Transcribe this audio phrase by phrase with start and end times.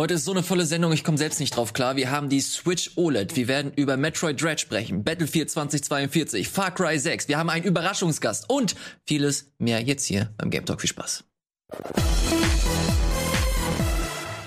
[0.00, 1.94] Heute ist so eine volle Sendung, ich komme selbst nicht drauf klar.
[1.94, 6.98] Wir haben die Switch OLED, wir werden über Metroid Dread sprechen, Battlefield 2042, Far Cry
[6.98, 10.80] 6, wir haben einen Überraschungsgast und vieles mehr jetzt hier beim Game Talk.
[10.80, 11.24] Viel Spaß.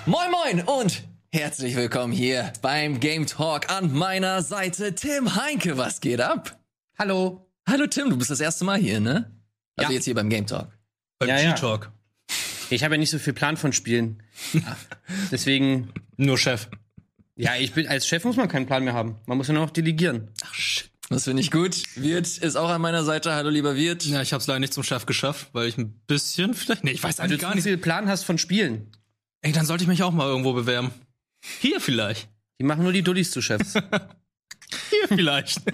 [0.06, 5.78] Moin moin und herzlich willkommen hier beim Game Talk an meiner Seite Tim Heinke.
[5.78, 6.58] Was geht ab?
[6.98, 7.46] Hallo.
[7.70, 9.30] Hallo Tim, du bist das erste Mal hier, ne?
[9.76, 9.94] Also Ja.
[9.98, 10.76] jetzt hier beim Game Talk.
[11.20, 11.52] Beim Ja, ja.
[11.52, 11.92] G-Talk.
[12.70, 14.20] Ich habe ja nicht so viel Plan von Spielen.
[15.30, 16.68] Deswegen, Nur Chef.
[17.36, 19.16] ja, ich bin als Chef muss man keinen Plan mehr haben.
[19.26, 20.28] Man muss ja nur noch delegieren.
[20.44, 20.90] Ach shit.
[21.10, 21.82] Das finde ich gut.
[21.96, 23.34] Wirt ist auch an meiner Seite.
[23.34, 24.04] Hallo lieber Wirt.
[24.06, 26.82] Ja, ich hab's leider nicht zum Chef geschafft, weil ich ein bisschen vielleicht.
[26.82, 27.64] Nee, ich weiß eigentlich gar nicht.
[27.64, 28.90] viel Plan hast von Spielen.
[29.42, 30.90] Ey, dann sollte ich mich auch mal irgendwo bewerben.
[31.60, 32.28] Hier vielleicht.
[32.58, 33.74] Die machen nur die Dullis zu Chefs.
[34.90, 35.62] Hier vielleicht.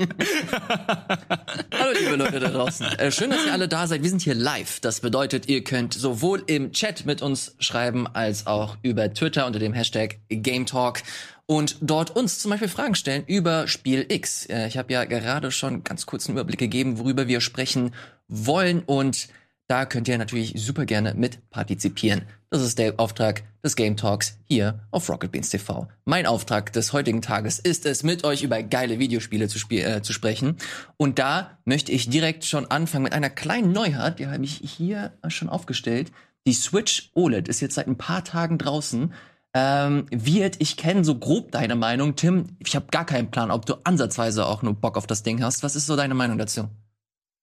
[1.74, 2.86] Hallo liebe Leute da draußen.
[2.98, 4.02] Äh, schön, dass ihr alle da seid.
[4.02, 4.80] Wir sind hier live.
[4.80, 9.58] Das bedeutet, ihr könnt sowohl im Chat mit uns schreiben, als auch über Twitter unter
[9.58, 11.02] dem Hashtag GameTalk
[11.46, 14.46] und dort uns zum Beispiel Fragen stellen über Spiel X.
[14.46, 17.92] Äh, ich habe ja gerade schon ganz kurz einen Überblick gegeben, worüber wir sprechen
[18.28, 19.28] wollen und
[19.66, 22.22] da könnt ihr natürlich super gerne mit partizipieren.
[22.52, 25.86] Das ist der Auftrag des Game Talks hier auf Rocket Beans TV.
[26.04, 30.02] Mein Auftrag des heutigen Tages ist es, mit euch über geile Videospiele zu, spiel äh,
[30.02, 30.56] zu sprechen.
[30.96, 34.18] Und da möchte ich direkt schon anfangen mit einer kleinen Neuheit.
[34.18, 36.10] Die habe ich hier schon aufgestellt.
[36.44, 39.12] Die Switch OLED ist jetzt seit ein paar Tagen draußen.
[39.54, 42.16] Ähm, wird, ich kenne so grob deine Meinung.
[42.16, 45.40] Tim, ich habe gar keinen Plan, ob du ansatzweise auch nur Bock auf das Ding
[45.40, 45.62] hast.
[45.62, 46.68] Was ist so deine Meinung dazu?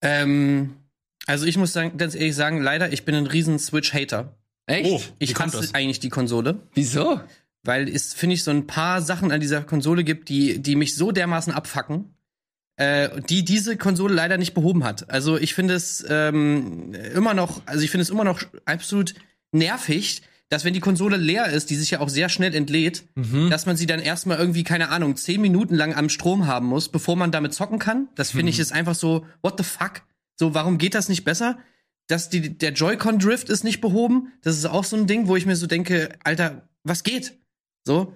[0.02, 0.76] ähm,
[1.28, 4.37] also ich muss sagen, ganz ehrlich sagen, leider, ich bin ein riesen Switch-Hater.
[4.68, 4.90] Echt?
[4.90, 5.02] Oh.
[5.18, 5.74] Ich hasse das?
[5.74, 6.60] eigentlich die Konsole.
[6.74, 7.20] Wieso?
[7.68, 10.96] weil es, finde ich, so ein paar Sachen an dieser Konsole gibt, die, die mich
[10.96, 12.16] so dermaßen abfacken,
[12.78, 15.10] äh, die diese Konsole leider nicht behoben hat.
[15.10, 19.16] Also ich finde es ähm, immer noch, also ich finde es immer noch absolut
[19.52, 23.04] nervig, dass wenn die Konsole leer ist, die sich ja auch sehr schnell entlädt,
[23.50, 26.88] dass man sie dann erstmal irgendwie, keine Ahnung, zehn Minuten lang am Strom haben muss,
[26.88, 28.08] bevor man damit zocken kann.
[28.16, 30.04] Das finde ich ist einfach so, what the fuck?
[30.38, 31.58] So, warum geht das nicht besser?
[32.08, 34.32] Dass die, der Joy-Con-Drift ist nicht behoben.
[34.42, 37.38] Das ist auch so ein Ding, wo ich mir so denke, Alter, was geht?
[37.86, 38.14] So.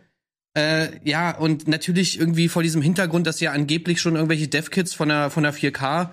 [0.57, 5.09] Äh, ja, und natürlich irgendwie vor diesem Hintergrund, dass ja angeblich schon irgendwelche Dev-Kits von
[5.09, 6.11] der, von der 4K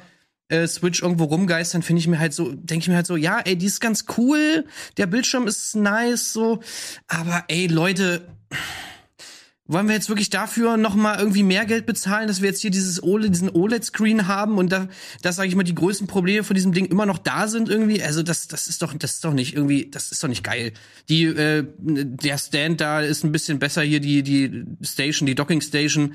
[0.48, 3.40] äh, Switch irgendwo rumgeistern, finde ich mir halt so, denke ich mir halt so, ja,
[3.40, 4.64] ey, die ist ganz cool,
[4.96, 6.60] der Bildschirm ist nice, so,
[7.06, 8.28] aber ey, Leute,
[9.68, 12.70] wollen wir jetzt wirklich dafür noch mal irgendwie mehr Geld bezahlen, dass wir jetzt hier
[12.70, 14.88] dieses OLED, diesen OLED-Screen haben und da,
[15.20, 18.02] dass, sage ich mal, die größten Probleme von diesem Ding immer noch da sind irgendwie?
[18.02, 20.72] Also das, das ist doch, das ist doch nicht irgendwie, das ist doch nicht geil.
[21.10, 25.60] Die, äh, der Stand da ist ein bisschen besser hier, die, die Station, die Docking
[25.60, 26.14] Station.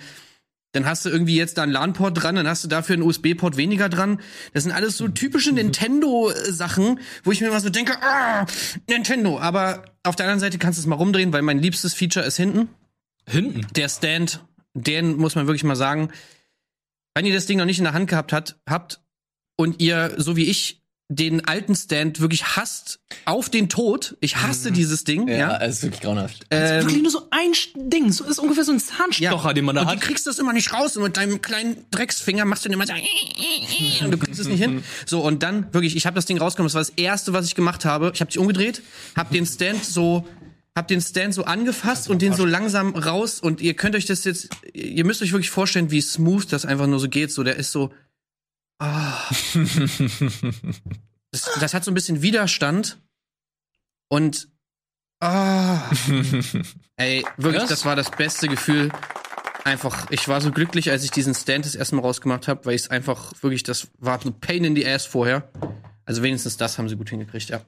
[0.72, 3.56] Dann hast du irgendwie jetzt da einen LAN-Port dran, dann hast du dafür einen USB-Port
[3.56, 4.20] weniger dran.
[4.54, 8.48] Das sind alles so typische Nintendo-Sachen, wo ich mir immer so denke, ah,
[8.90, 9.40] Nintendo.
[9.40, 12.38] Aber auf der anderen Seite kannst du es mal rumdrehen, weil mein liebstes Feature ist
[12.38, 12.70] hinten
[13.28, 13.66] Hinten.
[13.76, 16.10] der Stand, den muss man wirklich mal sagen,
[17.16, 19.02] wenn ihr das Ding noch nicht in der Hand gehabt hat, habt
[19.56, 24.72] und ihr, so wie ich, den alten Stand wirklich hasst auf den Tod, ich hasse
[24.72, 25.58] dieses Ding, ja.
[25.58, 26.46] es ist wirklich grauenhaft.
[26.50, 28.12] Ähm, Wirklich nur so ein Ding.
[28.12, 29.96] So ist ungefähr so ein Zahnstocher, den man da und hat.
[29.96, 32.88] du kriegst das immer nicht raus und mit deinem kleinen Drecksfinger machst du den immer
[32.88, 32.94] so
[34.06, 34.84] und du kriegst es nicht hin.
[35.06, 37.56] So und dann wirklich, ich habe das Ding rausgenommen, das war das erste, was ich
[37.56, 38.12] gemacht habe.
[38.14, 38.82] Ich habe dich umgedreht,
[39.16, 40.26] habe den Stand so
[40.76, 44.24] hab den Stand so angefasst und den so langsam raus und ihr könnt euch das
[44.24, 47.58] jetzt ihr müsst euch wirklich vorstellen, wie smooth das einfach nur so geht, so der
[47.58, 47.94] ist so
[48.80, 49.20] ah.
[51.32, 53.00] das, das hat so ein bisschen Widerstand
[54.10, 54.50] und
[55.22, 55.90] ah.
[56.96, 58.92] Ey, wirklich, das war das beste Gefühl.
[59.64, 62.76] Einfach, ich war so glücklich, als ich diesen Stand das erste Mal rausgemacht habe, weil
[62.76, 65.50] ich es einfach wirklich, das war so Pain in the Ass vorher.
[66.06, 67.62] Also wenigstens das haben sie gut hingekriegt, ja.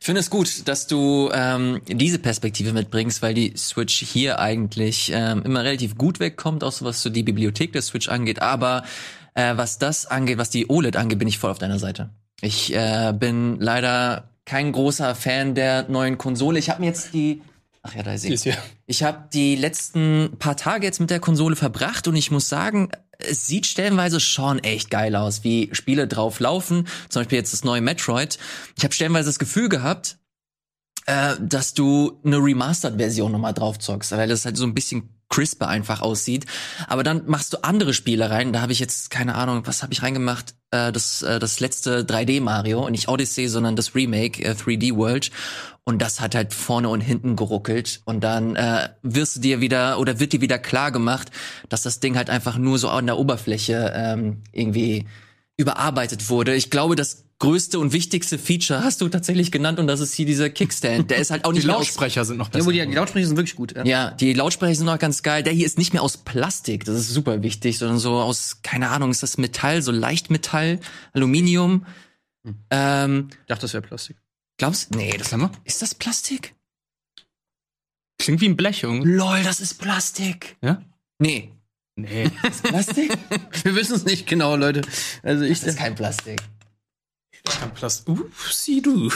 [0.00, 5.10] Ich finde es gut, dass du ähm, diese Perspektive mitbringst, weil die Switch hier eigentlich
[5.14, 8.42] ähm, immer relativ gut wegkommt, auch so was so die Bibliothek der Switch angeht.
[8.42, 8.84] Aber
[9.34, 12.10] äh, was das angeht, was die OLED angeht, bin ich voll auf deiner Seite.
[12.40, 16.58] Ich äh, bin leider kein großer Fan der neuen Konsole.
[16.58, 17.42] Ich habe mir jetzt die
[17.82, 18.32] Ach ja, da ist sie.
[18.32, 18.48] ist.
[18.86, 22.90] Ich habe die letzten paar Tage jetzt mit der Konsole verbracht und ich muss sagen,
[23.18, 26.86] es sieht stellenweise schon echt geil aus, wie Spiele drauf laufen.
[27.08, 28.38] Zum Beispiel jetzt das neue Metroid.
[28.76, 30.18] Ich habe stellenweise das Gefühl gehabt,
[31.06, 35.66] äh, dass du eine Remastered-Version nochmal drauf zockst, weil das halt so ein bisschen crisper
[35.66, 36.46] einfach aussieht.
[36.86, 38.52] Aber dann machst du andere Spiele rein.
[38.52, 40.54] Da habe ich jetzt keine Ahnung, was habe ich reingemacht?
[40.70, 44.94] Äh, das äh, das letzte 3D Mario und nicht Odyssey, sondern das Remake äh, 3D
[44.96, 45.30] World.
[45.84, 48.02] Und das hat halt vorne und hinten geruckelt.
[48.04, 51.32] Und dann äh, wirst du dir wieder oder wird dir wieder klar gemacht,
[51.68, 55.06] dass das Ding halt einfach nur so an der Oberfläche ähm, irgendwie
[55.56, 56.54] überarbeitet wurde.
[56.54, 60.26] Ich glaube, das größte und wichtigste Feature hast du tatsächlich genannt und das ist hier
[60.26, 61.10] dieser Kickstand.
[61.10, 62.66] Der ist halt auch Die nicht aus Lautsprecher sind noch Ja, besser.
[62.66, 63.74] wo die, die Lautsprecher sind wirklich gut.
[63.74, 63.84] Ja.
[63.84, 65.42] ja, die Lautsprecher sind auch ganz geil.
[65.42, 68.90] Der hier ist nicht mehr aus Plastik, das ist super wichtig, sondern so aus, keine
[68.90, 70.78] Ahnung, ist das Metall, so Leichtmetall,
[71.12, 71.84] Aluminium.
[72.70, 74.16] Ähm, Ich dachte, das wäre Plastik.
[74.58, 75.50] glaubst Nee, das Sag mal.
[75.64, 76.54] ist das Plastik?
[78.18, 79.10] Klingt wie ein Blech irgendwie.
[79.10, 80.56] Lol, das ist Plastik.
[80.62, 80.80] Ja?
[81.18, 81.50] Nee,
[81.96, 82.30] Nee.
[82.48, 83.12] ist Plastik?
[83.64, 84.82] Wir wissen es nicht genau, Leute.
[85.22, 86.40] Also ich das ist kein Plastik.
[87.44, 88.08] kein Plastik.
[88.08, 89.10] Uh, sieh du.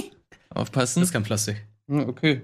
[0.50, 1.00] Aufpassen.
[1.00, 1.64] Das ist kein Plastik.
[1.88, 2.42] Hm, okay.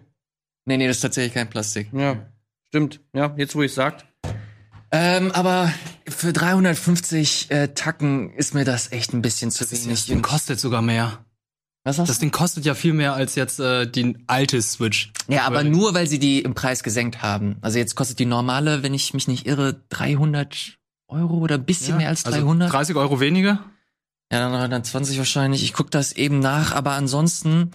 [0.65, 1.89] nee, nee, das ist tatsächlich kein Plastik.
[1.93, 2.31] Ja,
[2.69, 3.01] stimmt.
[3.13, 4.07] Ja, jetzt wo ich sagt.
[4.91, 5.73] Ähm, aber
[6.09, 9.89] für 350 äh, Tacken ist mir das echt ein bisschen zu wenig.
[9.89, 11.25] Das Ding kostet sogar mehr.
[11.85, 15.13] Was hast Das Ding kostet ja viel mehr als jetzt äh, die alte Switch.
[15.29, 17.57] Ja, aber nur weil sie die im Preis gesenkt haben.
[17.61, 20.79] Also jetzt kostet die normale, wenn ich mich nicht irre, 300
[21.09, 22.67] Euro oder ein bisschen mehr als 300.
[22.69, 23.65] Also 30 Euro weniger?
[24.33, 25.63] ja, dann 320 wahrscheinlich.
[25.63, 27.71] Ich guck das eben nach, aber ansonsten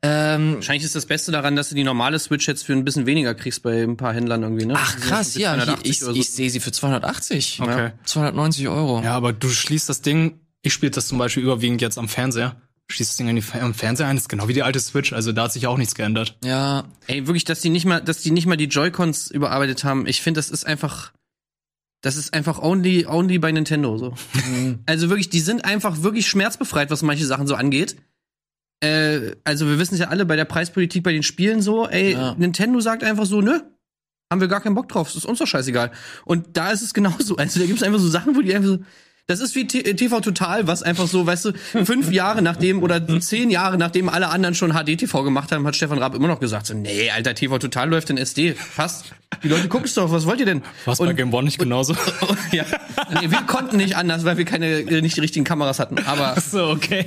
[0.00, 3.06] ähm, Wahrscheinlich ist das Beste daran, dass du die normale Switch jetzt für ein bisschen
[3.06, 4.74] weniger kriegst bei ein paar Händlern irgendwie, ne?
[4.76, 6.20] ach Die sind krass, für ja, hier, 280 ich, oder so.
[6.20, 7.60] ich sehe sie für 280.
[7.60, 7.90] Okay.
[8.04, 9.02] 290 Euro.
[9.02, 12.54] Ja, aber du schließt das Ding, ich spiele das zum Beispiel überwiegend jetzt am Fernseher.
[12.90, 15.12] Schließt das Ding an die, am Fernseher ein, das ist genau wie die alte Switch,
[15.12, 16.36] also da hat sich auch nichts geändert.
[16.42, 20.06] Ja, Ey, wirklich, dass die nicht mal, dass die nicht mal die Joy-Cons überarbeitet haben.
[20.06, 21.12] Ich finde, das ist einfach,
[22.00, 24.14] das ist einfach only, only bei Nintendo so.
[24.86, 27.96] also wirklich, die sind einfach wirklich schmerzbefreit, was manche Sachen so angeht.
[28.80, 31.86] Äh, also wir wissen es ja alle bei der Preispolitik bei den Spielen so.
[31.88, 32.34] Ey, Ja.
[32.38, 33.60] Nintendo sagt einfach so, nö,
[34.32, 35.08] haben wir gar keinen Bock drauf.
[35.08, 35.90] Das ist uns doch scheißegal.
[36.24, 37.36] Und da ist es genauso.
[37.36, 38.78] Also da gibt es einfach so Sachen, wo die einfach so.
[39.30, 41.52] Das ist wie TV Total, was einfach so, weißt du,
[41.84, 45.98] fünf Jahre nachdem oder zehn Jahre nachdem alle anderen schon HD-TV gemacht haben, hat Stefan
[45.98, 48.56] Raab immer noch gesagt, so, nee, Alter, TV Total läuft in SD.
[48.74, 49.12] Passt.
[49.42, 50.62] Die Leute gucken es doch, was wollt ihr denn?
[50.86, 51.94] Was bei Game One nicht genauso?
[52.52, 52.64] ja.
[53.20, 55.98] Nee, wir konnten nicht anders, weil wir keine, äh, nicht die richtigen Kameras hatten.
[56.06, 57.04] Aber, so, okay.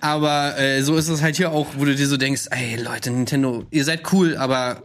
[0.00, 3.10] aber äh, so ist es halt hier auch, wo du dir so denkst, ey Leute,
[3.10, 4.84] Nintendo, ihr seid cool, aber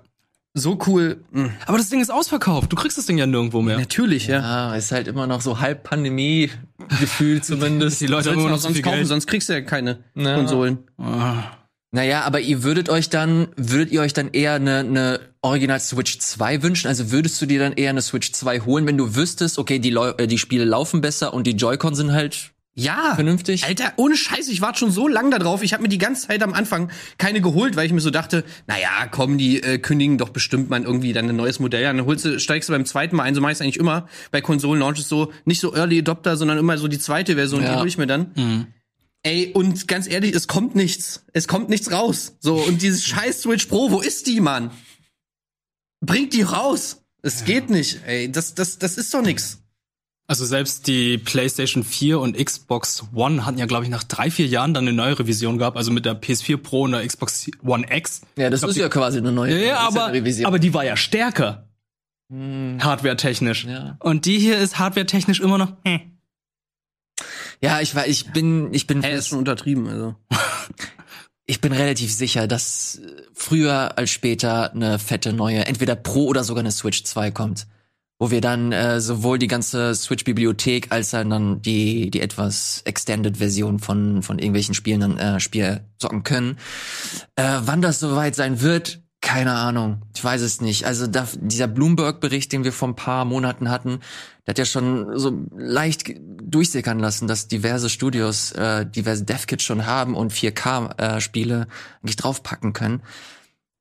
[0.54, 2.72] so cool, mh, Aber das Ding ist ausverkauft.
[2.72, 3.78] Du kriegst das Ding ja nirgendwo mehr.
[3.78, 4.42] natürlich, ja.
[4.72, 8.02] ah, ist halt immer noch so halb Pandemie-Gefühl zumindest.
[8.02, 9.08] Die Leute haben immer noch auch so sonst viel kaufen, Geld.
[9.08, 10.36] sonst kriegst du ja keine Ja.
[10.36, 10.80] Konsolen.
[10.98, 11.44] Ah.
[11.92, 16.18] Naja, aber ihr würdet euch dann, würdet ihr euch dann eher eine, eine Original Switch
[16.18, 16.88] 2 wünschen?
[16.88, 19.92] Also würdest du dir dann eher eine Switch 2 holen, wenn du wüsstest, okay, die,
[19.92, 23.14] Leu äh, die Spiele laufen besser und die Joy-Con sind halt Ja.
[23.16, 23.66] vernünftig?
[23.66, 25.62] Alter, ohne Scheiß, ich warte schon so lang da drauf.
[25.62, 26.90] Ich habe mir die ganze Zeit am Anfang
[27.20, 30.82] keine geholt, weil ich mir so dachte, naja, komm, die äh, kündigen doch bestimmt mal
[30.82, 31.98] irgendwie dann ein neues Modell an.
[31.98, 34.42] Dann holst du, steigst du beim zweiten Mal ein, so mach ich's eigentlich immer bei
[34.42, 37.74] Konsolen-Launches so, nicht so Early Adopter, sondern immer so die zweite Version, Ja.
[37.74, 38.68] die hol ich mir dann.
[39.22, 41.24] Ey, und ganz ehrlich, es kommt nichts.
[41.32, 42.36] Es kommt nichts raus.
[42.40, 44.72] So, und dieses scheiß Switch Pro, wo ist die, Mann?
[46.02, 47.04] Bringt die raus.
[47.22, 48.30] Es geht nicht, ey.
[48.32, 49.60] Das, das, das ist doch nix.
[50.26, 54.48] Also selbst die PlayStation 4 und Xbox One hatten ja, glaube ich, nach drei, vier
[54.48, 57.86] Jahren dann eine neue Revision gehabt, also mit der PS4 Pro und der Xbox One
[57.90, 58.22] X.
[58.38, 60.46] ja, das glaub, ist ja quasi eine neue Ja, aber, eine Revision.
[60.46, 61.68] aber die war ja stärker,
[62.34, 63.66] Hm, hardware-technisch.
[63.66, 63.98] Ja.
[64.00, 65.74] Und die hier ist hardware-technisch immer noch.
[65.86, 66.00] Hm.
[67.62, 70.16] ja, ich war, ich bin, ich bin, Ey, ist schon untertrieben, also.
[71.46, 73.02] ich bin relativ sicher, dass
[73.34, 77.68] früher als später eine fette neue, entweder Pro oder sogar eine Switch 2 kommt.
[78.24, 84.24] Wo wir dann äh, sowohl die ganze Switch-Bibliothek als dann die, die etwas Extended-Version von,
[84.24, 86.58] von irgendwelchen Spielen dann äh, Spiel zocken können.
[87.36, 90.04] Äh, wann das soweit sein wird, keine Ahnung.
[90.16, 90.86] Ich weiß es nicht.
[90.86, 94.00] Also da, dieser Bloomberg-Bericht, den wir vor ein paar Monaten hatten,
[94.48, 99.86] der hat ja schon so leicht durchsickern lassen, dass diverse Studios äh, diverse Dev-Kits schon
[99.86, 103.02] haben und 4K-Spiele äh, eigentlich draufpacken können.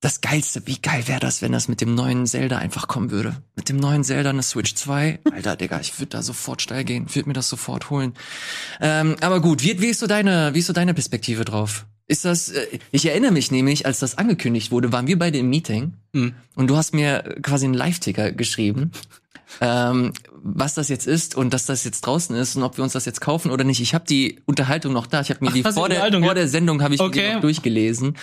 [0.02, 3.36] Das Geilste, wie geil wäre das, wenn das mit dem neuen Zelda einfach kommen würde.
[3.54, 5.20] Mit dem neuen Zelda eine Switch 2.
[5.32, 8.12] Alter, Digga, ich würde da sofort steil gehen, würde mir das sofort holen.
[8.80, 11.86] Ähm, aber gut, wie, wie ist so deine, wie ist so deine Perspektive drauf?
[12.08, 15.48] Ist das, äh, ich erinnere mich nämlich, als das angekündigt wurde, waren wir beide im
[15.48, 16.34] Meeting Hm.
[16.56, 18.90] und du hast mir quasi einen Live-Ticker geschrieben,
[19.60, 20.12] ähm,
[20.44, 23.04] was das jetzt ist und dass das jetzt draußen ist und ob wir uns das
[23.04, 23.80] jetzt kaufen oder nicht.
[23.80, 25.20] Ich habe die Unterhaltung noch da.
[25.20, 27.34] Ich habe mir die vor der, Unterhaltung, vor der Sendung habe ich mir Okay.
[27.34, 28.16] noch durchgelesen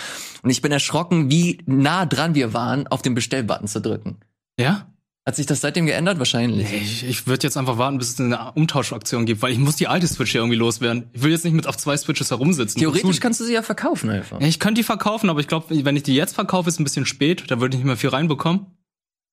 [0.43, 4.17] und ich bin erschrocken, wie nah dran wir waren, auf den Bestellbutton zu drücken.
[4.59, 4.88] Ja?
[5.25, 6.17] Hat sich das seitdem geändert?
[6.17, 6.73] Wahrscheinlich.
[6.73, 9.88] Ich, ich würde jetzt einfach warten, bis es eine Umtauschaktion gibt, weil ich muss die
[9.88, 11.07] alte Switch hier irgendwie loswerden.
[11.13, 12.79] Ich will jetzt nicht mit auf zwei Switches herumsitzen.
[12.79, 13.19] Theoretisch Wozu?
[13.19, 14.39] kannst du sie ja verkaufen einfach.
[14.41, 17.05] Ich könnte die verkaufen, aber ich glaube, wenn ich die jetzt verkaufe, ist ein bisschen
[17.05, 17.43] spät.
[17.47, 18.65] Da würde ich nicht mehr viel reinbekommen.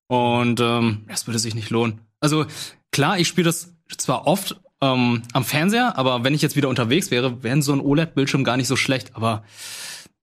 [0.08, 2.00] Und ähm, das würde sich nicht lohnen.
[2.20, 2.46] Also
[2.96, 7.10] klar, ich spiele das zwar oft ähm, am Fernseher, aber wenn ich jetzt wieder unterwegs
[7.10, 9.14] wäre, wäre so ein OLED-Bildschirm gar nicht so schlecht.
[9.14, 9.44] Aber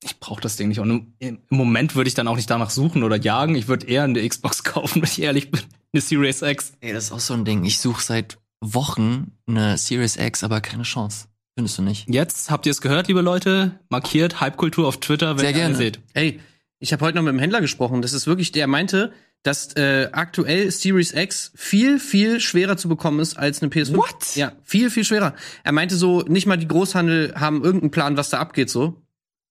[0.04, 0.80] ich brauche das Ding nicht.
[0.80, 3.54] Und im, im Moment würde ich dann auch nicht danach suchen oder jagen.
[3.54, 5.62] Ich würde eher eine Xbox kaufen, wenn ich ehrlich bin.
[5.94, 6.74] Eine Series X.
[6.82, 7.64] Ey, das ist auch so ein Ding.
[7.64, 11.28] Ich suche seit Wochen eine Series X, aber keine Chance.
[11.56, 12.10] Findest du nicht?
[12.10, 13.80] Jetzt habt ihr es gehört, liebe Leute.
[13.90, 15.76] Markiert Hypekultur auf Twitter, wenn Sehr ihr gerne.
[15.76, 16.00] seht.
[16.16, 16.40] Ey,
[16.80, 18.02] ich habe heute noch mit dem Händler gesprochen.
[18.02, 19.14] Das ist wirklich, der meinte,
[19.44, 23.96] dass äh, aktuell Series X viel, viel schwerer zu bekommen ist als eine PS5.
[23.96, 24.36] What?
[24.36, 25.36] Ja, viel, viel schwerer.
[25.64, 29.02] Er meinte so, nicht mal die Großhandel haben irgendeinen Plan, was da abgeht so.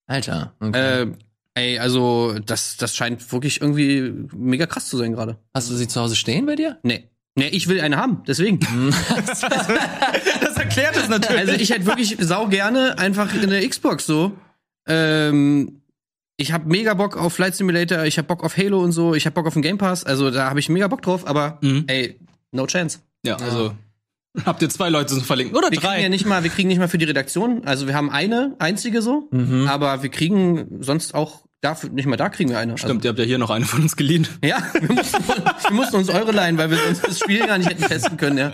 [0.07, 0.55] Alter.
[0.61, 1.03] Okay.
[1.03, 1.07] Äh,
[1.55, 5.39] ey, also das, das scheint wirklich irgendwie mega krass zu sein gerade.
[5.55, 6.79] Hast du sie zu Hause stehen bei dir?
[6.83, 7.09] Nee.
[7.35, 8.61] Nee, ich will eine haben, deswegen.
[10.41, 11.41] Das erklärt es natürlich.
[11.41, 14.33] Also ich hätte wirklich sau gerne einfach eine Xbox so.
[14.87, 15.82] Ähm,
[16.37, 19.27] ich habe mega Bock auf Flight Simulator, ich habe Bock auf Halo und so, ich
[19.27, 21.85] habe Bock auf den Game Pass, also da habe ich mega Bock drauf, aber Mhm.
[21.87, 22.19] ey,
[22.53, 22.99] no chance.
[23.25, 23.75] ja, also
[24.45, 25.89] habt ihr zwei Leute zum Verlinken oder Wir drei?
[25.93, 28.55] kriegen ja nicht mal, wir kriegen nicht mal für die Redaktion, also wir haben eine
[28.59, 29.69] einzige so, Mhm.
[29.69, 32.77] aber wir kriegen sonst auch dafür nicht mal da kriegen wir eine.
[32.77, 34.27] Stimmt, ihr habt ja hier noch eine von uns geliehen.
[34.43, 37.57] Also, ja, wir mussten, wir mussten uns eure leihen, weil wir sonst das Spiel gar
[37.59, 38.53] nicht hätten testen können, ja.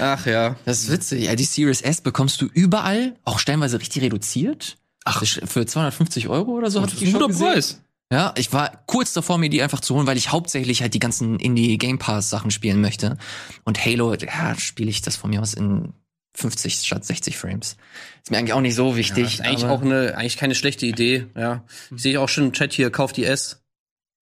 [0.00, 0.54] Ach ja.
[0.64, 1.24] Das ist witzig.
[1.24, 4.76] Ja, die Series S bekommst du überall, auch stellenweise richtig reduziert.
[5.08, 6.82] Ach, für 250 Euro oder so.
[6.82, 7.46] hab ich die schon gesehen.
[7.52, 7.80] Preis.
[8.12, 10.98] Ja, ich war kurz davor, mir die einfach zu holen, weil ich hauptsächlich halt die
[11.00, 13.16] ganzen Indie Game Pass Sachen spielen möchte.
[13.64, 15.92] Und Halo, ja, spiele ich das von mir aus in
[16.36, 17.76] 50 statt 60 Frames.
[18.22, 19.24] Ist mir eigentlich auch nicht so Ja, wichtig.
[19.34, 21.64] ist eigentlich aber- auch eine, eigentlich keine schlechte Idee, ja.
[21.94, 23.62] Ich sehe auch schon im Chat hier, kauft die S.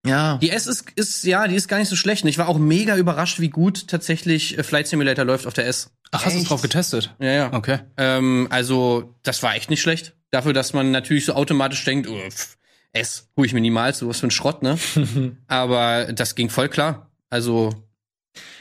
[0.06, 0.38] ja.
[0.38, 2.22] Die S ist, ist, ja, die ist gar nicht so schlecht.
[2.24, 5.66] Und ich war auch mega überrascht, wie gut tatsächlich äh, Flight Simulator läuft auf der
[5.66, 5.90] S.
[6.10, 6.50] Ach, hast du Echt?
[6.50, 7.14] drauf getestet?
[7.18, 7.52] Ja, ja.
[7.52, 7.80] Okay.
[7.96, 10.14] Ähm, also, das war echt nicht schlecht.
[10.34, 12.56] Dafür, dass man natürlich so automatisch denkt, oh, pff,
[12.92, 14.76] S, hol ich mir niemals, sowas für ein Schrott, ne?
[15.46, 17.08] Aber das ging voll klar.
[17.30, 17.70] Also,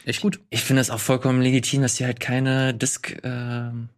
[0.06, 0.39] echt gut.
[0.51, 3.89] Ich finde es auch vollkommen legitim, dass die halt keine Disk, ähm,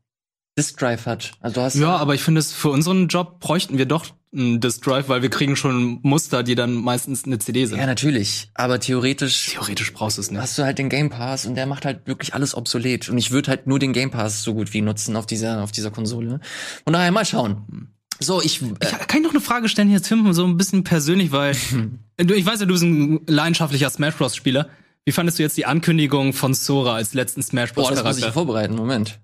[0.57, 1.33] Disk Drive hat.
[1.41, 4.05] Also du hast Ja, aber ich finde es für unseren Job bräuchten wir doch
[4.35, 7.77] Disk Drive, weil wir kriegen schon Muster, die dann meistens eine CD sind.
[7.77, 8.49] ja natürlich.
[8.53, 10.39] Aber theoretisch Theoretisch brauchst du es nicht.
[10.41, 13.09] hast du halt den Game Pass und der macht halt wirklich alles obsolet.
[13.09, 15.71] Und ich würde halt nur den Game Pass so gut wie nutzen auf dieser, auf
[15.71, 16.39] dieser Konsole.
[16.83, 17.89] Von daher mal schauen.
[18.19, 20.83] So, ich, äh, Ich kann ich noch eine Frage stellen hier, Tim, so ein bisschen
[20.83, 21.55] persönlich, weil
[22.17, 24.35] du, ich weiß ja, du bist ein leidenschaftlicher Smash Bros.
[24.35, 24.69] Spieler.
[25.05, 27.89] Wie fandest du jetzt die Ankündigung von Sora als letzten Smash Bros.
[27.89, 28.33] boah, das muss ich Charakter?
[28.33, 28.75] vorbereiten.
[28.75, 29.19] Moment.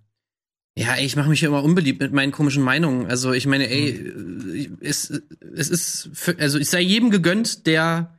[0.78, 3.08] Ja, ey, ich mache mich ja immer unbeliebt mit meinen komischen Meinungen.
[3.08, 4.78] Also ich meine, ey, Hm.
[4.82, 5.12] äh, es,
[5.56, 8.18] es ist, für, also es sei jedem gegönnt, der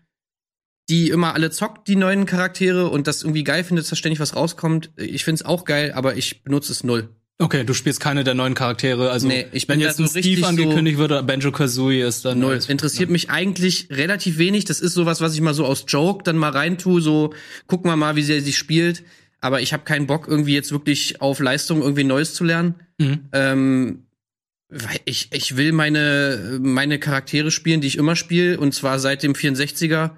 [0.91, 4.37] die immer alle zockt, die neuen Charaktere und das irgendwie geil findet, dass ständig was
[4.37, 4.91] rauskommt.
[4.97, 7.09] Ich find's auch geil, aber ich benutze es null.
[7.39, 9.11] Okay, du spielst keine der neuen Charaktere.
[9.11, 12.03] Also Nee, ich bin wenn jetzt so ein Steve so- angekündigt wird oder Banjo Kazooie
[12.07, 12.57] ist, dann Null.
[12.57, 14.65] ist- Interessiert mich eigentlich relativ wenig.
[14.67, 17.33] Das ist sowas, was ich mal so aus Joke dann mal reintue, so
[17.67, 19.03] gucken wir mal, wie sie sich spielt.
[19.43, 22.77] Aber ich habe keinen Bock, irgendwie jetzt wirklich auf Leistung irgendwie Neues zu lernen.
[22.99, 23.29] Mhm.
[23.33, 24.07] Ähm,
[24.69, 29.23] weil ich, ich will meine, meine Charaktere spielen, die ich immer spiele, und zwar seit
[29.25, 30.13] dem 64er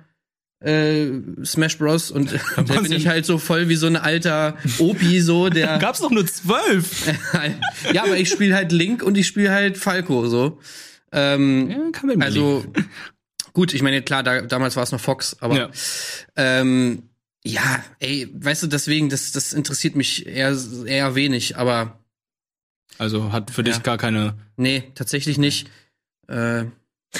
[0.60, 1.06] äh,
[1.42, 2.10] Smash Bros.
[2.10, 5.78] Und da bin ich halt so voll wie so ein alter Opi, so, der.
[5.80, 7.06] Gab's doch nur zwölf.
[7.94, 10.60] ja, aber ich spiele halt Link und ich spiele halt Falco, so.
[11.12, 12.64] Ähm, ja, kann man also,
[13.54, 15.70] gut, ich meine, klar, da, damals war es noch Fox, aber Ja.
[16.36, 17.04] ähm,
[17.46, 21.98] ja, ey, weißt du, deswegen, das, das interessiert mich eher, eher wenig, aber
[22.98, 23.80] Also hat für dich Ja.
[23.82, 24.34] gar keine.
[24.56, 25.68] nee, tatsächlich nicht.
[26.28, 26.64] Äh,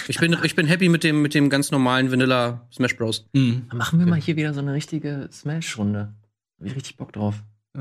[0.08, 3.26] ich bin, ich bin happy mit dem, mit dem ganz normalen Vanilla Smash Bros.
[3.32, 3.66] Mhm.
[3.72, 6.14] Machen wir mal hier wieder so eine richtige Smash-Runde.
[6.60, 7.34] Hab ich richtig Bock drauf.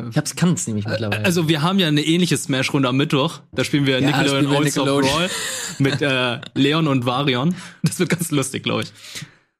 [0.10, 1.24] Ich hab's, kann's nämlich mittlerweile.
[1.24, 3.42] Also wir haben ja eine ähnliche Smash-Runde am Mittwoch.
[3.52, 5.02] Da spielen wir Ja, Nickelodeon Nickelodeon.
[5.12, 5.30] Brawl
[5.78, 7.54] mit äh, Leon und Varion.
[7.84, 8.92] Das wird ganz lustig, glaube ich.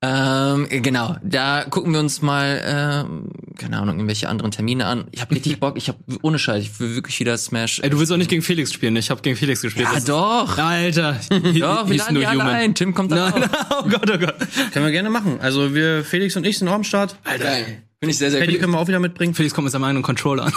[0.06, 5.06] Ähm, genau, da gucken wir uns mal, ähm, keine Ahnung, irgendwelche anderen Termine an.
[5.12, 7.80] Ich habe richtig Bock, ich habe ohne Scheiß, ich will wirklich wieder Smash.
[7.80, 8.98] Ey, du willst auch nicht gegen Felix spielen.
[8.98, 9.86] Ich habe gegen Felix gespielt.
[9.86, 10.58] ja, Das ist- doch.
[10.58, 11.14] Alter.
[11.30, 12.76] Doch, wir laden die alle ein.
[12.76, 13.86] Tim kommt dann Nein, auch.
[13.86, 14.36] oh Gott, oh Gott.
[14.74, 15.40] Können wir gerne machen.
[15.40, 17.16] Also wir, Felix und ich sind auch am Start.
[17.24, 17.84] Geil.
[18.02, 18.58] Bin ich sehr, sehr cool.
[18.58, 19.34] können wir auch wieder mitbringen.
[19.34, 20.54] Felix kommt mit seinem eigenen Controller an.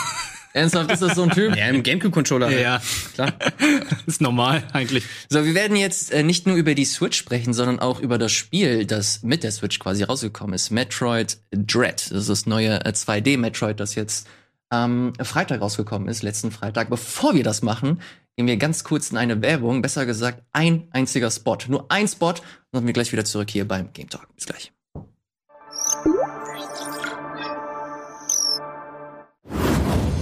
[0.56, 1.54] Ernsthaft, ist das so ein Typ?
[1.54, 2.46] Ja, im Gamecube-Controller.
[2.46, 2.60] halt.
[2.60, 2.80] ja,
[3.14, 3.34] Klar.
[4.06, 5.04] ist normal eigentlich.
[5.28, 8.32] So, wir werden jetzt äh, nicht nur über die Switch sprechen, sondern auch über das
[8.32, 10.70] Spiel, das mit der Switch quasi rausgekommen ist.
[10.70, 12.10] Metroid Dread.
[12.10, 14.26] Das ist das neue äh, 2D-Metroid, das jetzt
[14.70, 16.88] am Freitag rausgekommen ist, letzten Freitag.
[16.88, 18.00] Bevor wir das machen,
[18.36, 19.82] gehen wir ganz kurz in eine Werbung.
[19.82, 21.58] Besser gesagt, ein einziger Spot.
[21.68, 22.30] Nur ein Spot.
[22.30, 22.40] Und
[22.72, 24.26] dann sind wir gleich wieder zurück hier beim Game Talk.
[24.34, 24.72] Bis gleich.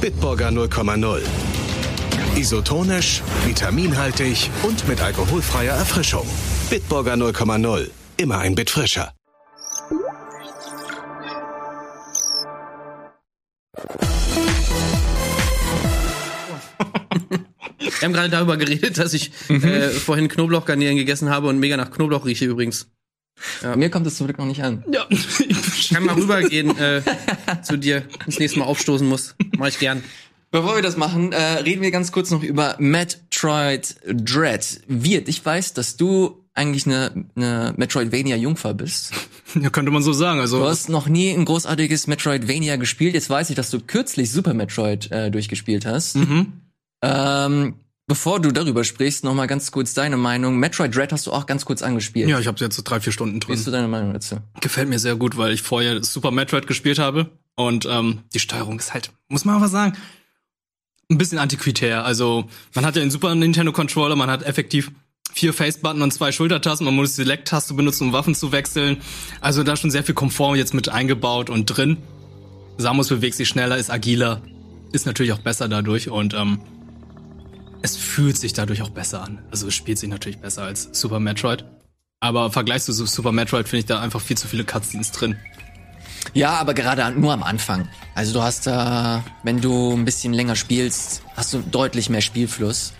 [0.05, 1.23] Bitburger 0,0.
[2.37, 6.27] Isotonisch, vitaminhaltig und mit alkoholfreier Erfrischung.
[6.69, 7.89] Bitburger 0,0.
[8.19, 9.15] Immer ein Bit frischer.
[17.79, 21.91] Wir haben gerade darüber geredet, dass ich äh, vorhin Knoblauchgarnelen gegessen habe und mega nach
[21.91, 22.91] Knoblauch rieche übrigens.
[23.77, 24.85] Mir kommt es zum Glück noch nicht an.
[24.93, 25.07] Ja.
[25.11, 27.03] Ich kann mal rübergehen äh,
[27.63, 29.35] zu dir, wenn ich das nächste Mal aufstoßen muss.
[29.59, 30.03] Mach ich gern.
[30.51, 34.81] Bevor wir das machen, äh, reden wir ganz kurz noch über Metroid Dread.
[34.87, 39.13] Wirt, ich weiß, dass du eigentlich eine, eine Metroidvania-Jungfer bist.
[39.61, 40.37] ja, könnte man so sagen.
[40.37, 43.15] Du Also, hast noch nie ein großartiges Metroidvania gespielt.
[43.15, 46.15] Jetzt weiß ich, dass du kürzlich Super Metroid äh, durchgespielt hast.
[46.17, 46.53] mhm.
[47.03, 47.75] Ähm,
[48.07, 50.59] bevor du darüber sprichst, noch mal ganz kurz deine Meinung.
[50.59, 52.29] Metroid Dread hast du auch ganz kurz angespielt.
[52.29, 53.65] ja, ich habe jetzt so drei, vier Stunden Wie ist drin.
[53.65, 54.37] du deine Meinung dazu?
[54.61, 57.31] Gefällt mir sehr gut, weil ich vorher Super Metroid gespielt habe.
[57.57, 59.97] Und ähm, die Steuerung ist halt, muss man aber sagen,
[61.11, 62.05] ein bisschen antiquitär.
[62.05, 64.91] Also, man hat ja den Super Nintendo Controller, man hat effektiv
[65.33, 66.85] vier Face-Button und zwei Schultertasten.
[66.85, 68.99] Man muss die Select-Taste benutzen, um Waffen zu wechseln.
[69.41, 71.99] Also da schon sehr viel Komfort jetzt mit eingebaut und drin.
[72.79, 74.43] Samus bewegt sich schneller, ist agiler,
[74.93, 76.61] ist natürlich auch besser dadurch und ähm,
[77.85, 79.45] es fühlt sich dadurch auch besser an.
[79.51, 81.67] Also es spielt sich natürlich besser als Super Metroid.
[82.19, 85.37] Aber im Vergleich zu Super Metroid finde ich da einfach viel zu viele Cutscenes drin.
[86.33, 87.87] Ja, aber gerade nur am Anfang.
[88.15, 92.95] Also du hast da, wenn du ein bisschen länger spielst, hast du deutlich mehr Spielfluss.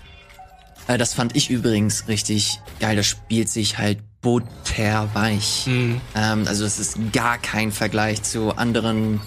[0.87, 2.95] Äh, das fand ich übrigens richtig geil.
[2.95, 5.63] Das spielt sich halt butterweich.
[6.13, 9.19] Ähm, also das ist gar kein Vergleich zu anderen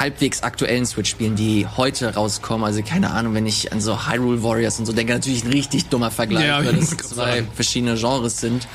[0.00, 2.64] halbwegs aktuellen Switch-Spielen, die heute rauskommen.
[2.64, 5.86] Also keine Ahnung, wenn ich an so Hyrule Warriors und so denke, natürlich ein richtig
[5.86, 7.48] dummer Vergleich, Ja, weil das zwei sagen.
[7.54, 8.66] verschiedene Genres sind.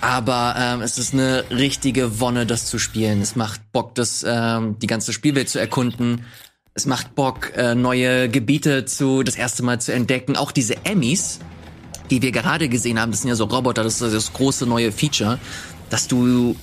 [0.00, 3.20] Aber ähm, es ist eine richtige Wonne, das zu spielen.
[3.22, 6.24] Es macht Bock, das, ähm, die ganze Spielwelt zu erkunden.
[6.74, 10.36] Es macht Bock, äh, neue Gebiete zu das erste Mal zu entdecken.
[10.36, 11.38] Auch diese Emmys,
[12.10, 14.92] die wir gerade gesehen haben, das sind ja so Roboter, das ist das große neue
[14.92, 15.38] Feature,
[15.88, 16.56] dass du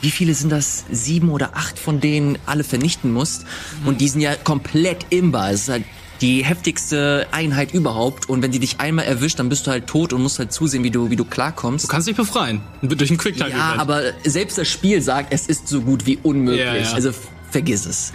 [0.00, 0.84] wie viele sind das?
[0.90, 3.44] Sieben oder acht von denen alle vernichten musst.
[3.84, 5.50] Und die sind ja komplett imbar.
[5.50, 5.84] Es ist halt
[6.20, 8.28] die heftigste Einheit überhaupt.
[8.28, 10.82] Und wenn die dich einmal erwischt, dann bist du halt tot und musst halt zusehen,
[10.84, 11.84] wie du, wie du klarkommst.
[11.84, 12.60] Du kannst dich befreien.
[12.82, 16.64] Durch einen Quicktime Ja, aber selbst das Spiel sagt, es ist so gut wie unmöglich.
[16.64, 16.92] Ja, ja.
[16.92, 17.10] Also
[17.50, 18.12] vergiss es.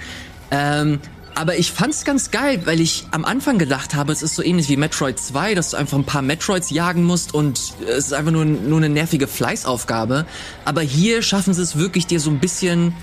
[0.51, 0.99] Ähm,
[1.35, 4.69] aber ich fand's ganz geil, weil ich am Anfang gedacht habe, es ist so ähnlich
[4.69, 8.31] wie Metroid 2, dass du einfach ein paar Metroids jagen musst und es ist einfach
[8.31, 10.25] nur, nur eine nervige Fleißaufgabe.
[10.65, 12.93] Aber hier schaffen sie es wirklich, dir so ein bisschen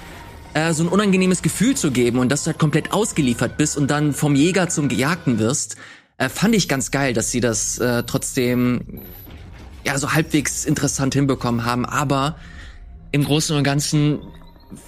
[0.55, 3.91] äh, so ein unangenehmes Gefühl zu geben und dass du halt komplett ausgeliefert bist und
[3.91, 5.77] dann vom Jäger zum Gejagten wirst.
[6.19, 9.01] Äh, fand ich ganz geil, dass sie das äh, trotzdem
[9.85, 12.37] ja so halbwegs interessant hinbekommen haben, aber
[13.13, 14.21] im Großen und Ganzen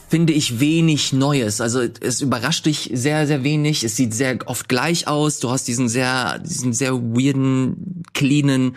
[0.09, 1.61] finde ich wenig Neues.
[1.61, 3.85] Also es überrascht dich sehr, sehr wenig.
[3.85, 5.41] Es sieht sehr oft gleich aus.
[5.41, 8.77] Du hast diesen sehr, diesen sehr weirden, cleanen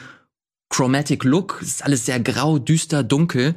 [0.70, 1.60] Chromatic Look.
[1.62, 3.56] Es ist alles sehr grau, düster, dunkel.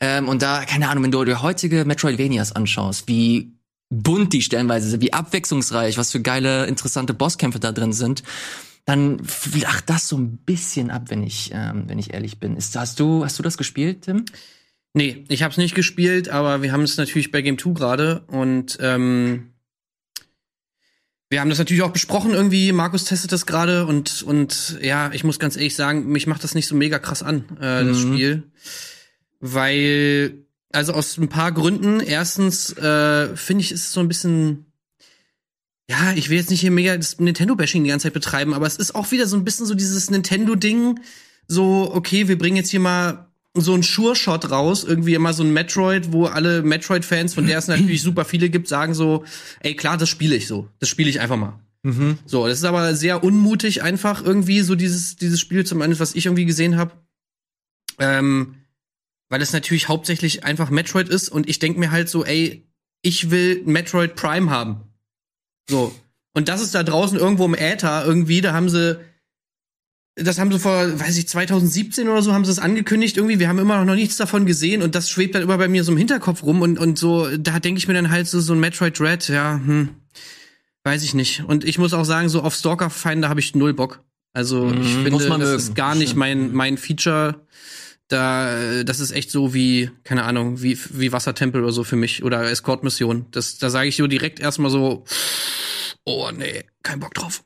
[0.00, 3.52] Ähm, und da, keine Ahnung, wenn du dir heutige Metroidvanias anschaust, wie
[3.90, 8.22] bunt die stellenweise sind, wie abwechslungsreich, was für geile, interessante Bosskämpfe da drin sind,
[8.84, 12.56] dann flacht das so ein bisschen ab, wenn ich, ähm, wenn ich ehrlich bin.
[12.56, 14.24] Ist, hast du, hast du das gespielt, Tim?
[14.96, 18.20] Nee, ich habe es nicht gespielt, aber wir haben es natürlich bei Game 2 gerade
[18.28, 19.50] und ähm,
[21.28, 22.72] wir haben das natürlich auch besprochen irgendwie.
[22.72, 26.54] Markus testet das gerade und und ja, ich muss ganz ehrlich sagen, mich macht das
[26.54, 28.12] nicht so mega krass an äh, das Mhm.
[28.14, 28.42] Spiel,
[29.38, 32.00] weil also aus ein paar Gründen.
[32.00, 34.64] Erstens äh, finde ich ist es so ein bisschen
[35.90, 38.76] ja, ich will jetzt nicht hier mega das Nintendo-Bashing die ganze Zeit betreiben, aber es
[38.76, 41.00] ist auch wieder so ein bisschen so dieses Nintendo-Ding.
[41.48, 43.25] So, okay, wir bringen jetzt hier mal
[43.60, 47.68] so ein Sure-Shot raus, irgendwie immer so ein Metroid, wo alle Metroid-Fans, von der es
[47.68, 49.24] natürlich super viele gibt, sagen so,
[49.60, 50.68] ey, klar, das spiele ich so.
[50.78, 51.58] Das spiele ich einfach mal.
[52.26, 56.26] So, das ist aber sehr unmutig einfach irgendwie, so dieses, dieses Spiel, zumindest was ich
[56.26, 56.92] irgendwie gesehen habe.
[57.98, 58.56] Ähm,
[59.28, 62.66] weil es natürlich hauptsächlich einfach Metroid ist und ich denk mir halt so, ey,
[63.02, 64.82] ich will Metroid Prime haben.
[65.68, 65.94] So.
[66.34, 68.98] Und das ist da draußen irgendwo im Äther irgendwie, da haben sie,
[70.16, 73.38] das haben sie vor, weiß ich, 2017 oder so haben sie es angekündigt irgendwie.
[73.38, 75.92] Wir haben immer noch nichts davon gesehen und das schwebt dann immer bei mir so
[75.92, 78.60] im Hinterkopf rum und, und so, da denke ich mir dann halt so, so ein
[78.60, 79.90] Metroid Dread, ja, hm,
[80.84, 81.44] weiß ich nicht.
[81.46, 84.02] Und ich muss auch sagen, so auf Stalker Feinde habe ich null Bock.
[84.32, 85.62] Also ich Mhm, finde, muss man das mögen.
[85.62, 87.46] ist gar nicht mein, mein Feature.
[88.08, 92.22] Da, das ist echt so wie, keine Ahnung, wie, wie Wassertempel oder so für mich
[92.22, 93.26] oder Escort-Mission.
[93.32, 95.04] Das, da sage ich so direkt erstmal so,
[96.04, 97.42] oh nee, kein Bock drauf.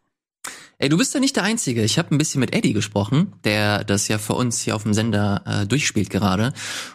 [0.82, 1.82] Ey, du bist ja nicht der Einzige.
[1.82, 4.94] Ich habe ein bisschen mit Eddie gesprochen, der das ja für uns hier auf dem
[4.94, 6.54] Sender äh, durchspielt gerade.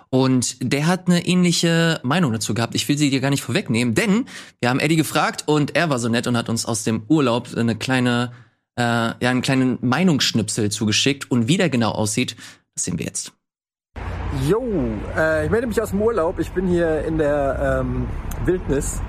[0.09, 2.73] Und der hat eine ähnliche Meinung dazu gehabt.
[2.73, 4.25] Ich will sie dir gar nicht vorwegnehmen, denn
[4.59, 7.49] wir haben Eddie gefragt und er war so nett und hat uns aus dem Urlaub
[7.55, 8.31] eine kleine,
[8.75, 11.29] äh, ja, einen kleinen Meinungsschnipsel zugeschickt.
[11.29, 12.35] Und wie der genau aussieht,
[12.73, 13.33] das sehen wir jetzt.
[14.49, 14.63] Jo,
[15.15, 16.39] äh, ich melde mich aus dem Urlaub.
[16.39, 18.07] Ich bin hier in der ähm,
[18.45, 18.99] Wildnis.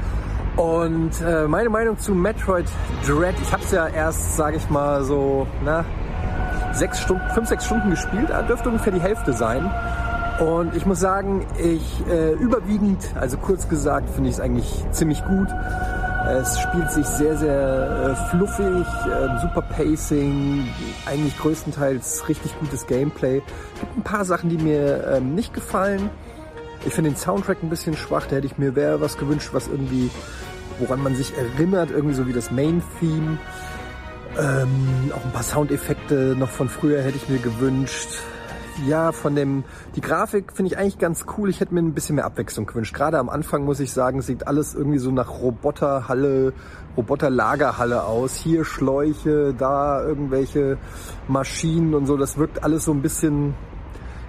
[0.56, 2.66] Und äh, meine Meinung zu Metroid
[3.06, 5.84] Dread, ich habe es ja erst, sage ich mal, so na,
[6.72, 9.70] sechs Stunden, fünf, sechs Stunden gespielt, äh, dürfte ungefähr die Hälfte sein.
[10.40, 15.24] Und ich muss sagen, ich äh, überwiegend, also kurz gesagt, finde ich es eigentlich ziemlich
[15.24, 15.48] gut.
[16.28, 20.68] Es spielt sich sehr, sehr äh, fluffig, äh, super Pacing,
[21.06, 23.42] eigentlich größtenteils richtig gutes Gameplay.
[23.74, 26.10] Es gibt ein paar Sachen, die mir ähm, nicht gefallen.
[26.87, 29.66] Ich finde den Soundtrack ein bisschen schwach, da hätte ich mir wäre was gewünscht, was
[29.66, 30.09] irgendwie,
[30.79, 33.38] woran man sich erinnert, irgendwie so wie das Main-Theme.
[34.38, 38.11] Ähm, auch ein paar Soundeffekte noch von früher hätte ich mir gewünscht.
[38.87, 39.64] Ja, von dem,
[39.96, 41.51] die Grafik finde ich eigentlich ganz cool.
[41.51, 42.94] Ich hätte mir ein bisschen mehr Abwechslung gewünscht.
[42.94, 46.53] Gerade am Anfang muss ich sagen, sieht alles irgendwie so nach Roboterhalle,
[46.96, 48.37] Roboterlagerhalle aus.
[48.37, 50.79] Hier Schläuche, da irgendwelche
[51.27, 52.16] Maschinen und so.
[52.16, 53.55] Das wirkt alles so ein bisschen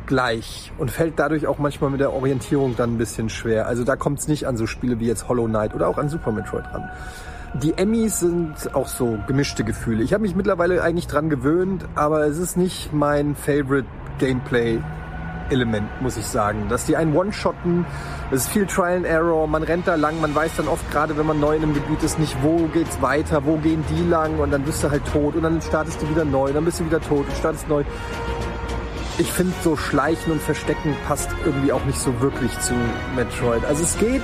[0.07, 3.67] gleich und fällt dadurch auch manchmal mit der Orientierung dann ein bisschen schwer.
[3.67, 6.09] Also da kommt es nicht an so Spiele wie jetzt Hollow Knight oder auch an
[6.09, 6.89] Super Metroid ran.
[7.53, 10.03] Die Emmys sind auch so gemischte Gefühle.
[10.03, 13.87] Ich habe mich mittlerweile eigentlich dran gewöhnt, aber es ist nicht mein Favorite
[14.19, 14.81] Gameplay
[15.49, 16.67] Element, muss ich sagen.
[16.69, 17.85] Dass die einen One-Shotten,
[18.31, 21.17] es ist viel Trial and Error, man rennt da lang, man weiß dann oft gerade,
[21.17, 24.39] wenn man neu in einem Gebiet ist, nicht, wo geht's weiter, wo gehen die lang
[24.39, 26.85] und dann bist du halt tot und dann startest du wieder neu, dann bist du
[26.85, 27.83] wieder tot und startest neu.
[29.19, 32.75] Ich finde so Schleichen und Verstecken passt irgendwie auch nicht so wirklich zu
[33.15, 33.65] Metroid.
[33.65, 34.21] Also es geht,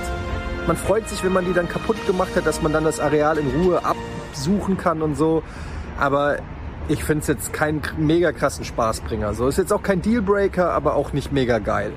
[0.68, 3.38] man freut sich, wenn man die dann kaputt gemacht hat, dass man dann das Areal
[3.38, 5.42] in Ruhe absuchen kann und so.
[5.98, 6.36] Aber
[6.86, 9.34] ich finde es jetzt keinen mega krassen Spaßbringer.
[9.34, 11.92] So ist jetzt auch kein Dealbreaker, aber auch nicht mega geil.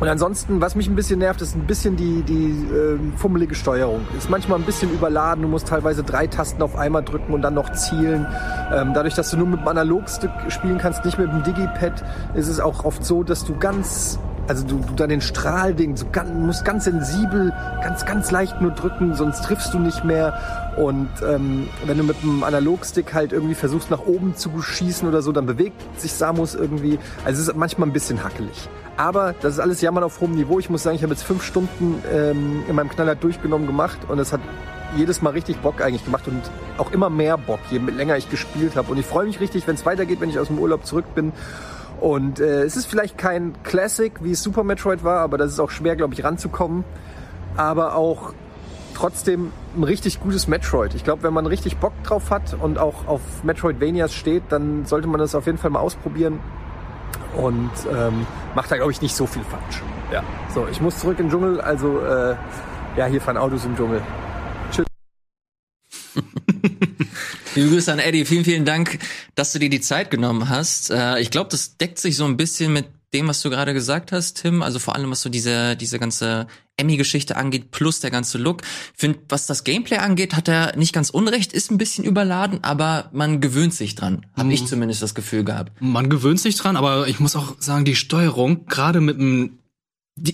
[0.00, 4.00] Und ansonsten, was mich ein bisschen nervt, ist ein bisschen die, die äh, fummelige Steuerung.
[4.16, 5.42] Ist manchmal ein bisschen überladen.
[5.42, 8.26] Du musst teilweise drei Tasten auf einmal drücken und dann noch zielen.
[8.72, 12.02] Ähm, dadurch, dass du nur mit dem Analogstick spielen kannst, nicht mit dem Digipad,
[12.34, 16.06] ist es auch oft so, dass du ganz also du, du dann den Strahlding, so
[16.10, 17.52] ganz, musst ganz sensibel,
[17.84, 20.72] ganz, ganz leicht nur drücken, sonst triffst du nicht mehr.
[20.76, 25.22] Und ähm, wenn du mit dem Analogstick halt irgendwie versuchst nach oben zu schießen oder
[25.22, 26.98] so, dann bewegt sich Samus irgendwie.
[27.24, 28.68] Also es ist manchmal ein bisschen hackelig.
[28.96, 30.58] Aber das ist alles Jammern auf hohem Niveau.
[30.58, 34.18] Ich muss sagen, ich habe jetzt fünf Stunden ähm, in meinem Knaller durchgenommen gemacht und
[34.18, 34.40] es hat
[34.96, 36.42] jedes Mal richtig Bock eigentlich gemacht und
[36.76, 38.90] auch immer mehr Bock, je länger ich gespielt habe.
[38.90, 41.32] Und ich freue mich richtig, wenn es weitergeht, wenn ich aus dem Urlaub zurück bin
[42.00, 45.60] und äh, es ist vielleicht kein Classic, wie es Super Metroid war, aber das ist
[45.60, 46.84] auch schwer, glaube ich, ranzukommen.
[47.56, 48.32] Aber auch
[48.94, 50.94] trotzdem ein richtig gutes Metroid.
[50.94, 55.08] Ich glaube, wenn man richtig Bock drauf hat und auch auf Metroidvanias steht, dann sollte
[55.08, 56.40] man das auf jeden Fall mal ausprobieren.
[57.36, 59.82] Und ähm, macht da, glaube ich, nicht so viel falsch.
[60.12, 60.22] Ja.
[60.54, 61.60] So, ich muss zurück in den Dschungel.
[61.60, 62.36] Also, äh,
[62.96, 64.02] ja, hier fahren Autos im Dschungel.
[67.54, 68.98] Liebe Grüße an Eddie, vielen, vielen Dank,
[69.34, 70.90] dass du dir die Zeit genommen hast.
[70.90, 74.12] Äh, ich glaube, das deckt sich so ein bisschen mit dem, was du gerade gesagt
[74.12, 74.62] hast, Tim.
[74.62, 76.46] Also vor allem, was so diese, diese ganze
[76.76, 78.62] Emmy-Geschichte angeht, plus der ganze Look.
[78.62, 82.60] Ich finde, was das Gameplay angeht, hat er nicht ganz unrecht, ist ein bisschen überladen,
[82.62, 84.26] aber man gewöhnt sich dran.
[84.34, 84.50] Habe Mhm.
[84.52, 85.72] ich zumindest das Gefühl gehabt.
[85.80, 89.58] Man gewöhnt sich dran, aber ich muss auch sagen, die Steuerung, gerade mit dem,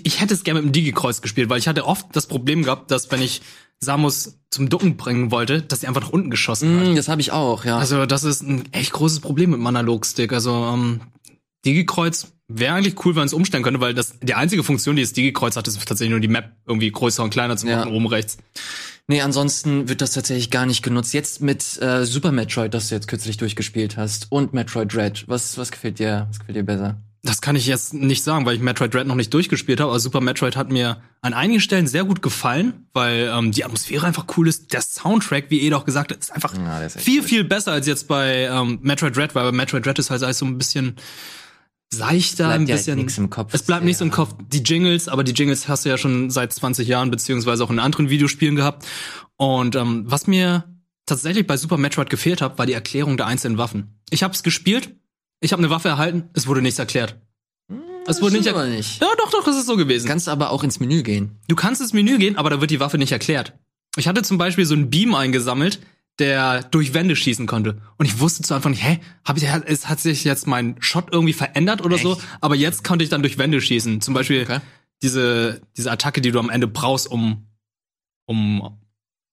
[0.04, 2.90] ich hätte es gerne mit dem Digi-Kreuz gespielt, weil ich hatte oft das Problem gehabt,
[2.90, 3.42] dass wenn ich
[3.78, 6.86] Samus zum Ducken bringen wollte, dass sie einfach nach unten geschossen hat.
[6.88, 7.76] Mm, das habe ich auch, ja.
[7.78, 10.32] Also das ist ein echt großes Problem mit dem Analogstick.
[10.32, 11.00] Also ähm,
[11.66, 15.02] Digi-Kreuz wäre eigentlich cool, wenn man es umstellen könnte, weil das die einzige Funktion, die
[15.02, 17.78] das Digi-Kreuz hat, ist tatsächlich nur die Map irgendwie größer und kleiner zu Ja.
[17.78, 18.38] machen, oben rechts.
[19.08, 21.12] Nee, ansonsten wird das tatsächlich gar nicht genutzt.
[21.14, 25.24] Jetzt mit äh, Super Metroid, das du jetzt kürzlich durchgespielt hast, und Metroid Dread.
[25.28, 26.26] Was, was gefällt dir?
[26.28, 27.00] Was gefällt dir besser?
[27.22, 29.98] Das kann ich jetzt nicht sagen, weil ich Metroid Dread noch nicht durchgespielt habe, aber
[30.00, 34.26] Super Metroid hat mir an einigen Stellen sehr gut gefallen, weil ähm, die Atmosphäre einfach
[34.36, 34.72] cool ist.
[34.72, 37.28] Der Soundtrack, wie Ed auch gesagt hat, ist einfach Ja, ist viel, gut.
[37.28, 40.38] viel besser als jetzt bei ähm, Metroid Dread, weil bei Metroid Dread ist halt alles
[40.38, 40.94] so ein bisschen
[41.92, 42.98] seichter, Bleibt ein halt bisschen.
[42.98, 43.54] nix im Kopf.
[43.54, 44.06] Es bleibt nichts Ja.
[44.06, 44.34] im Kopf.
[44.52, 47.78] Die Jingles, aber die Jingles hast du ja schon seit 20 Jahren, beziehungsweise auch in
[47.78, 48.86] anderen Videospielen gehabt.
[49.36, 50.64] Und ähm, was mir
[51.06, 54.00] tatsächlich bei Super Metroid gefehlt hat, war die Erklärung der einzelnen Waffen.
[54.10, 54.96] Ich habe es gespielt,
[55.40, 57.20] ich habe eine Waffe erhalten, es wurde nichts erklärt.
[58.08, 59.00] Es wurde nicht, aber nicht.
[59.02, 60.06] Ja, doch, doch, das ist so gewesen.
[60.06, 61.40] Kannst aber auch ins Menü gehen.
[61.48, 63.54] Du kannst ins Menü gehen, aber da wird die Waffe nicht erklärt.
[63.96, 65.80] Ich hatte zum Beispiel so einen Beam eingesammelt,
[66.18, 67.78] der durch Wände schießen konnte.
[67.98, 71.12] Und ich wusste zu Anfang nicht, hä, hab ich, es hat sich jetzt mein Shot
[71.12, 72.12] irgendwie verändert oder so?
[72.14, 72.22] Echt?
[72.40, 74.00] Aber jetzt konnte ich dann durch Wände schießen.
[74.00, 74.60] Zum Beispiel Okay.
[75.02, 77.46] diese, diese Attacke, die du am Ende brauchst, um,
[78.26, 78.78] um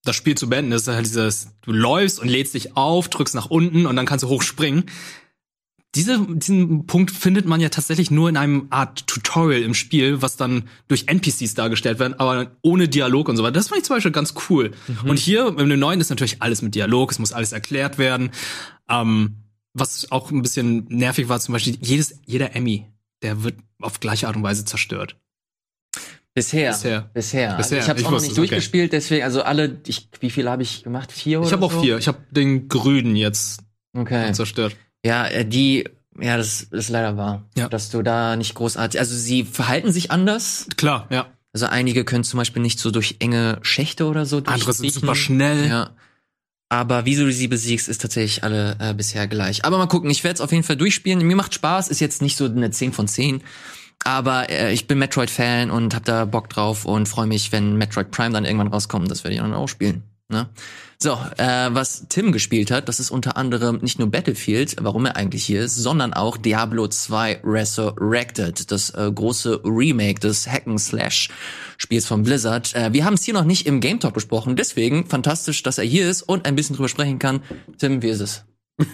[0.03, 0.71] das Spiel zu beenden.
[0.71, 4.05] Das ist halt dieses, du läufst und lädst dich auf, drückst nach unten und dann
[4.05, 4.85] kannst du hochspringen.
[5.95, 10.37] Diese, diesen Punkt findet man ja tatsächlich nur in einem Art Tutorial im Spiel, was
[10.37, 13.53] dann durch NPCs dargestellt werden, aber ohne Dialog und so weiter.
[13.53, 14.71] Das fand ich zum Beispiel ganz cool.
[15.05, 18.31] Und hier im neuen ist natürlich alles mit Dialog, es muss alles erklärt werden.
[18.89, 19.35] Ähm,
[19.73, 22.87] was auch ein bisschen nervig war, zum Beispiel jedes, jeder Emmy,
[23.21, 25.15] der wird auf gleiche Art und Weise zerstört.
[26.35, 26.71] Bisher.
[26.71, 27.01] Bisher.
[27.13, 27.57] Bisher.
[27.57, 28.47] Also ich habe auch noch nicht es, okay.
[28.47, 31.11] durchgespielt, deswegen, also alle, ich, wie viele habe ich gemacht?
[31.11, 31.81] Vier oder Ich habe auch so?
[31.81, 31.99] vier.
[31.99, 33.61] Ich habe den grünen jetzt
[33.95, 34.31] Okay.
[34.33, 34.75] zerstört.
[35.05, 35.89] Ja, äh, die,
[36.19, 37.43] ja, das ist leider wahr.
[37.55, 37.69] Ja.
[37.69, 40.67] Dass du da nicht großartig, also sie verhalten sich anders.
[40.77, 41.27] Klar, ja.
[41.53, 45.01] Also einige können zum Beispiel nicht so durch enge Schächte oder so Andere sind durchkriechen.
[45.01, 45.67] super schnell.
[45.67, 45.91] Ja.
[46.69, 49.63] Aber wie du sie besiegst, ist tatsächlich alle äh, bisher gleich.
[49.63, 51.25] Aber mal gucken, ich werde es auf jeden Fall durchspielen.
[51.25, 53.43] Mir macht Spaß, ist jetzt nicht so eine 10 von 10.
[54.03, 58.09] Aber äh, ich bin Metroid-Fan und hab da Bock drauf und freue mich, wenn Metroid
[58.09, 59.11] Prime dann irgendwann rauskommt.
[59.11, 60.01] Das werde ich dann auch spielen.
[60.29, 60.49] Ne?
[61.03, 65.17] So, äh, was Tim gespielt hat, das ist unter anderem nicht nur Battlefield, warum er
[65.17, 72.23] eigentlich hier ist, sondern auch Diablo 2 Resurrected, das äh, große Remake des Hack-and-Slash-Spiels von
[72.23, 72.73] Blizzard.
[72.73, 75.83] Äh, wir haben es hier noch nicht im Game Talk besprochen, deswegen fantastisch, dass er
[75.83, 77.41] hier ist und ein bisschen drüber sprechen kann.
[77.77, 78.45] Tim, wie ist es?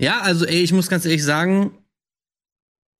[0.00, 1.72] Ja, also ey, ich muss ganz ehrlich sagen,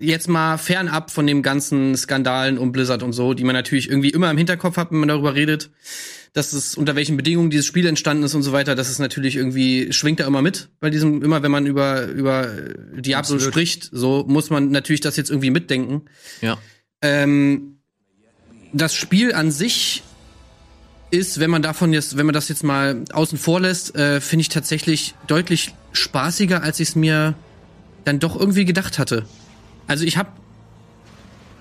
[0.00, 4.10] jetzt mal fernab von dem ganzen Skandalen um Blizzard und so, die man natürlich irgendwie
[4.10, 5.70] immer im Hinterkopf hat, wenn man darüber redet,
[6.32, 9.36] dass es unter welchen Bedingungen dieses Spiel entstanden ist und so weiter, das ist natürlich
[9.36, 12.46] irgendwie schwingt da immer mit bei diesem immer wenn man über über
[12.94, 13.42] Diablo Absolut.
[13.42, 16.02] spricht, so muss man natürlich das jetzt irgendwie mitdenken.
[16.40, 16.58] Ja.
[17.02, 17.80] Ähm,
[18.72, 20.02] das Spiel an sich
[21.10, 24.42] ist, wenn man davon jetzt, wenn man das jetzt mal außen vor lässt, äh, finde
[24.42, 27.34] ich tatsächlich deutlich spaßiger, als ich es mir
[28.04, 29.26] dann doch irgendwie gedacht hatte.
[29.90, 30.30] Also ich habe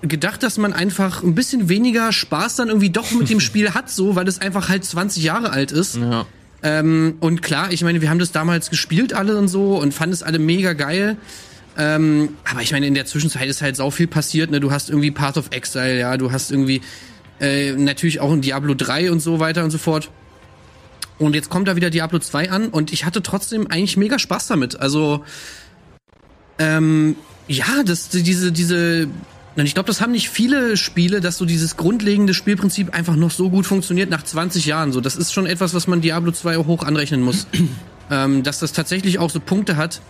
[0.02, 3.90] gedacht, dass man einfach ein bisschen weniger Spaß dann irgendwie doch mit dem Spiel hat,
[3.90, 5.96] so, weil es einfach halt 20 Jahre alt ist.
[5.96, 6.26] Ja.
[6.62, 10.12] Ähm, und klar, ich meine, wir haben das damals gespielt alle und so und fanden
[10.12, 11.16] es alle mega geil.
[11.76, 14.52] Ähm, aber ich meine, in der Zwischenzeit ist halt sau viel passiert.
[14.52, 14.60] Ne?
[14.60, 16.82] Du hast irgendwie Path of Exile, ja, du hast irgendwie
[17.40, 20.08] äh, natürlich auch ein Diablo 3 und so weiter und so fort.
[21.18, 24.46] Und jetzt kommt da wieder Diablo 2 an und ich hatte trotzdem eigentlich mega Spaß
[24.46, 24.78] damit.
[24.78, 25.24] Also,
[26.60, 27.16] ähm,
[27.50, 29.08] ja, das, diese, diese,
[29.56, 33.50] ich glaube, das haben nicht viele Spiele, dass so dieses grundlegende Spielprinzip einfach noch so
[33.50, 34.92] gut funktioniert nach 20 Jahren.
[34.92, 37.48] So, das ist schon etwas, was man Diablo 2 auch hoch anrechnen muss.
[38.10, 40.00] ähm, dass das tatsächlich auch so Punkte hat,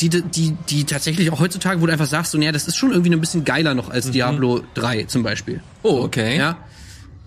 [0.00, 2.90] die, die, die tatsächlich auch heutzutage, wo du einfach sagst, so, naja, das ist schon
[2.90, 5.62] irgendwie ein bisschen geiler noch als Diablo 3 zum Beispiel.
[5.84, 6.36] Oh, okay.
[6.36, 6.58] Ja.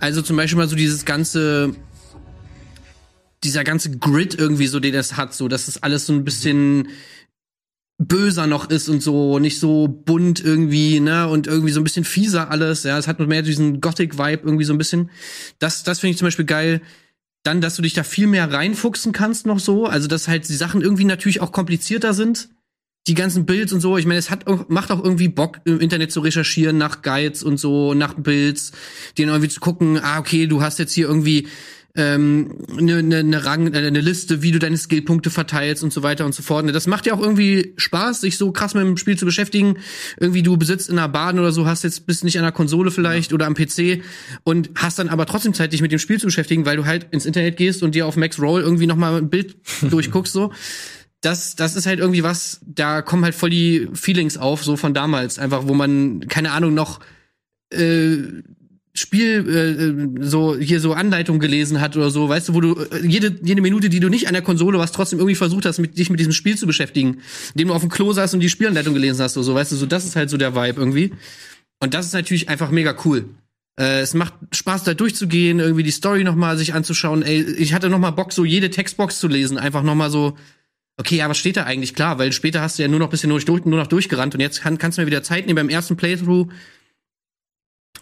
[0.01, 1.73] Also zum Beispiel mal so dieses ganze,
[3.45, 6.89] dieser ganze Grid irgendwie so, den das hat, so, dass das alles so ein bisschen
[7.97, 12.03] böser noch ist und so, nicht so bunt irgendwie, ne, und irgendwie so ein bisschen
[12.03, 15.10] fieser alles, ja, es hat noch mehr diesen Gothic-Vibe irgendwie so ein bisschen.
[15.60, 16.81] Das, das finde ich zum Beispiel geil.
[17.43, 20.55] Dann, dass du dich da viel mehr reinfuchsen kannst noch so, also dass halt die
[20.55, 22.49] Sachen irgendwie natürlich auch komplizierter sind.
[23.08, 25.79] Die ganzen Builds und so, ich meine, es hat auch, macht auch irgendwie Bock, im
[25.79, 28.71] Internet zu recherchieren nach Guides und so, nach Builds,
[29.15, 31.47] denen irgendwie zu gucken, ah, okay, du hast jetzt hier irgendwie
[31.95, 36.03] ähm, eine, eine, eine Rang, äh, eine Liste, wie du deine Skillpunkte verteilst und so
[36.03, 36.67] weiter und so fort.
[36.73, 39.77] Das macht ja auch irgendwie Spaß, sich so krass mit dem Spiel zu beschäftigen.
[40.19, 42.91] Irgendwie du besitzt in einer Bahn oder so, hast jetzt bist nicht an der Konsole
[42.91, 44.03] vielleicht oder am PC
[44.43, 47.08] und hast dann aber trotzdem Zeit, dich mit dem Spiel zu beschäftigen, weil du halt
[47.12, 49.55] ins Internet gehst und dir auf Max Roll irgendwie noch mal ein Bild
[49.89, 50.51] durchguckst so.
[51.21, 54.93] Das, das ist halt irgendwie was, da kommen halt voll die Feelings auf, so von
[54.93, 56.99] damals, einfach, wo man, keine Ahnung, noch
[57.71, 58.17] äh,
[58.97, 63.05] Spiel, äh, so hier so Anleitung gelesen hat oder so, weißt du, wo du äh,
[63.05, 65.97] jede, jede Minute, die du nicht an der Konsole warst, trotzdem irgendwie versucht hast, mit,
[65.97, 67.21] dich mit diesem Spiel zu beschäftigen,
[67.53, 69.75] indem du auf dem Klo saßt und die Spielanleitung gelesen hast oder so, weißt du,
[69.75, 71.13] so das ist halt so der Vibe irgendwie.
[71.79, 73.25] Und das ist natürlich einfach mega cool.
[73.79, 77.21] Äh, es macht Spaß, da durchzugehen, irgendwie die Story noch mal sich anzuschauen.
[77.23, 80.38] Ey, ich hatte noch mal Bock, so jede Textbox zu lesen, einfach noch mal so.
[80.97, 81.93] Okay, ja, was steht da eigentlich?
[81.93, 84.62] Klar, weil später hast du ja nur noch bisschen durch, nur noch durchgerannt und jetzt
[84.62, 86.47] kann, kannst du mir wieder Zeit nehmen beim ersten Playthrough.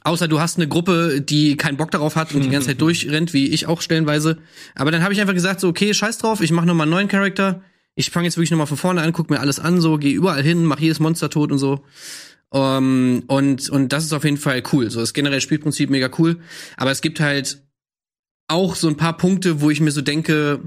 [0.03, 3.33] Außer du hast eine Gruppe, die keinen Bock darauf hat und die ganze Zeit durchrennt,
[3.33, 4.37] wie ich auch stellenweise.
[4.75, 7.07] Aber dann habe ich einfach gesagt, so, okay, scheiß drauf, ich mache nochmal einen neuen
[7.07, 7.61] Charakter.
[7.95, 10.43] Ich fange jetzt wirklich nochmal von vorne an, guck mir alles an, so, gehe überall
[10.43, 11.83] hin, mach jedes Monster tot und so.
[12.49, 14.91] Um, und, und das ist auf jeden Fall cool.
[14.91, 16.39] So, das generelle Spielprinzip mega cool.
[16.77, 17.63] Aber es gibt halt
[18.47, 20.59] auch so ein paar Punkte, wo ich mir so denke,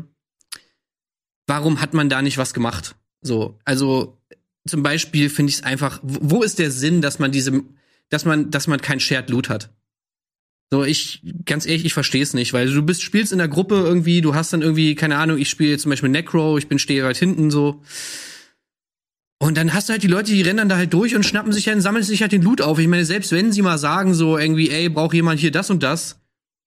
[1.46, 2.96] warum hat man da nicht was gemacht?
[3.22, 4.18] So, also
[4.66, 7.62] zum Beispiel finde ich es einfach, wo wo ist der Sinn, dass man diese,
[8.09, 9.71] dass man, dass man kein Shared Loot hat?
[10.71, 13.77] So, ich, ganz ehrlich, ich verstehe es nicht, weil du bist, spielst in der Gruppe
[13.77, 17.05] irgendwie, du hast dann irgendwie, keine Ahnung, ich spiele zum Beispiel Necro, ich bin stehe
[17.05, 17.83] halt hinten so.
[19.38, 21.53] Und dann hast du halt die Leute, die rennen dann da halt durch und schnappen
[21.53, 22.79] sich halt, sammeln sich halt den Loot auf.
[22.79, 25.83] Ich meine, selbst wenn sie mal sagen, so irgendwie, ey, braucht jemand hier das und
[25.83, 26.19] das,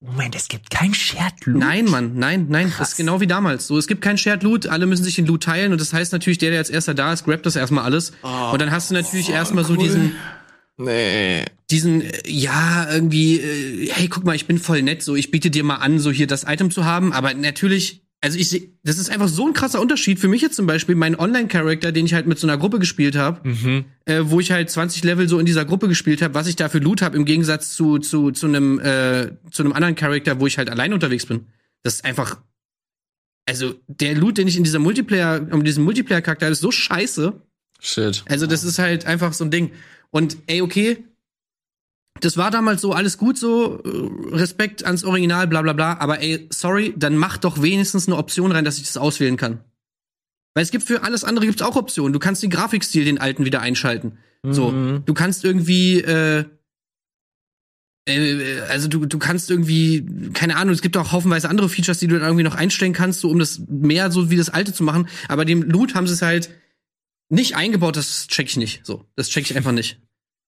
[0.02, 1.60] Moment, es gibt kein Shared Loot.
[1.60, 2.74] Nein, Mann, nein, nein.
[2.80, 3.68] Das ist genau wie damals.
[3.68, 6.14] So, es gibt kein Shared Loot, alle müssen sich den Loot teilen und das heißt
[6.14, 8.14] natürlich, der, der als erster da ist, grabt das erstmal alles.
[8.22, 10.16] und dann hast du natürlich erstmal so diesen,
[10.80, 11.44] Nee.
[11.70, 15.52] diesen, äh, ja, irgendwie, äh, hey, guck mal, ich bin voll nett, so, ich biete
[15.52, 18.98] dir mal an, so hier das Item zu haben, aber natürlich, also ich sehe, das
[18.98, 20.20] ist einfach so ein krasser Unterschied.
[20.20, 23.16] Für mich jetzt zum Beispiel, mein Online-Charakter, den ich halt mit so einer Gruppe gespielt
[23.16, 23.42] habe,
[24.06, 26.70] äh, wo ich halt 20 Level so in dieser Gruppe gespielt habe, was ich da
[26.70, 30.48] für Loot habe, im Gegensatz zu, zu, zu einem, äh, zu einem anderen Charakter, wo
[30.48, 31.48] ich halt allein unterwegs bin.
[31.84, 32.42] Das ist einfach,
[33.46, 37.42] also der Loot, den ich in dieser Multiplayer, um diesen Multiplayer-Charakter habe, ist so scheiße.
[37.82, 38.24] Shit.
[38.28, 39.72] Also das ist halt einfach so ein Ding.
[40.12, 41.04] Und ey, okay,
[42.22, 46.22] das war damals so, alles gut so, äh, Respekt ans Original, bla bla bla, aber
[46.22, 49.60] ey, sorry, dann mach doch wenigstens eine Option rein, dass ich das auswählen kann.
[50.54, 52.12] Weil es gibt für alles andere gibt's auch Optionen.
[52.12, 54.18] Du kannst den Grafikstil, den alten, wieder einschalten.
[54.44, 54.72] So,
[55.06, 56.46] du kannst irgendwie, äh,
[58.08, 62.08] äh, also du, du kannst irgendwie, keine Ahnung, es gibt auch haufenweise andere Features, die
[62.08, 64.84] du dann irgendwie noch einstellen kannst, so um das mehr so wie das alte zu
[64.84, 65.08] machen.
[65.28, 66.50] Aber dem Loot haben sie es halt
[67.30, 68.86] nicht eingebaut, das check ich nicht.
[68.86, 70.00] So, das check ich einfach nicht.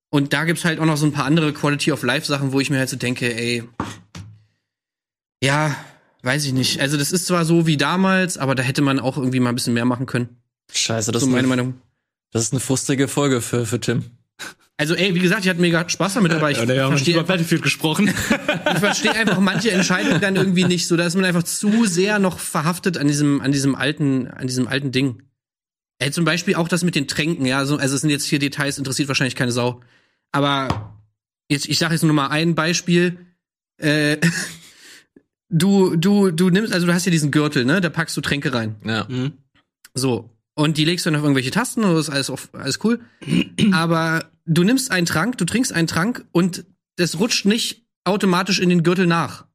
[0.10, 2.60] Und da gibt's halt auch noch so ein paar andere Quality of Life Sachen, wo
[2.60, 3.63] ich mir halt so denke, ey,
[5.44, 5.76] ja,
[6.24, 6.82] weiß ich nicht.
[6.82, 9.56] Also das ist zwar so wie damals, aber da hätte man auch irgendwie mal ein
[9.56, 10.30] bisschen mehr machen können.
[10.74, 11.82] Scheiße, das, So ist meine eine, Meinung.
[12.32, 14.06] das ist eine frustige Folge für, für Tim.
[14.78, 16.88] Also ey, wie gesagt, ich hatte mega Spaß damit, aber ich Ja, haben nicht über
[16.98, 18.08] verstehe Battlefield gesprochen.
[18.74, 20.88] ich verstehe einfach manche Entscheidungen dann irgendwie nicht.
[20.88, 24.48] So, da ist man einfach zu sehr noch verhaftet an diesem, an diesem alten, an
[24.48, 25.22] diesem alten Ding.
[26.02, 28.40] Ey, zum Beispiel auch das mit den Tränken, ja, so, also es sind jetzt hier
[28.40, 29.82] Details, interessiert wahrscheinlich keine Sau.
[30.32, 30.96] Aber
[31.48, 33.20] jetzt, ich sage jetzt nur mal ein Beispiel.
[33.78, 34.18] Äh,
[35.50, 37.82] du, du, du nimmst, also du hast ja diesen Gürtel, ne?
[37.82, 38.78] Da packst du Tränke rein.
[38.84, 39.08] Ja.
[39.94, 40.30] So.
[40.56, 43.00] Und die legst du dann auf irgendwelche Tasten, und das ist alles, auf, alles cool.
[43.72, 48.70] Aber du nimmst einen Trank, du trinkst einen Trank und das rutscht nicht automatisch in
[48.70, 49.46] den Gürtel nach.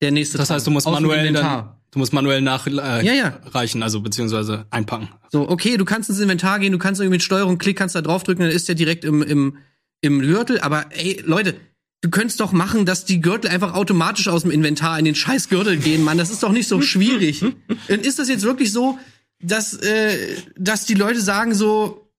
[0.00, 0.56] Der nächste Das Trank.
[0.56, 1.62] heißt, du musst Aus manuell Inventar.
[1.66, 3.40] dann, du musst manuell nachreichen, äh, Ja, ja.
[3.82, 5.08] also beziehungsweise einpacken.
[5.32, 8.02] So, okay, du kannst ins Inventar gehen, du kannst irgendwie mit Steuerung, Klick, kannst da
[8.02, 9.56] draufdrücken, dann ist der direkt im, im,
[10.02, 10.60] im Gürtel.
[10.60, 11.54] Aber ey, Leute,
[12.02, 15.48] du könntest doch machen, dass die Gürtel einfach automatisch aus dem Inventar in den scheiß
[15.48, 16.18] Gürtel gehen, Mann.
[16.18, 17.42] Das ist doch nicht so schwierig.
[17.42, 18.98] Und ist das jetzt wirklich so,
[19.42, 22.10] dass, äh, dass die Leute sagen so,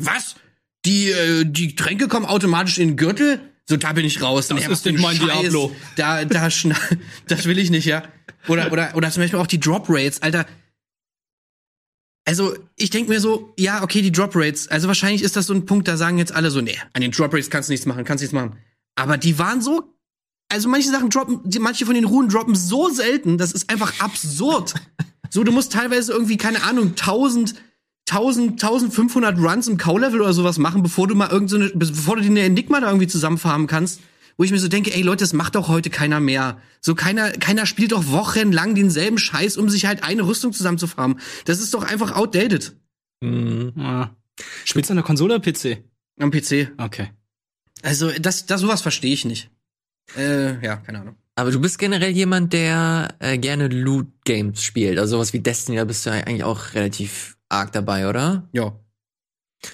[0.00, 0.36] was?
[0.86, 3.40] Die, äh, die Tränke kommen automatisch in den Gürtel?
[3.68, 4.48] So, da bin ich raus.
[4.48, 5.40] Das Nee, ist nicht mein Scheiß.
[5.40, 5.74] Diablo.
[5.96, 6.48] Da, da,
[7.28, 8.02] das will ich nicht, ja.
[8.48, 10.46] Oder, oder, oder zum Beispiel auch die Drop Rates, Alter.
[12.26, 15.54] Also, ich denke mir so, ja, okay, die Drop Rates, also wahrscheinlich ist das so
[15.54, 17.86] ein Punkt, da sagen jetzt alle so, nee, an den Drop Rates kannst du nichts
[17.86, 18.58] machen, kannst du nichts machen.
[18.96, 19.94] Aber die waren so,
[20.48, 24.00] also manche Sachen droppen, die, manche von den Ruhen droppen so selten, das ist einfach
[24.00, 24.74] absurd.
[25.30, 27.54] so, du musst teilweise irgendwie, keine Ahnung, 1000,
[28.08, 32.22] 1000, 1500 Runs im Cow-Level oder sowas machen, bevor du mal irgendeine, so bevor du
[32.22, 34.00] dir eine Enigma da irgendwie zusammenfarmen kannst.
[34.36, 36.58] Wo ich mir so denke, ey Leute, das macht doch heute keiner mehr.
[36.80, 41.20] So keiner, keiner spielt doch wochenlang denselben Scheiß, um sich halt eine Rüstung zusammenzufarmen.
[41.44, 42.76] Das ist doch einfach outdated.
[43.22, 44.14] Ja.
[44.64, 45.84] Spielst du an der Konsole oder PC?
[46.18, 46.72] Am PC.
[46.78, 47.10] Okay.
[47.82, 49.50] Also, das, das sowas verstehe ich nicht.
[50.16, 51.16] Äh, ja, keine Ahnung.
[51.36, 54.98] Aber du bist generell jemand, der äh, gerne Loot-Games spielt.
[54.98, 58.48] Also sowas wie Destiny, da bist du ja eigentlich auch relativ arg dabei, oder?
[58.52, 58.78] Ja.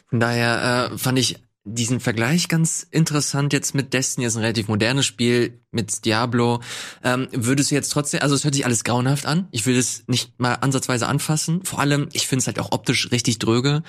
[0.08, 4.24] Von daher äh, fand ich diesen Vergleich ganz interessant jetzt mit Destiny.
[4.24, 6.60] Das ist ein relativ modernes Spiel mit Diablo.
[7.04, 9.46] Ähm, würdest du jetzt trotzdem, also es hört sich alles grauenhaft an.
[9.50, 11.64] Ich will es nicht mal ansatzweise anfassen.
[11.64, 13.82] Vor allem, ich finde es halt auch optisch richtig dröge.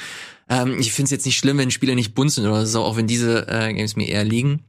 [0.49, 2.97] Ähm, ich finde es jetzt nicht schlimm, wenn Spiele nicht bunt sind oder so, auch
[2.97, 4.65] wenn diese äh, Games mir eher liegen.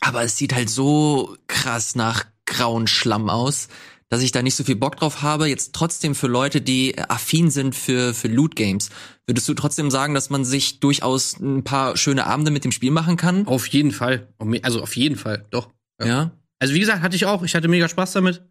[0.00, 3.68] Aber es sieht halt so krass nach grauen Schlamm aus,
[4.08, 5.46] dass ich da nicht so viel Bock drauf habe.
[5.46, 8.90] Jetzt trotzdem für Leute, die äh, affin sind für, für Loot-Games.
[9.26, 12.90] Würdest du trotzdem sagen, dass man sich durchaus ein paar schöne Abende mit dem Spiel
[12.90, 13.46] machen kann?
[13.46, 14.28] Auf jeden Fall.
[14.62, 15.68] Also auf jeden Fall, doch.
[16.02, 16.32] Ja.
[16.58, 17.42] Also wie gesagt, hatte ich auch.
[17.42, 18.42] Ich hatte mega Spaß damit.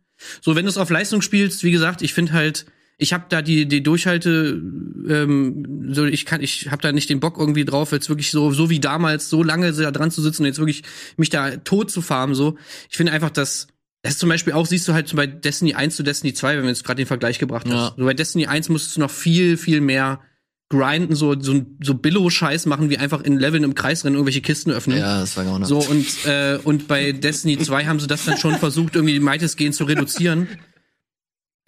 [0.41, 2.65] So, wenn du es auf Leistung spielst, wie gesagt, ich finde halt,
[2.97, 4.61] ich habe da die die Durchhalte,
[5.07, 8.51] ähm, so ich kann, ich habe da nicht den Bock irgendwie drauf, jetzt wirklich so
[8.51, 10.83] so wie damals so lange da dran zu sitzen und jetzt wirklich
[11.15, 12.35] mich da tot zu farmen.
[12.35, 12.57] So,
[12.89, 13.67] ich finde einfach, dass
[14.03, 16.63] das ist zum Beispiel auch, siehst du halt bei Destiny 1 zu Destiny 2, wenn
[16.63, 17.73] wir jetzt gerade den Vergleich gebracht hast.
[17.73, 17.93] Ja.
[17.97, 20.21] So bei Destiny 1 musstest du noch viel, viel mehr
[20.69, 24.71] grinden, so, so, so Billo-Scheiß machen, wie einfach in Leveln im Kreis rennen, irgendwelche Kisten
[24.71, 24.97] öffnen.
[24.97, 25.69] Ja, das war grauenhaft.
[25.69, 29.75] So, und, äh, und bei Destiny 2 haben sie das dann schon versucht, irgendwie weitestgehend
[29.75, 30.47] zu reduzieren.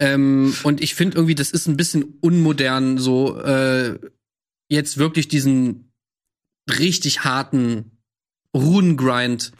[0.00, 3.98] Ähm, und ich finde irgendwie, das ist ein bisschen unmodern, so äh,
[4.68, 5.92] jetzt wirklich diesen
[6.68, 7.98] richtig harten
[8.54, 9.52] Runengrind.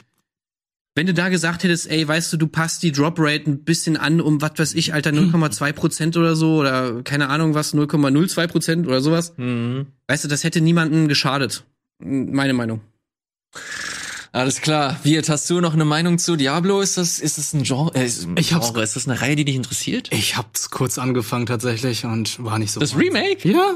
[0.93, 3.95] Wenn du da gesagt hättest, ey, weißt du, du passt die Drop Rate ein bisschen
[3.95, 8.47] an um, was weiß ich, Alter, 0,2 Prozent oder so, oder keine Ahnung was, 0,02
[8.47, 9.33] Prozent oder sowas.
[9.37, 9.87] Mhm.
[10.07, 11.63] Weißt du, das hätte niemanden geschadet.
[11.99, 12.81] Meine Meinung.
[14.33, 14.97] Alles klar.
[15.03, 16.79] Wirt, hast du noch eine Meinung zu Diablo?
[16.81, 17.93] Ist das, ist das ein Genre?
[17.95, 18.83] Äh, ist, ein Ich hab's- Genre?
[18.83, 20.09] Ist das eine Reihe, die dich interessiert?
[20.11, 22.79] Ich hab's kurz angefangen tatsächlich und war nicht so.
[22.79, 23.05] Das meins.
[23.07, 23.49] Remake?
[23.49, 23.75] Ja.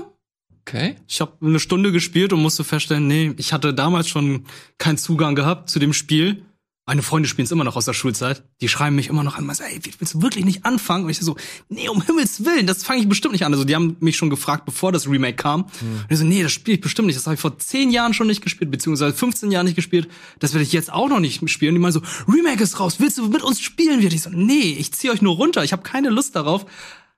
[0.61, 0.95] Okay.
[1.07, 4.45] Ich habe eine Stunde gespielt und musste feststellen, nee, ich hatte damals schon
[4.77, 6.43] keinen Zugang gehabt zu dem Spiel.
[6.87, 8.43] Meine Freunde spielen es immer noch aus der Schulzeit.
[8.61, 11.05] Die schreiben mich immer noch an, sagen, ey, willst du wirklich nicht anfangen?
[11.05, 11.35] Und ich so,
[11.67, 13.51] nee, um Himmels Willen, das fange ich bestimmt nicht an.
[13.53, 15.63] Also die haben mich schon gefragt, bevor das Remake kam.
[15.63, 17.17] Und ich so, nee, das spiele ich bestimmt nicht.
[17.17, 20.09] Das habe ich vor zehn Jahren schon nicht gespielt, beziehungsweise 15 Jahren nicht gespielt.
[20.37, 21.69] Das werde ich jetzt auch noch nicht spielen.
[21.69, 23.99] Und die meinen so, Remake ist raus, willst du mit uns spielen?
[23.99, 25.63] Und ich so, nee, ich ziehe euch nur runter.
[25.63, 26.67] Ich habe keine Lust darauf.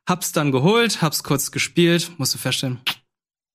[0.07, 2.80] Hab's dann geholt, hab's kurz gespielt, musste feststellen,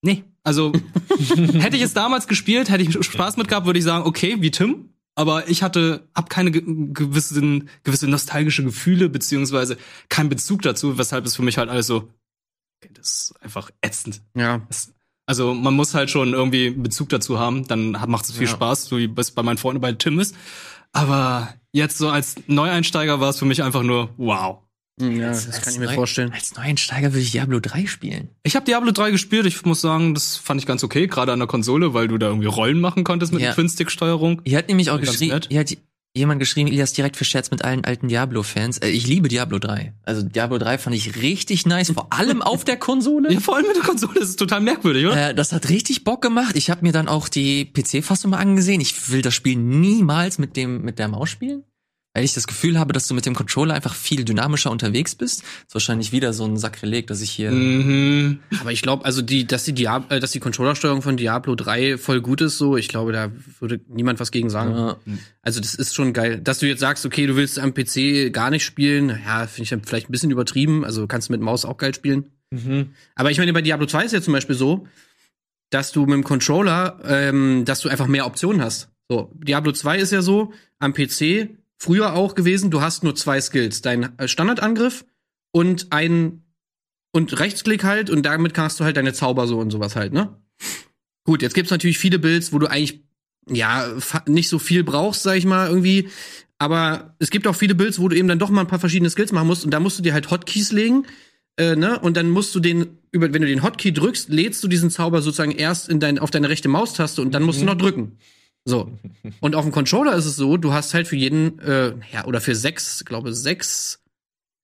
[0.03, 0.73] Nee, also
[1.55, 4.51] hätte ich es damals gespielt, hätte ich Spaß mit gehabt, würde ich sagen, okay, wie
[4.51, 4.91] Tim.
[5.15, 9.77] Aber ich hatte, hab keine ge gewissen, gewisse nostalgische Gefühle beziehungsweise
[10.09, 12.09] keinen Bezug dazu, weshalb es für mich halt alles so,
[12.79, 14.23] okay, das ist einfach ätzend.
[14.35, 14.63] Ja.
[14.69, 14.93] Das,
[15.27, 18.53] also man muss halt schon irgendwie einen Bezug dazu haben, dann macht es viel Ja.
[18.53, 20.35] Spaß, so wie es bei meinen Freunden bei Tim ist.
[20.93, 24.62] Aber jetzt so als Neueinsteiger war es für mich einfach nur wow.
[25.01, 26.32] Ja, Als- das als kann ich mir Neu- vorstellen.
[26.32, 28.28] Als Neueinsteiger würde ich Diablo 3 spielen.
[28.43, 31.38] Ich habe Diablo 3 gespielt, ich muss sagen, das fand ich ganz okay, gerade an
[31.38, 33.49] der Konsole, weil du da irgendwie Rollen machen konntest mit Ja.
[33.49, 34.43] der Twin-Stick-Steuerung.
[34.45, 35.74] Hier hat nämlich auch geschrieben, hier hat
[36.14, 38.78] jemand geschrieben, Elias direkt verscherzt mit allen alten Diablo-Fans.
[38.78, 39.95] Äh, ich liebe Diablo 3.
[40.03, 43.32] Also Diablo 3 fand ich richtig nice, vor allem auf der Konsole.
[43.32, 45.30] Ja, vor allem mit der Konsole, das ist total merkwürdig, oder?
[45.30, 46.55] Äh, das hat richtig Bock gemacht.
[46.55, 48.82] Ich habe mir dann auch die PC-Fassung mal angesehen.
[48.82, 51.64] Ich will das Spiel niemals mit dem mit der Maus spielen,
[52.15, 55.41] weil ich das Gefühl habe, dass du mit dem Controller einfach viel dynamischer unterwegs bist.
[55.43, 58.41] Das ist wahrscheinlich wieder so ein Sakrileg, dass ich hier Mhm.
[58.61, 61.97] Aber ich glaube, also die, dass die Diab äh, dass die Controllersteuerung von Diablo 3
[61.97, 64.75] voll gut ist, so, ich glaube, da würde niemand was gegen sagen.
[65.07, 65.11] äh,
[65.41, 66.41] Also das ist schon geil.
[66.43, 69.71] Dass du jetzt sagst, okay, du willst am PC gar nicht spielen, ja, finde ich
[69.71, 70.85] dann vielleicht ein bisschen übertrieben.
[70.85, 72.27] Also kannst du mit Maus auch geil spielen.
[73.15, 74.87] Aber ich meine, bei Diablo 2 ist ja zum Beispiel so,
[75.71, 78.91] dass du mit dem Controller, ähm, dass du einfach mehr Optionen hast.
[79.09, 81.49] So, Diablo 2 ist ja so, am PC
[81.83, 83.83] früher auch gewesen, du hast nur zwei Skills.
[83.83, 85.05] Dein äh, Standardangriff
[85.51, 86.45] und ein
[87.11, 90.37] und Rechtsklick halt und damit kannst du halt deine Zauber so und sowas halt, ne?
[91.24, 93.03] Gut, jetzt gibt's natürlich viele Builds, wo du eigentlich
[93.51, 93.87] ja
[94.26, 96.09] nicht so viel brauchst, sag ich mal, irgendwie.
[96.59, 99.11] Aber es gibt auch viele Builds, wo du eben dann doch mal ein paar verschiedene
[99.11, 101.07] Skills machen musst und da musst du dir halt Hotkeys legen,
[101.57, 101.99] äh, ne?
[101.99, 105.20] Und dann musst du den über, wenn du den Hotkey drückst, lädst du diesen Zauber
[105.20, 108.18] sozusagen erst in dein, auf deine rechte Maustaste und dann musst du noch drücken.
[108.65, 108.99] So.
[109.41, 112.41] Und auf dem Controller ist es so, du hast halt für jeden, äh, ja, oder
[112.41, 114.01] für sechs, glaube sechs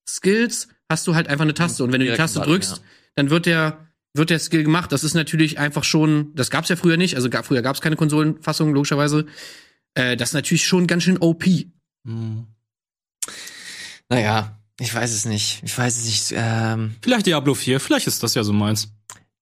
[0.07, 1.83] Skills hast du halt einfach eine Taste.
[1.83, 2.83] Und wenn du die Taste drückst, ja.
[3.15, 4.91] dann wird der, wird der Skill gemacht.
[4.91, 7.15] Das ist natürlich einfach schon, das gab's ja früher nicht.
[7.15, 9.27] Also gab, früher gab's keine Konsolenfassung, logischerweise.
[9.93, 11.45] Äh, das ist natürlich schon ganz schön OP.
[14.09, 15.61] naja, ich weiß es nicht.
[15.63, 16.33] Ich weiß es nicht.
[16.35, 18.91] Ähm, Vielleicht Diablo 4, vielleicht ist das ja so meins.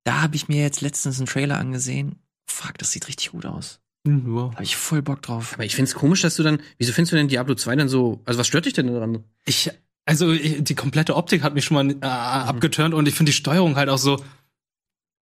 [0.04, 2.16] da habe ich mir jetzt letztens einen Trailer angesehen.
[2.50, 3.80] Fuck, das sieht richtig gut aus.
[4.08, 4.54] Hm, wow.
[4.54, 5.54] Habe ich voll Bock drauf.
[5.56, 8.22] Aber ich find's komisch, dass du dann, wieso findest du denn Diablo 2 dann so,
[8.24, 9.26] also was stört dich denn daran?
[9.46, 9.70] Ich,
[10.06, 13.36] also ich, die komplette Optik hat mich schon mal äh, abgeturnt und ich finde die
[13.38, 14.24] Steuerung halt auch so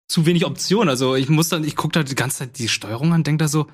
[0.07, 0.89] zu wenig Optionen.
[0.89, 3.47] Also ich muss dann, ich gucke da die ganze Zeit die Steuerung an, denk da
[3.47, 3.65] so,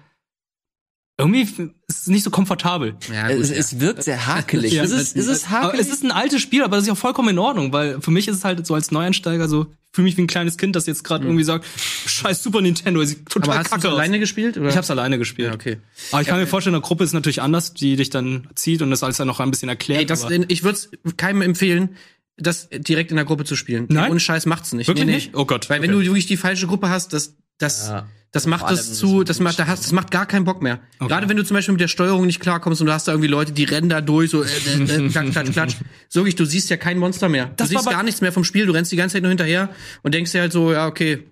[1.21, 1.41] irgendwie
[1.87, 2.95] ist es nicht so komfortabel.
[3.13, 4.73] Ja, es, es wirkt sehr hakelig.
[4.73, 5.87] Ja, es, ist, es ist Aber hakelig.
[5.87, 8.27] es ist ein altes Spiel, aber das ist ja vollkommen in Ordnung, weil für mich
[8.27, 10.85] ist es halt so als Neueinsteiger so, ich fühle mich wie ein kleines Kind, das
[10.85, 11.65] jetzt gerade irgendwie sagt,
[12.05, 13.93] scheiß Super Nintendo, sieht total Aber hast du kacke aus.
[13.95, 14.57] alleine gespielt?
[14.57, 14.69] Oder?
[14.69, 15.49] Ich hab's alleine gespielt.
[15.49, 15.77] Ja, okay.
[16.11, 18.89] Aber ich kann mir vorstellen, eine Gruppe ist natürlich anders, die dich dann zieht und
[18.89, 19.99] das alles dann noch ein bisschen erklärt.
[20.01, 21.89] Ey, das, aber- ich würde es keinem empfehlen,
[22.37, 23.85] das direkt in der Gruppe zu spielen.
[23.89, 24.09] Nein?
[24.11, 24.87] Ohne Scheiß macht's nicht.
[24.87, 25.31] Wirklich nicht?
[25.35, 25.99] Oh Gott, Weil wenn okay.
[26.03, 28.07] du wirklich die falsche Gruppe hast, das, das, Ja.
[28.31, 30.79] das macht es zu, das macht, da hast, das macht gar keinen Bock mehr.
[30.99, 31.09] Okay.
[31.09, 33.27] Gerade wenn du zum Beispiel mit der Steuerung nicht klarkommst und du hast da irgendwie
[33.29, 35.75] Leute, die rennen da durch, so, äh, äh, äh, klatsch, klatsch, klatsch.
[36.09, 37.45] So wirklich, du siehst ja kein Monster mehr.
[37.47, 39.29] Du Das war siehst gar nichts mehr vom Spiel, du rennst die ganze Zeit nur
[39.29, 39.69] hinterher
[40.03, 41.27] und denkst dir halt so, ja, okay.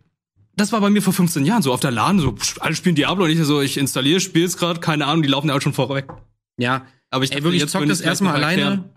[0.56, 3.24] Das war bei mir vor 15 Jahren so auf der LAN, so alle spielen Diablo
[3.26, 6.08] und ich so, ich installiere, spiel's gerade, keine Ahnung, die laufen ja auch schon vorweg.
[6.58, 8.62] Ja, Aber ich Ey, wirklich, jetzt zock das erstmal alleine.
[8.62, 8.90] erklären.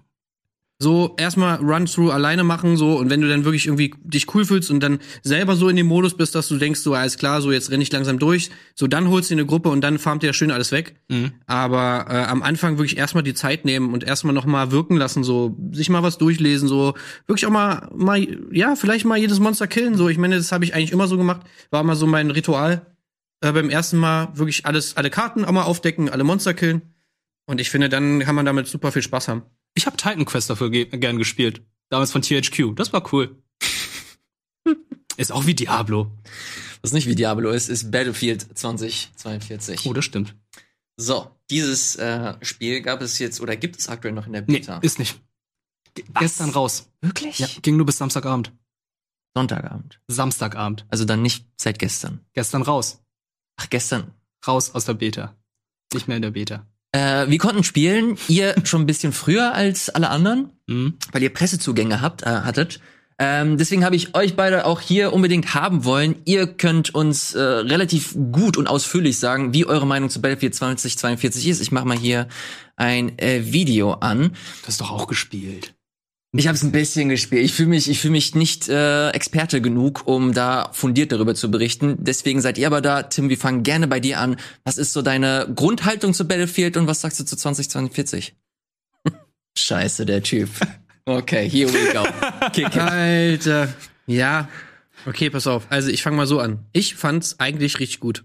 [0.83, 4.71] So erstmal Run-Through alleine machen, so, und wenn du dann wirklich irgendwie dich cool fühlst
[4.71, 7.53] und dann selber so in dem Modus bist, dass du denkst, so, alles klar, so,
[7.53, 10.23] jetzt renn ich langsam durch, so, dann holst du dir eine Gruppe und dann farmt
[10.23, 10.97] ihr schön alles weg.
[11.09, 11.33] Mhm.
[11.47, 15.25] Aber äh, am Anfang wirklich erstmal die Zeit nehmen und erstmal noch mal wirken lassen,
[15.25, 16.95] so, sich mal was durchlesen, so,
[17.27, 20.65] wirklich auch mal, mal, ja, vielleicht mal jedes Monster killen, so, ich meine, das habe
[20.65, 22.87] ich eigentlich immer so gemacht, war immer so mein Ritual.
[23.41, 26.83] Äh, beim ersten Mal wirklich alles, alle Karten auch mal aufdecken, alle Monster killen.
[27.47, 29.43] Und ich finde, dann kann man damit super viel Spaß haben.
[29.75, 31.63] Ich habe Titan Quest dafür ge gern gespielt.
[31.89, 32.75] Damals von THQ.
[32.77, 33.43] Das war cool.
[35.17, 36.11] ist auch wie Diablo.
[36.83, 39.87] Was nicht wie Diablo ist, ist Battlefield 2042.
[39.87, 40.35] Oh, das stimmt.
[40.97, 44.59] So, dieses äh, Spiel gab es jetzt oder gibt es aktuell noch in der Nee,
[44.59, 44.79] Beta?
[44.79, 45.21] ist nicht.
[46.13, 46.21] Was?
[46.23, 46.91] Gestern raus.
[47.01, 47.39] Wirklich?
[47.39, 48.53] Ja, ging nur bis Samstagabend.
[49.35, 50.01] Sonntagabend.
[50.09, 50.87] Samstagabend.
[50.89, 52.21] Also dann nicht seit gestern.
[52.35, 53.03] Gestern raus.
[53.57, 54.13] Ach, gestern.
[54.47, 55.37] Raus aus der Beta.
[55.95, 56.67] Nicht mehr in der Beta.
[56.93, 60.95] Äh, wir konnten spielen, ihr schon ein bisschen früher als alle anderen, Mhm.
[61.13, 62.81] weil ihr Pressezugänge habt, äh, hattet.
[63.19, 66.17] Ähm, deswegen habe ich euch beide auch hier unbedingt haben wollen.
[66.25, 71.47] Ihr könnt uns äh, relativ gut und ausführlich sagen, wie eure Meinung zu Battlefield 2042
[71.49, 71.61] ist.
[71.61, 72.27] Ich mache mal hier
[72.77, 74.33] ein äh, Video an.
[74.63, 75.75] Das ist doch auch gespielt.
[76.35, 77.45] Ich habe es ein bisschen gespielt.
[77.45, 81.51] Ich fühle mich, ich fühle mich nicht äh, Experte genug, um da fundiert darüber zu
[81.51, 81.97] berichten.
[82.01, 83.03] Deswegen seid ihr aber da.
[83.03, 84.37] Tim, wir fangen gerne bei dir an.
[84.65, 88.35] Was ist so deine Grundhaltung zu Battlefield und was sagst du zu 2042?
[89.59, 90.49] Scheiße, der Typ.
[91.05, 92.49] Okay, here we go.
[92.53, 92.77] Kick.
[92.79, 93.69] Alter.
[94.07, 94.49] Ja.
[95.05, 95.67] Okay, pass auf.
[95.69, 96.65] Also ich fange mal so an.
[96.73, 98.25] Ich fand's eigentlich richtig gut.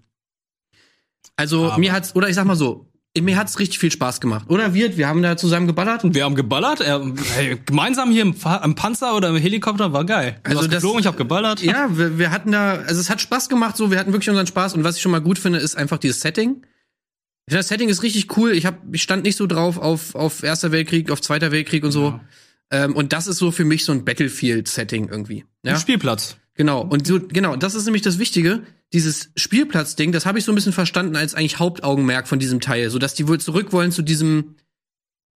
[1.35, 2.87] Also Aber- mir hat's, oder ich sag mal so,
[3.19, 4.45] mir hat's richtig viel Spaß gemacht.
[4.49, 6.01] Oder wir, wir haben da zusammen geballert.
[6.13, 6.81] Wir haben geballert.
[6.81, 7.01] Er,
[7.35, 10.39] hey, gemeinsam hier im, im Panzer oder im Helikopter war geil.
[10.43, 11.61] Du Also hast das- geflogen, ich habe geballert.
[11.61, 14.45] Ja, wir, wir hatten da, also es hat Spaß gemacht, so, wir hatten wirklich unseren
[14.47, 16.57] Spaß und was ich schon mal gut finde, ist einfach dieses Setting.
[17.47, 18.51] Ich finde, das Setting ist richtig cool.
[18.51, 21.91] Ich, hab, ich stand nicht so drauf auf, auf Erster Weltkrieg, auf Zweiter Weltkrieg und
[21.91, 22.19] so.
[22.69, 25.45] Ähm, und das ist so für mich so ein Battlefield-Setting irgendwie.
[25.63, 25.73] Ja?
[25.73, 26.37] Im Spielplatz.
[26.57, 28.63] Genau, und so, genau, das ist nämlich das Wichtige.
[28.91, 32.89] Dieses Spielplatzding, das habe ich so ein bisschen verstanden als eigentlich Hauptaugenmerk von diesem Teil,
[32.89, 34.55] so dass die wohl zurück wollen zu diesem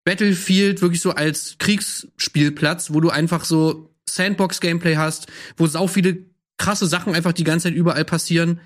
[0.03, 6.25] Battlefield wirklich so als Kriegsspielplatz, wo du einfach so Sandbox-Gameplay hast, wo sau viele
[6.57, 8.59] krasse Sachen einfach die ganze Zeit überall passieren.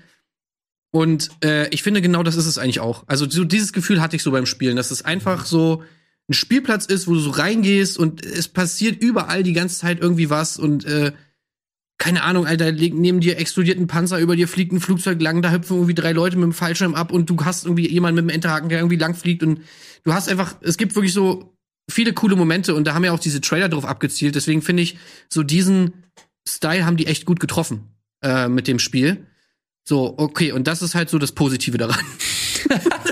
[0.92, 3.04] Und äh, ich finde genau das ist es eigentlich auch.
[3.06, 5.82] Also so dieses Gefühl hatte ich so beim Spielen, dass es einfach so
[6.28, 10.30] ein Spielplatz ist, wo du so reingehst und es passiert überall die ganze Zeit irgendwie
[10.30, 11.12] was und äh,
[11.98, 15.50] keine Ahnung, Alter, neben dir explodiert ein Panzer, über dir fliegt ein Flugzeug lang, da
[15.50, 18.34] hüpfen irgendwie drei Leute mit dem Fallschirm ab und du hast irgendwie jemanden mit dem
[18.34, 19.60] Enterhaken, der irgendwie lang fliegt und
[20.04, 21.56] du hast einfach, es gibt wirklich so
[21.90, 24.98] viele coole Momente und da haben ja auch diese Trailer drauf abgezielt, deswegen finde ich,
[25.28, 26.04] so diesen
[26.46, 27.88] Style haben die echt gut getroffen
[28.22, 29.26] äh, mit dem Spiel.
[29.88, 32.04] So, okay, und das ist halt so das Positive daran.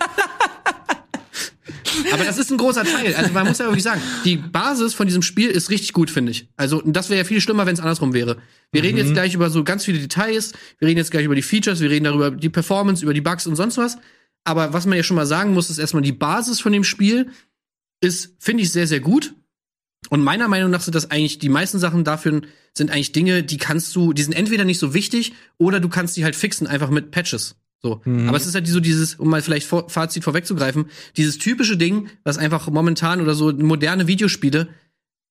[2.15, 3.15] Aber das ist ein großer Teil.
[3.15, 6.33] Also man muss ja wirklich sagen, die Basis von diesem Spiel ist richtig gut, finde
[6.33, 6.49] ich.
[6.57, 8.39] Also das wäre ja viel schlimmer, wenn es andersrum wäre.
[8.73, 11.43] Wir reden jetzt gleich über so ganz viele Details, wir reden jetzt gleich über die
[11.43, 13.99] Features, wir reden darüber die Performance, über die Bugs und sonst was.
[14.45, 17.31] Aber was man ja schon mal sagen muss, ist erstmal die Basis von dem Spiel
[18.01, 19.35] ist, finde ich, sehr, sehr gut.
[20.11, 22.43] Und meiner Meinung nach sind das eigentlich, die meisten Sachen dafür
[22.75, 26.17] sind eigentlich Dinge, die kannst du, die sind entweder nicht so wichtig oder du kannst
[26.17, 27.57] die halt fixen, einfach mit Patches.
[27.85, 28.01] So.
[28.07, 30.87] Aber es ist halt so dieses, um mal vielleicht vor, Fazit vorwegzugreifen,
[31.19, 34.69] dieses typische Ding, was einfach momentan oder so moderne Videospiele,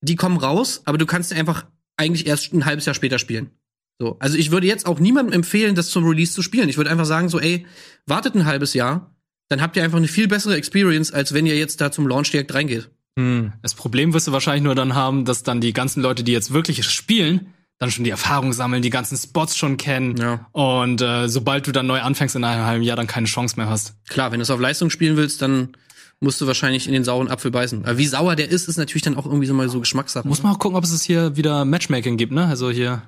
[0.02, 3.50] die kommen raus, aber du kannst sie einfach eigentlich erst ein halbes Jahr später spielen.
[3.98, 4.18] So.
[4.20, 6.68] Also ich würde jetzt auch niemandem empfehlen, das zum Release zu spielen.
[6.68, 7.66] Ich würde einfach sagen, so, ey,
[8.06, 9.16] wartet ein halbes Jahr,
[9.48, 12.30] dann habt ihr einfach eine viel bessere Experience, als wenn ihr jetzt da zum Launch
[12.30, 12.88] direkt reingeht.
[13.18, 13.52] Hm.
[13.62, 16.52] Das Problem wirst du wahrscheinlich nur dann haben, dass dann die ganzen Leute, die jetzt
[16.52, 17.52] wirklich spielen,
[17.84, 20.16] dann schon die Erfahrung sammeln, die ganzen Spots schon kennen.
[20.16, 20.46] Ja.
[20.52, 23.68] Und äh, sobald du dann neu anfängst in einem halben Jahr, dann keine Chance mehr
[23.68, 23.94] hast.
[24.08, 25.76] Klar, wenn du es auf Leistung spielen willst, dann
[26.20, 27.84] musst du wahrscheinlich in den sauren Apfel beißen.
[27.84, 30.26] Aber wie sauer der ist, ist natürlich dann auch irgendwie so mal so Geschmackssache.
[30.26, 32.46] Muss man auch gucken, ob es hier wieder Matchmaking gibt, ne?
[32.46, 33.02] Also hier,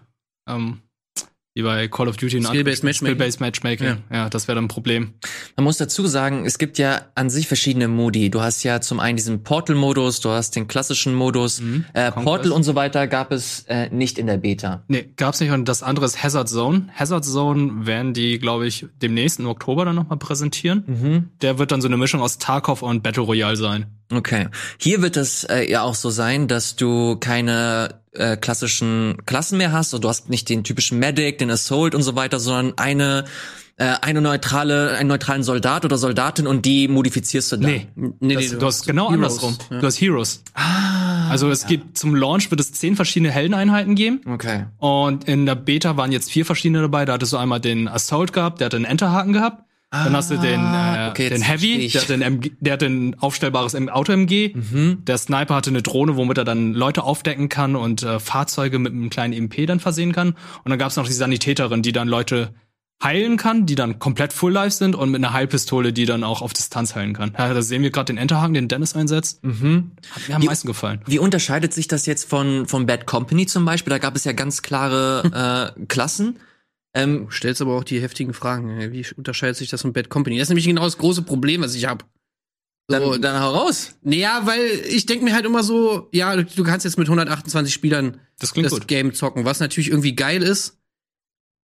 [0.49, 0.83] ähm,
[1.57, 2.37] wie bei Call of Duty.
[2.37, 3.17] und Skill-based Matchmaking.
[3.17, 3.97] Skill-based Matchmaking.
[4.13, 5.15] Ja, das wäre dann ein Problem.
[5.57, 8.29] Man muss dazu sagen, es gibt ja an sich verschiedene Modi.
[8.29, 11.63] Du hast ja zum einen diesen Portal-Modus, du hast den klassischen Modus.
[11.95, 14.85] Äh, Portal und so weiter gab es äh, nicht in der Beta.
[14.89, 15.51] Nee, gab's nicht.
[15.51, 16.89] Und das andere ist Hazard Zone.
[16.95, 21.31] Hazard Zone werden die, glaube ich, demnächst im Oktober dann nochmal präsentieren.
[21.41, 23.87] Der wird dann so eine Mischung aus Tarkov und Battle Royale sein.
[24.13, 24.49] Okay.
[24.79, 29.73] Hier wird es äh, ja auch so sein, dass du keine äh, klassischen Klassen mehr
[29.73, 29.93] hast.
[29.93, 33.25] Also du hast nicht den typischen Medic, den Assault und so weiter, sondern eine
[33.79, 37.71] äh, eine neutrale, einen neutralen Soldat oder Soldatin und die modifizierst du dann.
[37.71, 37.89] Nee,
[38.21, 39.59] nee, das, nee, du hast genau Heroes, andersrum.
[39.71, 39.81] ja.
[39.81, 40.43] Du hast Heroes.
[41.29, 44.23] also es gibt zum Launch wird es zehn verschiedene Heldeneinheiten geben.
[44.27, 44.65] Okay.
[44.79, 47.05] Und in der Beta waren jetzt vier verschiedene dabei.
[47.05, 49.66] Da hattest du einmal den Assault gehabt, der hat einen Enterhaken gehabt.
[49.91, 53.15] Dann hast du den, äh, okay, den Heavy, der hat, den MG, der hat ein
[53.21, 54.53] aufstellbares Auto-MG.
[55.07, 58.93] Der Sniper hatte eine Drohne, womit er dann Leute aufdecken kann und äh, Fahrzeuge mit
[58.93, 60.31] einem kleinen MP dann versehen kann.
[60.65, 62.53] Und dann gab es noch die Sanitäterin, die dann Leute
[63.03, 66.41] heilen kann, die dann komplett full life sind und mit einer Heilpistole, die dann auch
[66.43, 67.33] auf Distanz heilen kann.
[67.39, 69.43] Ja, da sehen wir gerade den Enterhaken, den Dennis einsetzt.
[69.45, 71.01] Hat mir am Die- meisten gefallen.
[71.07, 73.91] Wie unterscheidet sich das jetzt von, von Bad Company zum Beispiel?
[73.91, 76.39] Da gab es ja ganz klare äh, Klassen.
[76.97, 78.93] Ähm, Du stellst aber auch die heftigen Fragen.
[78.93, 80.39] Wie unterscheidet sich das von Bad Company?
[80.39, 82.05] Das ist nämlich genau das große Problem, was ich habe.
[82.89, 83.95] dann, So, dann hau raus.
[84.03, 88.21] Naja, weil ich denke mir halt immer so, ja, du- kannst jetzt mit 128 Spielern
[88.39, 88.89] Das das gut.
[88.89, 90.79] Game zocken, was natürlich irgendwie geil ist.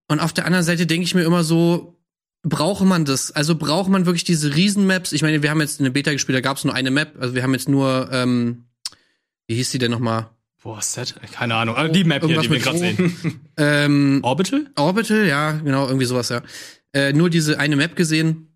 [0.08, 1.96] Und auf der anderen Seite denke ich mir immer so,
[2.42, 3.30] braucht man das?
[3.30, 5.12] Also braucht man wirklich diese Riesenmaps?
[5.12, 7.14] Ich meine, wir haben jetzt eine Beta gespielt, da gab es nur eine Map.
[7.20, 8.64] Also wir haben jetzt nur, ähm,
[9.46, 10.30] wie hieß die denn nochmal?
[10.62, 11.14] Boah, Set?
[11.32, 11.76] Keine Ahnung.
[11.76, 13.40] Also die Map hier, die wir gerade sehen.
[13.56, 14.70] Ähm, Orbital?
[14.76, 16.42] Orbital, ja, genau, irgendwie sowas, ja.
[16.94, 18.46] Äh, nur diese eine Map gesehen.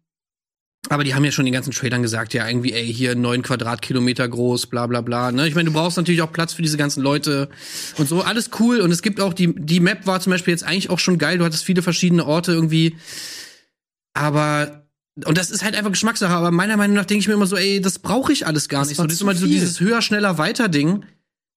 [0.90, 4.28] Aber die haben ja schon den ganzen Trailern gesagt, ja, irgendwie, ey, hier neun Quadratkilometer
[4.28, 5.32] groß, bla bla bla.
[5.32, 5.48] Ne?
[5.48, 7.48] Ich meine, du brauchst natürlich auch Platz für diese ganzen Leute
[7.96, 8.22] und so.
[8.22, 8.80] Alles cool.
[8.80, 11.38] Und es gibt auch, die, die Map war zum Beispiel jetzt eigentlich auch schon geil.
[11.38, 12.96] Du hattest viele verschiedene Orte irgendwie.
[14.12, 14.86] Aber,
[15.24, 16.32] und das ist halt einfach Geschmackssache.
[16.32, 18.82] Aber meiner Meinung nach denke ich mir immer so, ey, das brauche ich alles gar
[18.82, 18.98] Das nicht.
[18.98, 21.05] So, das ist immer so dieses höher, schneller, weiter Ding.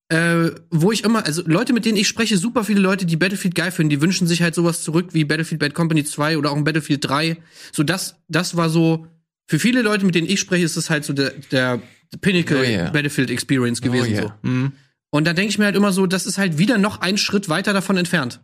[0.10, 3.56] Äh, wo ich immer, also Leute, mit denen ich spreche, super viele Leute, die Battlefield
[3.56, 6.56] geil finden, die wünschen sich halt sowas zurück wie Battlefield Bad Company 2 oder auch
[6.56, 7.38] ein Battlefield 3.
[7.74, 9.08] So, das, das war so,
[9.50, 11.82] für viele Leute, mit denen ich spreche, ist das halt so der, der
[12.22, 12.90] Pinnacle Oh yeah.
[12.90, 14.12] Battlefield Experience gewesen.
[14.14, 14.38] yeah.
[14.42, 14.50] so.
[14.50, 14.72] Mhm.
[15.10, 17.50] Und da denke ich mir halt immer so, das ist halt wieder noch ein Schritt
[17.50, 18.42] weiter davon entfernt.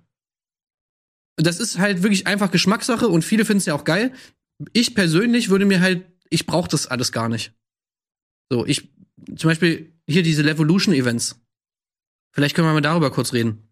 [1.38, 4.12] Das ist halt wirklich einfach Geschmackssache und viele finden es ja auch geil.
[4.72, 7.54] Ich persönlich würde mir halt, ich brauche das alles gar nicht.
[8.52, 8.90] So, ich,
[9.36, 11.43] zum Beispiel hier diese Levolution-Events.
[12.34, 13.70] Vielleicht können wir mal darüber kurz reden.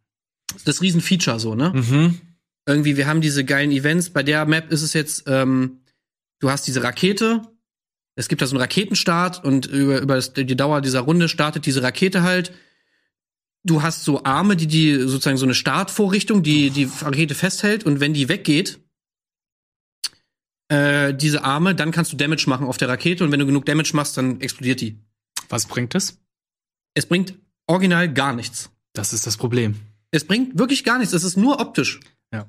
[0.66, 1.72] Das Riesenfeature so, ne?
[1.74, 2.22] Mhm.
[2.68, 4.12] irgendwie, wir haben diese geilen Events.
[4.12, 5.82] Bei der Map ist es jetzt, ähm,
[6.40, 7.42] du hast diese Rakete.
[8.16, 11.66] Es gibt da so einen Raketenstart und über, über das, die Dauer dieser Runde startet
[11.66, 12.54] diese Rakete halt.
[13.64, 18.00] Du hast so Arme, die die sozusagen so eine Startvorrichtung, die die Rakete festhält und
[18.00, 18.80] wenn die weggeht,
[20.68, 23.66] äh, diese Arme, dann kannst du Damage machen auf der Rakete und wenn du genug
[23.66, 25.00] Damage machst, dann explodiert die.
[25.50, 26.20] Was bringt es?
[26.94, 27.34] Es bringt
[27.72, 28.70] original gar nichts.
[28.94, 29.76] Das ist das Problem.
[30.12, 31.14] Es bringt wirklich gar nichts.
[31.14, 32.00] Es ist nur optisch.
[32.34, 32.46] Ja.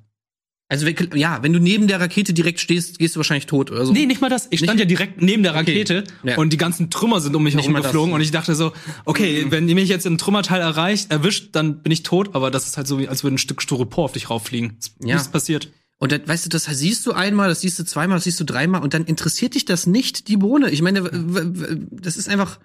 [0.68, 3.84] Also wenn- ja, wenn du neben der Rakete direkt stehst, gehst du wahrscheinlich tot oder
[3.86, 3.92] so.
[3.92, 4.48] Nee, nicht mal das.
[4.50, 6.38] Ich stand Nicht- ja direkt neben der Rakete Ja.
[6.38, 8.72] und die ganzen Trümmer sind um mich herum geflogen und ich dachte so,
[9.04, 12.66] okay, wenn die mich jetzt im Trümmerteil erreicht, erwischt, dann bin ich tot, aber das
[12.66, 14.76] ist halt so, als würde ein Stück Styropor auf dich rauffliegen.
[14.78, 15.14] Ist Ja.
[15.14, 15.70] Nichts passiert.
[15.98, 18.44] Und das, weißt du, das siehst du einmal, das siehst du zweimal, das siehst du
[18.44, 20.70] dreimal und dann interessiert dich das nicht, die Bohne.
[20.70, 21.02] Ich meine,
[21.92, 22.58] das ist einfach,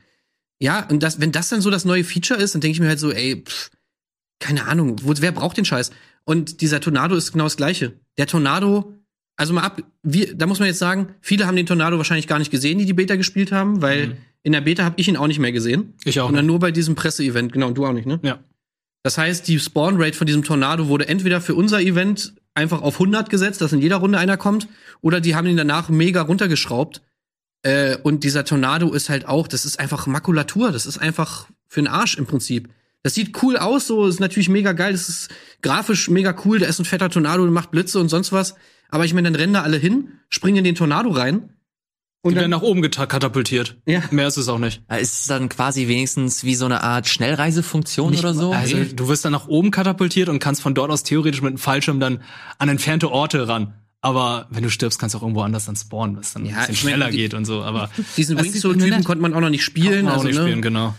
[0.60, 2.88] ja, und das, wenn das dann so das neue Feature ist, dann denke ich mir
[2.88, 3.70] halt so, ey, pff,
[4.40, 5.92] keine Ahnung, wo, wer braucht den Scheiß?
[6.26, 7.94] Und dieser Tornado ist genau das Gleiche.
[8.18, 8.94] Der Tornado,
[9.36, 12.40] also mal ab, wir, da muss man jetzt sagen, viele haben den Tornado wahrscheinlich gar
[12.40, 15.28] nicht gesehen, die die Beta gespielt haben, weil in der Beta habe ich ihn auch
[15.28, 15.94] nicht mehr gesehen.
[16.04, 18.20] Ich auch Sondern nur bei diesem Presseevent, genau, und du auch nicht, ne?
[18.24, 18.40] Ja.
[19.04, 22.96] Das heißt, die Spawn Rate von diesem Tornado wurde entweder für unser Event einfach auf
[22.96, 24.68] 100 gesetzt, dass in jeder Runde einer kommt,
[25.02, 27.02] oder die haben ihn danach mega runtergeschraubt.
[27.64, 31.82] Äh, und dieser Tornado ist halt auch, das ist einfach Makulatur, das ist einfach für
[31.82, 32.70] den Arsch im Prinzip.
[33.04, 35.30] Das sieht cool aus, so ist natürlich mega geil, das ist
[35.62, 38.56] grafisch mega cool, da ist ein fetter Tornado, der macht Blitze und sonst was.
[38.90, 41.54] Aber ich meine, dann rennen da alle hin, springen in den Tornado rein.
[42.22, 43.78] Und Die werden dann, nach oben katapultiert.
[43.86, 44.02] Ja.
[44.12, 44.82] Mehr ist es auch nicht.
[45.00, 48.52] Ist es dann quasi wenigstens wie so eine Art Schnellreisefunktion Nicht oder so?
[48.52, 51.58] Also du wirst dann nach oben katapultiert und kannst von dort aus theoretisch mit einem
[51.58, 52.22] Fallschirm dann
[52.58, 53.76] an entfernte Orte ran.
[54.02, 56.60] Aber wenn du stirbst, kannst du auch irgendwo anders dann spawnen, was dann Ja, ein
[56.62, 57.64] bisschen schneller die- geht und so.
[57.64, 59.96] Aber diesen Wingsuit-Typen konnte man auch noch nicht spielen.
[59.96, 60.44] Kann man auch also, nicht ne?
[60.44, 60.96] spielen, genau.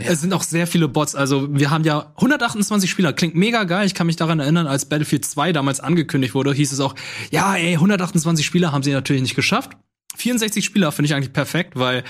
[0.00, 1.16] Es sind auch sehr viele Bots.
[1.16, 3.12] Also wir haben ja 128 Spieler.
[3.12, 3.84] Klingt mega geil.
[3.84, 6.94] Ich kann mich daran erinnern, als Battlefield 2 damals angekündigt wurde, hieß es auch,
[7.32, 9.72] ja, ey, 128 Spieler haben sie natürlich nicht geschafft.
[10.16, 12.04] 64 Spieler finde ich eigentlich perfekt, weil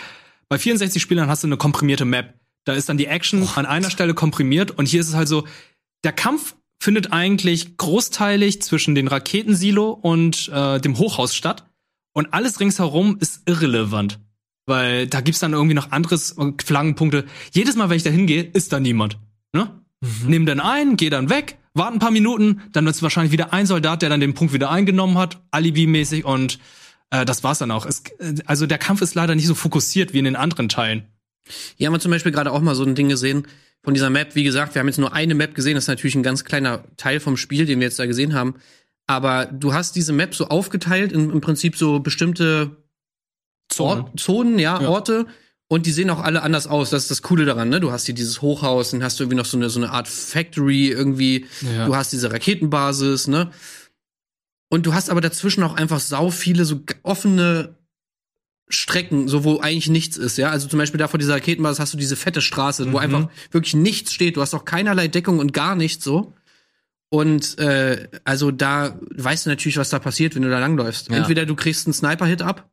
[0.50, 2.34] bei 64 Spielern hast du eine komprimierte Map.
[2.64, 5.46] Da ist dann die Action an einer Stelle komprimiert und hier ist es halt so,
[6.04, 11.64] der Kampf findet eigentlich großteilig zwischen den Raketensilo und äh, dem Hochhaus statt.
[12.12, 14.20] Und alles ringsherum ist irrelevant.
[14.66, 17.24] Weil da gibt's dann irgendwie noch anderes äh, Flaggenpunkte.
[17.52, 19.18] Jedes Mal, wenn ich da hingehe, ist da niemand.
[19.52, 19.70] Ne?
[20.26, 23.66] Nimm dann ein, geh dann weg, warte ein paar Minuten, dann wird's wahrscheinlich wieder ein
[23.66, 26.58] Soldat, der dann den Punkt wieder eingenommen hat, Alibi-mäßig und
[27.10, 27.86] äh, das war's dann auch.
[27.86, 31.08] Es, äh, also der Kampf ist leider nicht so fokussiert wie in den anderen Teilen.
[31.76, 33.46] Hier haben wir zum Beispiel gerade auch mal so ein Ding gesehen
[33.82, 34.34] von dieser Map.
[34.34, 35.74] Wie gesagt, wir haben jetzt nur eine Map gesehen.
[35.74, 38.56] Das ist natürlich ein ganz kleiner Teil vom Spiel, den wir jetzt da gesehen haben.
[39.06, 42.76] Aber du hast diese Map so aufgeteilt in im Prinzip so bestimmte
[43.68, 44.06] Zonen.
[44.16, 44.88] Zonen, ja, Ja.
[44.88, 45.26] Orte.
[45.70, 46.88] Und die sehen auch alle anders aus.
[46.88, 47.78] Das ist das Coole daran, ne?
[47.78, 50.08] Du hast hier dieses Hochhaus, dann hast du irgendwie noch so eine, so eine Art
[50.08, 51.44] Factory irgendwie.
[51.60, 51.86] Ja.
[51.86, 53.50] Du hast diese Raketenbasis, ne?
[54.70, 57.77] Und du hast aber dazwischen auch einfach sau viele so offene
[58.70, 60.50] Strecken, so wo eigentlich nichts ist, ja.
[60.50, 63.74] Also zum Beispiel da vor dieser Raketenbasis hast du diese fette Straße, wo einfach wirklich
[63.74, 64.36] nichts steht.
[64.36, 66.34] Du hast auch keinerlei Deckung und gar nichts so.
[67.10, 71.10] Und äh, also da weißt du natürlich, was da passiert, wenn du da langläufst.
[71.10, 71.16] Ja.
[71.16, 72.70] Entweder du kriegst einen Sniper-Hit ab,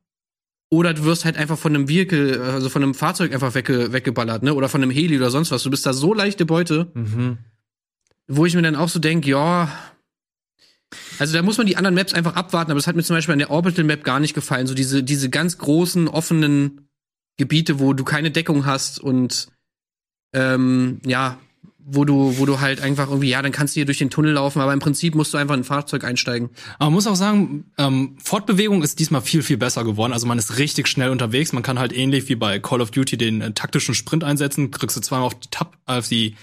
[0.71, 4.43] oder du wirst halt einfach von einem Vehicle, also von einem Fahrzeug einfach wegge weggeballert,
[4.43, 4.53] ne?
[4.55, 5.63] Oder von einem Heli oder sonst was.
[5.63, 7.37] Du bist da so leichte Beute, Mhm.
[8.27, 9.71] wo ich mir dann auch so denk, ja.
[11.19, 13.33] Also da muss man die anderen Maps einfach abwarten, aber das hat mir zum Beispiel
[13.33, 14.67] an der Orbital Map gar nicht gefallen.
[14.67, 16.89] So diese, diese ganz großen, offenen
[17.37, 19.47] Gebiete, wo du keine Deckung hast und
[20.33, 21.37] ähm, ja,
[21.87, 24.33] wo du, wo du halt einfach irgendwie, ja, dann kannst du hier durch den Tunnel
[24.33, 26.49] laufen, aber im Prinzip musst du einfach in ein Fahrzeug einsteigen.
[26.79, 30.11] Aber man muss auch sagen, ähm, Fortbewegung ist diesmal viel, viel besser geworden.
[30.11, 31.53] Also man ist richtig schnell unterwegs.
[31.53, 34.71] Man kann halt ähnlich wie bei Call of Duty den äh, taktischen Sprint einsetzen.
[34.71, 36.35] Kriegst du zweimal auf die Tab, auf die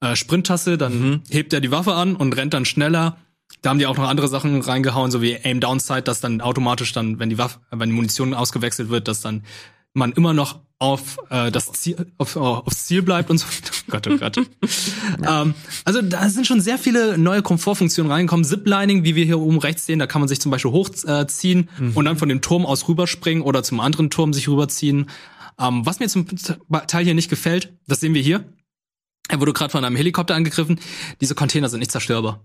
[0.00, 3.16] äh, Sprint-Taste, dann hebt er die Waffe an und rennt dann schneller
[3.62, 6.40] Da haben die auch noch andere Sachen reingehauen, so wie Aim Down Sight, dass dann
[6.40, 9.42] automatisch dann, wenn die Waffe, wenn die Munition ausgewechselt wird, dass dann
[9.92, 13.46] man immer noch auf äh, das Ziel, auf, äh, aufs Ziel bleibt und so.
[13.46, 14.38] Oh Gott, oh Gott.
[15.28, 18.44] ähm, also da sind schon sehr viele neue Komfortfunktionen reingekommen.
[18.44, 21.92] Ziplining, wie wir hier oben rechts sehen, da kann man sich zum Beispiel hochziehen Mhm.
[21.96, 25.10] und dann von dem Turm aus rüberspringen oder zum anderen Turm sich rüberziehen.
[25.60, 26.26] Ähm, was mir zum
[26.86, 28.44] Teil hier nicht gefällt, das sehen wir hier.
[29.28, 30.80] Er wurde gerade von einem Helikopter angegriffen.
[31.20, 32.42] Diese Container sind nicht zerstörbar.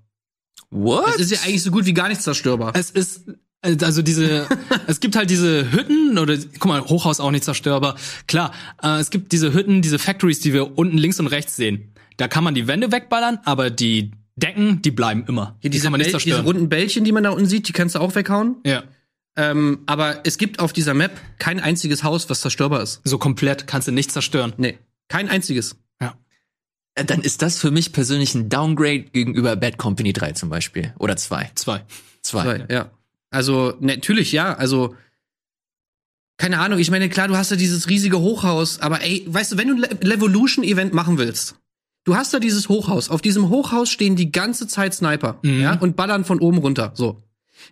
[0.70, 1.06] What?
[1.08, 2.74] Das ist ja eigentlich so gut wie gar nichts zerstörbar.
[2.76, 3.22] Es ist
[3.62, 4.48] also diese,
[4.88, 7.96] es gibt halt diese Hütten oder guck mal, Hochhaus auch nicht zerstörbar.
[8.28, 8.52] Klar,
[8.84, 11.94] äh, es gibt diese Hütten, diese Factories, die wir unten links und rechts sehen.
[12.18, 15.56] Da kann man die Wände wegballern, aber die Decken, die bleiben immer.
[15.62, 16.46] Hier die kann man nicht Bäll- diese zerstören.
[16.46, 18.58] runden Bällchen, die man da unten sieht, die kannst du auch weghauen.
[18.66, 18.84] Ja,
[19.38, 23.02] Ähm, aber es gibt auf dieser Map kein einziges Haus, was zerstörbar ist.
[23.04, 24.54] so komplett kannst du nicht zerstören.
[24.58, 24.78] Nee,
[25.10, 25.76] kein einziges.
[26.96, 30.94] Äh, Dann ist das für mich persönlich ein Downgrade gegenüber Bad Company 3 zum Beispiel.
[31.00, 31.52] Oder 2.
[31.56, 31.84] Zwei.
[32.22, 32.66] 2.
[32.70, 32.92] Ja.
[33.30, 34.96] Also, natürlich, ja, also
[36.38, 39.58] keine Ahnung, ich meine, klar, du hast ja dieses riesige Hochhaus, aber ey, weißt du,
[39.58, 41.56] wenn du ein Le- Levolution-Event machen willst,
[42.04, 45.62] du hast da dieses Hochhaus, auf diesem Hochhaus stehen die ganze Zeit Sniper, Mhm.
[45.62, 47.22] ja, und ballern von oben runter, so.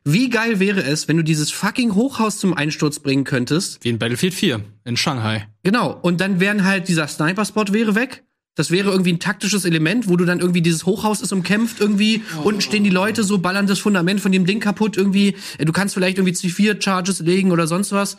[0.06, 3.84] Wie geil wäre es, wenn du dieses fucking Hochhaus zum Einsturz bringen könntest?
[3.84, 5.48] Wie in Battlefield 4 in Shanghai.
[5.64, 8.24] Genau, und dann wären halt dieser Sniper-Spot wäre weg.
[8.56, 12.22] Das wäre irgendwie ein taktisches Element, wo du dann irgendwie dieses Hochhaus ist umkämpft irgendwie,
[12.44, 15.36] unten stehen die Leute so, ballern das Fundament von dem Ding kaputt irgendwie.
[15.58, 18.18] Äh, Du kannst vielleicht irgendwie C4-Charges legen oder sonst was.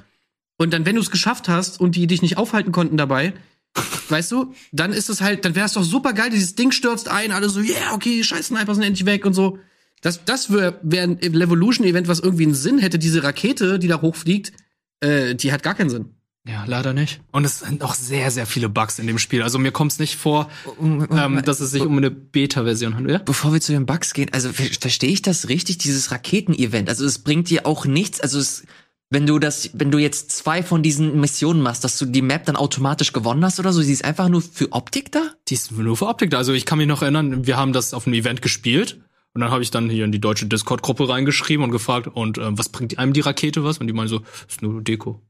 [0.56, 3.32] Und dann, wenn du es geschafft hast und die dich nicht aufhalten konnten dabei,
[4.08, 7.08] weißt du, dann ist es halt, dann wäre es doch super geil, dieses Ding stürzt
[7.08, 9.58] ein, alle so, yeah, okay, scheiß Sniper sind endlich weg und so.
[10.00, 12.98] Das, das wäre wär ein Levolution-Event, was irgendwie einen Sinn hätte.
[12.98, 14.52] Diese Rakete, die da hochfliegt,
[15.00, 16.14] äh, die hat gar keinen Sinn.
[16.46, 17.22] Ja, leider nicht.
[17.32, 19.42] Und es sind auch sehr, sehr viele Bugs in dem Spiel.
[19.42, 23.18] Also mir kommt es nicht vor, ähm, dass es sich um eine Beta-Version handelt.
[23.18, 23.24] Ja?
[23.24, 26.90] Bevor wir zu den Bugs gehen, also ver verstehe ich das richtig, dieses Raketen-Event?
[26.90, 28.64] Also es bringt dir auch nichts, also es,
[29.08, 32.44] wenn du das, wenn du jetzt zwei von diesen Missionen machst, dass du die Map
[32.44, 35.22] dann automatisch gewonnen hast oder so, sie ist einfach nur für Optik da?
[35.48, 36.36] Die ist nur für Optik da.
[36.36, 39.00] Also ich kann mich noch erinnern, wir haben das auf einem Event gespielt
[39.32, 42.58] und dann habe ich dann hier in die deutsche Discord-Gruppe reingeschrieben und gefragt, und äh,
[42.58, 43.78] was bringt einem die Rakete was?
[43.78, 45.22] Und die meinen so, ist nur Deko.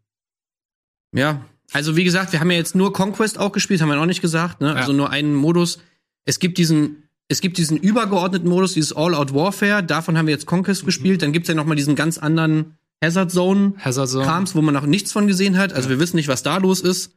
[1.14, 1.40] Ja,
[1.72, 4.20] also wie gesagt, wir haben ja jetzt nur Conquest auch gespielt, haben wir noch nicht
[4.20, 4.74] gesagt, ne?
[4.76, 5.78] Also nur einen Modus.
[6.24, 10.46] Es gibt diesen, es gibt diesen übergeordneten Modus, dieses All-Out Warfare, davon haben wir jetzt
[10.46, 11.22] Conquest gespielt.
[11.22, 14.24] Dann gibt's ja noch mal diesen ganz anderen Hazard Zone Hazard Zone.
[14.24, 15.72] Krams, wo man noch nichts von gesehen hat.
[15.72, 17.12] Also wir wissen nicht, was da los ist.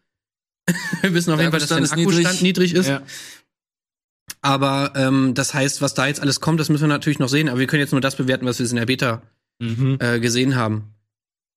[1.01, 2.87] wir wissen auf Der jeden Fall, dass der Akkustand Akkustand niedrig, ist.
[2.87, 3.01] Ja.
[4.41, 7.49] Aber ähm, das heißt, was da jetzt alles kommt, das müssen wir natürlich noch sehen.
[7.49, 9.21] Aber wir können jetzt nur das bewerten, was wir in der Beta
[9.59, 9.97] Mhm.
[9.99, 10.93] äh, gesehen haben.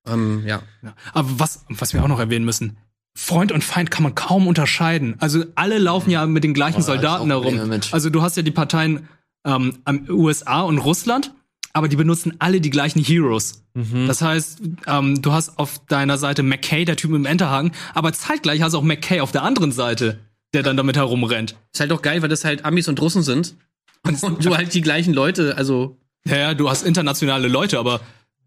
[0.07, 0.63] Ähm, ja.
[0.83, 0.95] Ja.
[1.13, 2.77] Aber was, was wir auch noch erwähnen müssen,
[3.15, 5.17] Freund und Feind kann man kaum unterscheiden.
[5.19, 7.71] Also alle laufen ja mit den gleichen Oh, Soldaten herum.
[7.91, 9.09] Also du hast ja die Parteien
[9.45, 9.79] ähm,
[10.09, 11.33] USA und Russland,
[11.73, 13.65] aber die benutzen alle die gleichen Heroes.
[13.75, 14.07] Mhm.
[14.07, 18.63] Das heißt, ähm, du hast auf deiner Seite McKay, der Typ dem Enterhaken, aber zeitgleich
[18.63, 20.21] hast du auch McKay auf der anderen Seite,
[20.55, 21.57] der dann damit herumrennt.
[21.73, 23.57] Ist halt auch geil, weil das halt Amis und Russen sind.
[24.03, 28.01] Und du halt die gleichen Leute, also Ja, ja, du hast internationale Leute, aber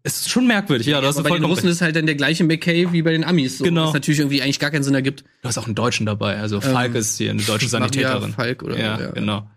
[0.06, 0.86] es ist schon merkwürdig.
[0.86, 1.76] Ja, du hast aber bei den Russen recht.
[1.76, 3.58] ist halt dann der gleiche McKay wie bei den Amis.
[3.58, 3.86] So, Genau.
[3.86, 5.24] Was natürlich irgendwie eigentlich gar keinen Sinn ergibt.
[5.42, 6.38] Du hast auch einen Deutschen dabei.
[6.38, 8.34] Also Falk ist hier eine deutsche Sanitäterin.
[8.34, 9.10] Falk oder ja, ja.
[9.12, 9.48] genau.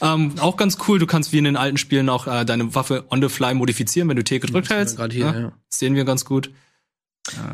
[0.00, 3.06] Ähm, auch ganz cool, du kannst wie in den alten Spielen auch äh, deine Waffe
[3.10, 4.96] on the fly modifizieren, wenn du T gedrückt hältst.
[4.96, 5.52] gerade hier, ja.
[5.68, 6.50] Das sehen wir ganz gut.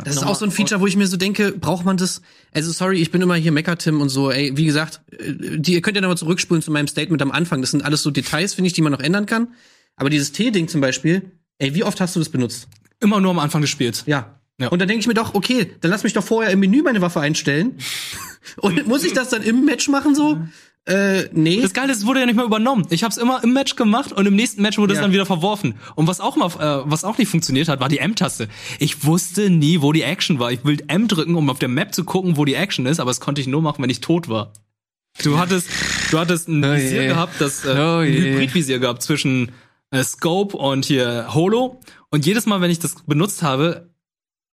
[0.05, 2.21] Das ist auch so ein Feature, wo ich mir so denke, braucht man das?
[2.53, 4.31] Also sorry, ich bin immer hier Mecker-Tim und so.
[4.31, 7.63] Ey, wie gesagt, äh, die, ihr könnt ja nochmal zurückspulen zu meinem Statement am Anfang.
[7.63, 9.49] Das sind alles so Details, finde ich, die man noch ändern kann.
[9.97, 12.69] Aber dieses T-Ding zum Beispiel, ey, wie oft hast du das benutzt?
[13.01, 14.05] Immer nur am Anfang des Spiels.
[14.07, 14.41] Ja.
[14.61, 14.69] Ja.
[14.69, 17.01] Und dann denke ich mir doch, okay, dann lass mich doch vorher im Menü meine
[17.01, 17.79] Waffe einstellen.
[18.59, 20.39] und muss ich das dann im Match machen so?
[20.87, 21.61] Äh, nee.
[21.63, 22.87] Das Geile ist, es wurde ja nicht mal übernommen.
[22.91, 25.03] Ich habe es immer im Match gemacht und im nächsten Match wurde es Ja.
[25.03, 25.75] dann wieder verworfen.
[25.97, 28.49] Und was auch mal, äh, was auch nicht funktioniert hat, war die M-Taste.
[28.79, 30.53] Ich wusste nie, wo die Action war.
[30.53, 33.11] Ich will M drücken, um auf der Map zu gucken, wo die Action ist, aber
[33.11, 34.53] das konnte ich nur machen, wenn ich tot war.
[35.23, 35.69] Du hattest,
[36.11, 37.09] du hattest ein Oh Visier je.
[37.09, 38.13] gehabt, das äh, Oh ein.
[38.13, 39.53] Hybridvisier gehabt zwischen
[39.95, 41.81] äh, Scope und hier Holo.
[42.11, 43.91] Und jedes Mal, wenn ich das benutzt habe,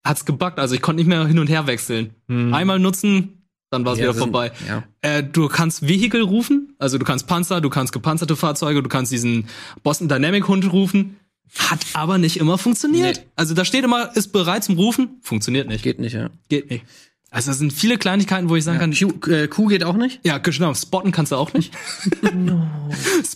[0.04, 0.58] hat's gebuggt.
[0.58, 2.14] Also ich konnte nicht mehr hin und her wechseln.
[2.28, 4.04] Einmal nutzen, dann war es Hm.
[4.04, 4.52] Ja, wieder sind- vorbei.
[4.68, 4.82] ja.
[5.02, 9.12] Äh, du kannst Vehikel rufen, also du kannst Panzer, du kannst gepanzerte Fahrzeuge, du kannst
[9.12, 9.46] diesen
[9.82, 11.16] Boston Dynamic Hund rufen.
[11.58, 13.16] Hat aber nicht immer funktioniert.
[13.16, 13.22] Nee.
[13.34, 15.82] Also da steht immer, ist bereit zum Rufen, funktioniert nicht.
[15.82, 16.30] Geht nicht, ja.
[16.48, 16.84] Geht nicht.
[17.30, 20.20] Also es sind viele Kleinigkeiten, wo ich sagen kann, Q, äh, Q geht auch nicht?
[20.24, 21.72] ja, genau, spotten kannst du auch nicht.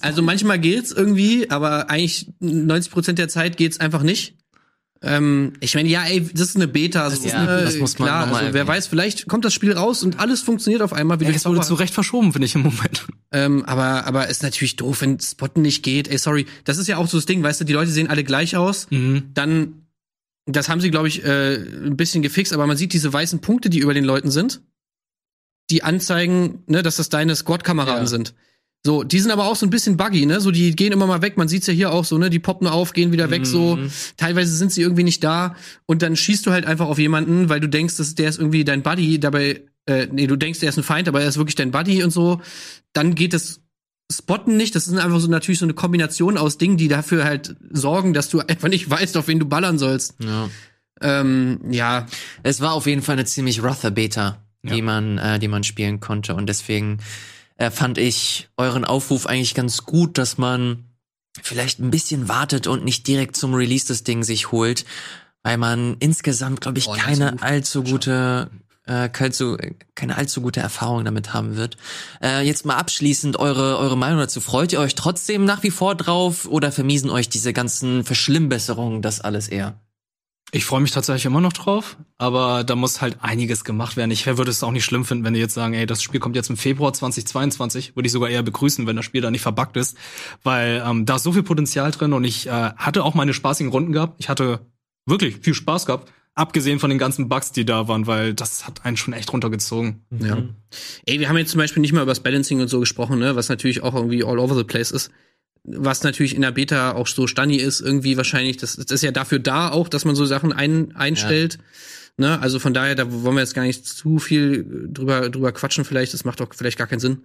[0.01, 4.35] Also manchmal geht's irgendwie, aber eigentlich 90% der Zeit geht's einfach nicht.
[5.01, 7.05] Ähm, ich meine, ja, ey, das ist eine Beta.
[7.05, 9.73] Das, ist ja, eine, das muss man klar, also, wer weiß, vielleicht kommt das Spiel
[9.73, 12.55] raus und alles funktioniert auf einmal wie Ja, es wurde zu Recht verschoben, finde ich
[12.55, 13.07] im Moment.
[13.31, 16.09] Ähm, aber, aber ist natürlich doof, wenn Spotten nicht geht.
[16.09, 16.47] Ey, sorry.
[16.65, 18.89] Das ist ja auch so das Ding, weißt du, die Leute sehen alle gleich aus.
[19.35, 19.84] Dann,
[20.47, 23.71] das haben sie, glaube ich, äh, ein bisschen gefixt, aber man sieht diese weißen Punkte,
[23.71, 24.63] die über den Leuten sind,
[25.71, 28.09] die anzeigen, ne, dass das deine Squad-Kameraden Ja.
[28.09, 28.35] sind.
[28.87, 30.43] So, die sind aber auch so ein bisschen buggy, ne?
[30.43, 31.39] So, die gehen immer mal weg.
[31.39, 32.29] Man sieht's ja hier auch so, ne?
[32.29, 33.79] Die poppen auf, gehen wieder weg, so.
[34.19, 35.57] Teilweise sind sie irgendwie nicht da.
[35.87, 38.63] Und dann schießt du halt einfach auf jemanden, weil du denkst, dass der ist irgendwie
[38.63, 39.19] dein Buddy.
[39.19, 42.05] Dabei, äh, nee, du denkst, der ist ein Feind, aber er ist wirklich dein Buddy
[42.05, 42.43] und so.
[42.93, 43.63] Dann geht das
[44.13, 44.75] Spotten nicht.
[44.75, 48.29] Das ist einfach so natürlich so eine Kombination aus Dingen, die dafür halt sorgen, dass
[48.29, 50.15] du einfach nicht weißt, auf wen du ballern sollst.
[50.23, 50.49] Ja.
[51.01, 52.07] Ähm, ja,
[52.43, 56.01] Es war auf jeden Fall eine ziemlich roughe Beta, die man, äh, die man spielen
[56.01, 56.35] konnte.
[56.35, 56.99] Und deswegen
[57.57, 60.85] äh, fand ich euren Aufruf eigentlich ganz gut, dass man
[61.43, 64.85] vielleicht ein bisschen wartet und nicht direkt zum Release das Ding sich holt,
[65.43, 68.51] weil man insgesamt, glaube ich, Oh, keine allzu gute
[68.87, 69.57] äh, allzu,
[69.95, 71.77] keine allzu gute Erfahrung damit haben wird.
[72.23, 74.41] Äh, jetzt mal abschließend eure, eure Meinung dazu.
[74.41, 79.21] Freut ihr euch trotzdem nach wie vor drauf oder vermiesen euch diese ganzen Verschlimmbesserungen das
[79.21, 79.81] alles eher?
[80.53, 84.13] Ich freue mich tatsächlich immer noch drauf, aber da muss halt einiges gemacht werden.
[84.13, 86.37] Ich würde es auch nicht schlimm finden, wenn die jetzt sagen, ey, das Spiel kommt
[86.37, 87.97] jetzt im Februar 2022.
[87.97, 89.97] Würde ich sogar eher begrüßen, wenn das Spiel da nicht verbuggt ist,
[90.45, 93.73] weil ähm, da ist so viel Potenzial drin und ich äh, hatte auch meine spaßigen
[93.73, 94.15] Runden gehabt.
[94.19, 94.61] Ich hatte
[95.07, 98.85] wirklich viel Spaß gehabt, abgesehen von den ganzen Bugs, die da waren, weil das hat
[98.85, 100.05] einen schon echt runtergezogen.
[100.21, 100.43] ja.
[101.07, 103.37] Ey, wir haben jetzt zum Beispiel nicht mal über das Balancing und so gesprochen, ne?
[103.37, 105.11] Was natürlich auch irgendwie all over the place ist.
[105.63, 109.13] Was natürlich in der Beta auch so Stani ist, irgendwie wahrscheinlich, das, das ist ja
[109.13, 111.59] dafür da auch, dass man so Sachen ein, einstellt.
[112.17, 112.39] Ne?
[112.41, 116.13] Also von daher, da wollen wir jetzt gar nicht zu viel drüber, drüber quatschen, vielleicht.
[116.13, 117.25] Das macht doch vielleicht gar keinen Sinn.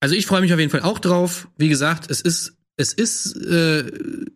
[0.00, 1.48] Also ich freue mich auf jeden Fall auch drauf.
[1.56, 3.84] Wie gesagt, es ist, es ist äh,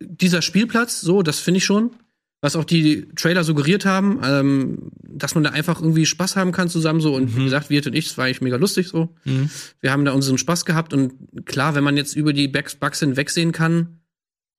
[0.01, 1.91] dieser Spielplatz, so, das finde ich schon.
[2.41, 6.69] Was auch die Trailer suggeriert haben, ähm, dass man da einfach irgendwie Spaß haben kann
[6.69, 7.15] zusammen so.
[7.15, 9.15] Und wie gesagt, Wirt und ich, das war eigentlich mega lustig so.
[9.81, 11.15] Wir haben da unseren Spaß gehabt und
[11.47, 14.01] klar, wenn man jetzt über die Bugs Bugs hinwegsehen kann,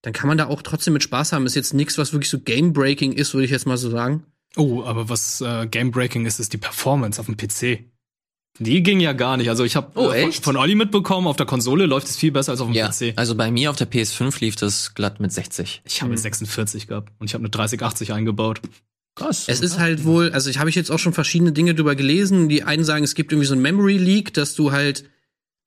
[0.02, 1.46] dann kann man da auch trotzdem mit Spaß haben.
[1.46, 4.24] Ist jetzt nichts, was wirklich so Game-Breaking ist, würde ich jetzt mal so sagen.
[4.56, 7.86] Oh, aber was äh, Game-Breaking ist, ist die Performance auf dem PC.
[8.60, 9.50] Die ging ja gar nicht.
[9.50, 12.32] Also ich habe Oh, äh, von, von Olli mitbekommen, auf der Konsole läuft es viel
[12.32, 13.14] besser als auf dem Ja, PC.
[13.16, 15.82] also bei mir auf der PS5 lief das glatt mit 60.
[15.86, 18.62] Ich habe 46 gehabt und ich habe eine 3080 eingebaut.
[19.16, 19.46] Krass.
[19.48, 22.48] Es ist halt wohl, also ich habe ich jetzt auch schon verschiedene Dinge drüber gelesen.
[22.50, 25.04] Die einen sagen, es gibt irgendwie so ein Memory Leak, dass du halt,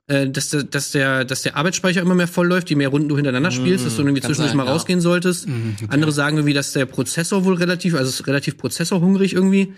[0.07, 3.09] äh, dass der, dass der, dass der Arbeitsspeicher immer mehr voll läuft, je mehr Runden
[3.09, 4.73] du hintereinander spielst, dass du irgendwie zwischendurch sein, mal ja.
[4.73, 5.47] rausgehen solltest.
[5.89, 9.75] Andere sagen irgendwie, dass der Prozessor wohl relativ, also es ist relativ prozessorhungrig irgendwie.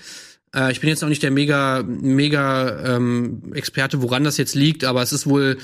[0.55, 4.85] Äh, ich bin jetzt auch nicht der mega, mega ähm, Experte, woran das jetzt liegt,
[4.85, 5.59] aber es ist wohl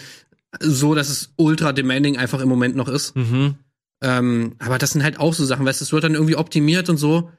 [0.59, 3.15] so, dass es ultra demanding einfach im Moment noch ist.
[3.17, 3.55] Mhm.
[4.03, 6.89] Ähm, aber das sind halt auch so Sachen, weißt du, es wird dann irgendwie optimiert
[6.89, 7.31] und so.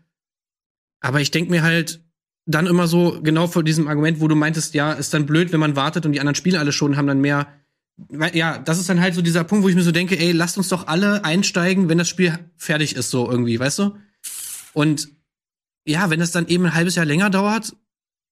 [1.01, 2.01] Aber ich denk mir halt
[2.45, 5.59] dann immer so, genau vor diesem Argument, wo du meintest, ja, ist dann blöd, wenn
[5.59, 7.47] man wartet und die anderen Spiele alle schon haben dann mehr.
[8.33, 10.57] Ja, das ist dann halt so dieser Punkt, wo ich mir so denke, ey, lasst
[10.57, 13.95] uns doch alle einsteigen, wenn das Spiel fertig ist, so irgendwie, weißt du?
[14.73, 15.09] Und
[15.85, 17.75] ja, wenn es dann eben ein halbes Jahr länger dauert,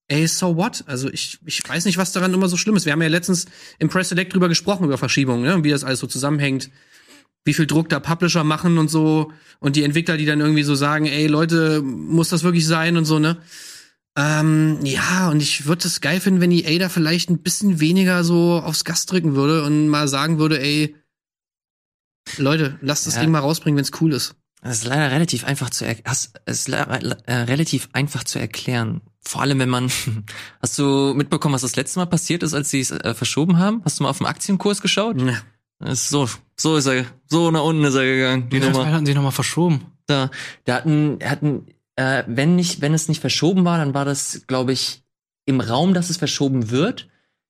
[0.08, 0.84] ey, so what?
[0.88, 2.86] Also ich, ich weiß nicht, was daran immer so schlimm ist.
[2.86, 3.45] Wir haben ja letztens
[3.78, 5.56] im Press Select drüber gesprochen, über Verschiebungen, ne?
[5.56, 6.70] und wie das alles so zusammenhängt
[7.45, 10.76] wie viel Druck da Publisher machen und so und die Entwickler, die dann irgendwie so
[10.76, 13.38] sagen, ey Leute, muss das wirklich sein und so, ne?
[14.16, 18.24] Ähm, ja, und ich würde es geil finden, wenn EA da vielleicht ein bisschen weniger
[18.24, 20.95] so aufs Gas drücken würde und mal sagen würde, ey,
[22.38, 23.22] Leute, lasst das Ja.
[23.22, 24.36] Ding mal rausbringen, wenn's cool ist.
[24.62, 29.01] Das ist leider relativ einfach zu hast, es ist äh, relativ einfach zu erklären.
[29.22, 29.89] Vor allem, wenn man
[30.62, 33.82] hast du mitbekommen, was das letzte Mal passiert ist, als sie es äh, verschoben haben?
[33.86, 35.22] Hast du mal auf dem Aktienkurs geschaut?
[35.22, 35.38] Ja.
[35.80, 38.49] Das ist so, so ist er, so nach unten ist er gegangen.
[38.49, 38.91] Die Die Nummer.
[38.91, 39.86] hatten sie nochmal verschoben.
[40.07, 40.30] Da,
[40.66, 44.74] da hatten, hatten, äh, wenn nicht, wenn es nicht verschoben war, dann war das, glaube
[44.74, 45.03] ich,
[45.45, 47.07] im Raum, dass es verschoben wird.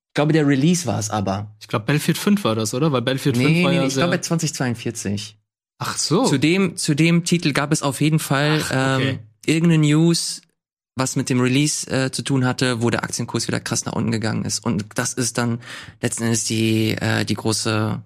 [0.10, 1.55] Ich glaube, der Release war es aber.
[1.60, 2.91] Ich glaube, Battlefield 5 war das, oder?
[2.91, 5.39] Weil Battlefield 5 Nee, war nee, ja nee ich glaube 2042.
[5.80, 6.26] Ach so.
[6.26, 9.10] Zu dem, zu dem Titel gab es auf jeden Fall Ach, okay.
[9.10, 10.42] ähm, irgendeine News,
[10.96, 14.12] was mit dem Release äh, zu tun hatte, wo der Aktienkurs wieder krass nach unten
[14.12, 14.60] gegangen ist.
[14.60, 15.60] Und das ist dann
[16.02, 18.04] letzten Endes die, äh, die große,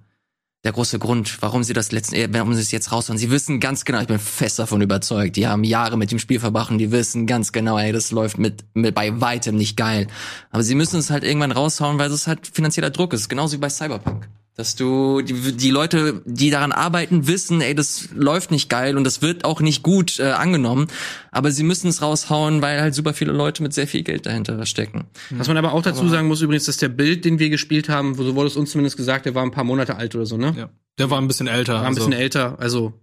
[0.64, 3.18] der große Grund, warum sie das letzten, äh, warum sie es jetzt raushauen.
[3.18, 6.40] Sie wissen ganz genau, ich bin fest davon überzeugt, die haben Jahre mit dem Spiel
[6.40, 10.06] verbracht und die wissen ganz genau, ey, das läuft mit, mit bei weitem nicht geil.
[10.52, 13.30] Aber sie müssen es halt irgendwann raushauen, weil es halt finanzieller Druck ist.
[13.30, 14.30] Genauso wie bei Cyberpunk.
[14.56, 19.04] Dass du, die, die Leute, die daran arbeiten, wissen, ey, das läuft nicht geil und
[19.04, 20.88] das wird auch nicht gut äh, angenommen.
[21.32, 24.64] Aber sie müssen es raushauen, weil halt super viele Leute mit sehr viel Geld dahinter
[24.68, 25.06] stecken.
[25.32, 28.20] Was man aber auch dazu sagen muss übrigens, dass der Bild, den wir gespielt haben,
[28.20, 30.38] wo so wurde es uns zumindest gesagt, der war ein paar Monate alt oder so,
[30.38, 30.54] ne?
[30.56, 30.70] ja.
[31.00, 31.74] Der war ein bisschen älter.
[31.74, 32.02] War ein also.
[32.02, 32.94] bisschen älter, also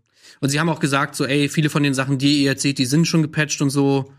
[0.41, 2.87] Und sie haben auch gesagt, so, ey, viele von den Sachen, die ihr erzählt, die
[2.87, 4.13] sind schon gepatcht und so.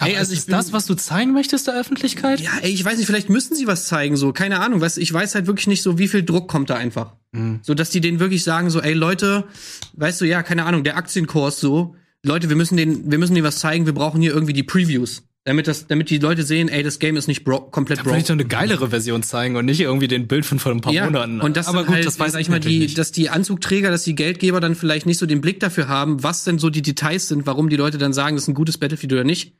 [0.00, 2.40] Ey, Ey, also ist bin- das, was du zeigen möchtest der Öffentlichkeit?
[2.40, 5.12] Ja, ey, ich weiß nicht, vielleicht müssen sie was zeigen, so, keine Ahnung, was, ich
[5.12, 7.12] weiß halt wirklich nicht so, wie viel Druck kommt da einfach.
[7.62, 9.44] So, dass die denen wirklich sagen, so, ey, Leute,
[9.94, 11.94] weißt du, ja, keine Ahnung, der Aktienkurs so,
[12.24, 15.22] Leute, wir müssen denen, wir müssen denen was zeigen, wir brauchen hier irgendwie die Previews.
[15.44, 18.20] Damit das, damit die Leute sehen, ey, das Game ist nicht bro komplett broke.
[18.20, 21.40] doch eine geilere Version zeigen und nicht irgendwie den Bild von vor ein paar Monaten.
[21.40, 22.98] Und das aber gut, halt, das weiß ich mal, die, nicht.
[22.98, 26.44] dass die Anzugträger, dass die Geldgeber dann vielleicht nicht so den Blick dafür haben, was
[26.44, 29.12] denn so die Details sind, warum die Leute dann sagen, das ist ein gutes Battlefield
[29.14, 29.54] oder nicht.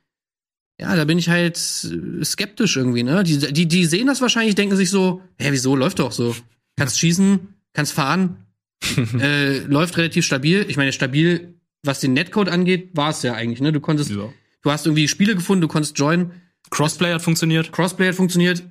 [0.81, 3.23] Ja, da bin ich halt skeptisch irgendwie, ne?
[3.23, 6.35] Die, die, die sehen das wahrscheinlich, denken sich so, hä, wieso, läuft doch so.
[6.75, 7.39] Kannst schießen,
[7.73, 8.37] kannst fahren,
[9.19, 10.65] äh, läuft relativ stabil.
[10.67, 11.53] Ich meine, stabil,
[11.83, 13.71] was den Netcode angeht, war es ja eigentlich, ne?
[13.71, 14.27] Du konntest, Ja.
[14.63, 16.31] du hast irgendwie Spiele gefunden, du konntest joinen,
[16.71, 17.71] Crossplay hat funktioniert.
[17.71, 18.63] Crossplay hat funktioniert,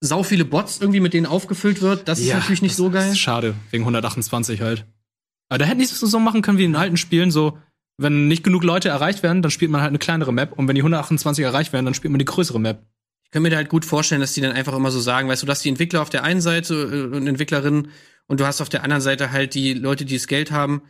[0.00, 3.14] sau viele Bots irgendwie mit denen aufgefüllt wird, das ist natürlich nicht so geil.
[3.14, 4.86] Schade, wegen 128 halt.
[5.50, 7.58] Aber da hätten die es so machen können wie in alten Spielen, so,
[8.00, 10.74] wenn nicht genug Leute erreicht werden, dann spielt man halt eine kleinere Map und wenn
[10.74, 12.82] die 128 erreicht werden, dann spielt man die größere Map.
[13.24, 15.42] Ich kann mir da halt gut vorstellen, dass die dann einfach immer so sagen, weißt
[15.42, 17.88] du, dass die Entwickler auf der einen Seite äh, und Entwicklerinnen
[18.26, 20.82] und du hast auf der anderen Seite halt die Leute, die das Geld haben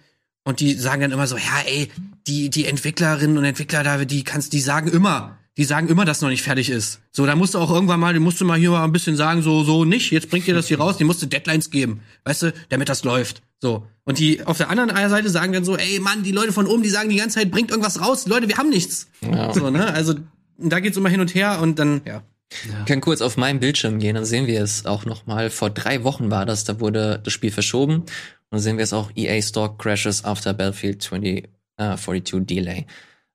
[0.44, 1.90] und die sagen dann immer so, ja, ey,
[2.26, 6.22] die die Entwicklerinnen und Entwickler da, die kannst, die sagen immer, die sagen immer, dass
[6.22, 7.00] noch nicht fertig ist.
[7.10, 9.42] So, da musst du auch irgendwann mal, musst du mal hier mal ein bisschen sagen,
[9.42, 12.42] so so nicht, jetzt bringt ihr das hier raus, die musst du Deadlines geben, weißt
[12.42, 13.42] du, damit das läuft.
[13.60, 13.86] So.
[14.04, 16.82] Und die auf der anderen Seite sagen dann so, ey Mann, die Leute von oben,
[16.82, 19.08] die sagen die ganze Zeit, bringt irgendwas raus, Leute, wir haben nichts.
[19.20, 19.52] Ja.
[19.52, 19.92] So, ne?
[19.92, 20.14] Also
[20.58, 22.22] da geht's immer hin und her und dann, ja.
[22.64, 25.50] Wir können kurz auf meinen Bildschirm gehen, dann sehen wir es auch noch mal.
[25.50, 28.00] Vor drei Wochen war das, da wurde das Spiel verschoben.
[28.00, 28.06] Und
[28.50, 31.44] dann sehen wir es auch, EA Stock Crashes after Battlefield 2042
[31.76, 32.86] äh, 42 Delay.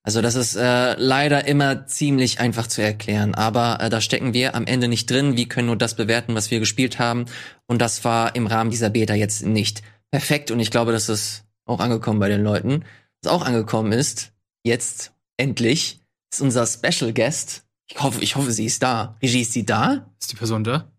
[0.03, 4.53] Also das ist äh, leider immer ziemlich einfach zu erklären, aber äh, da stecken wir
[4.53, 5.35] am Ende nicht drin.
[5.35, 7.25] Wir können nur das bewerten, was wir gespielt haben.
[7.65, 9.81] Und das war im Rahmen dieser Beta jetzt nicht
[10.11, 10.51] perfekt.
[10.51, 12.85] Und ich glaube, das ist auch angekommen bei den Leuten.
[13.21, 14.33] Was auch angekommen ist,
[14.63, 16.01] jetzt endlich,
[16.31, 17.65] ist unser Special Guest.
[17.87, 19.17] Ich hoffe, ich hoffe, sie ist da.
[19.21, 20.11] Regie, ist sie da?
[20.19, 20.91] Ist die Person da?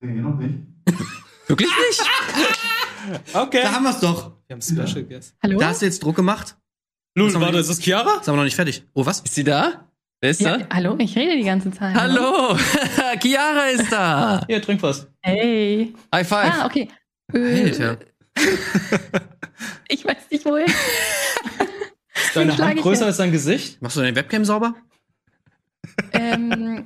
[0.00, 2.02] Wirklich nicht?
[3.32, 3.62] Okay.
[3.62, 4.32] Da haben wir's doch.
[4.48, 5.36] Wir haben Special Guest.
[5.40, 5.60] Hallo?
[5.60, 6.56] Da hast du jetzt Druck gemacht.
[7.14, 8.20] Lul, wir warte, ist das Chiara?
[8.20, 8.84] Ist aber noch nicht fertig.
[8.94, 9.20] Oh, was?
[9.20, 9.88] Ist sie da?
[10.20, 10.66] Wer ist ja, da?
[10.74, 11.94] hallo, ich rede die ganze Zeit.
[11.94, 12.56] Hallo!
[13.22, 14.44] Chiara ist da!
[14.46, 15.06] Hier, trink was.
[15.22, 15.94] Hey.
[16.12, 16.52] High five!
[16.52, 16.88] Ah, okay.
[17.36, 17.98] Alter.
[19.88, 20.66] Ich weiß nicht wohin.
[20.66, 23.80] Ist deine Hand größer als dein Gesicht?
[23.80, 24.74] Machst du deine Webcam sauber?
[26.12, 26.84] ähm,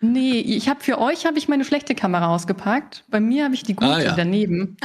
[0.00, 3.04] nee, ich habe für euch habe ich meine schlechte Kamera ausgepackt.
[3.08, 4.14] Bei mir habe ich die gute Ah, ja.
[4.14, 4.76] daneben.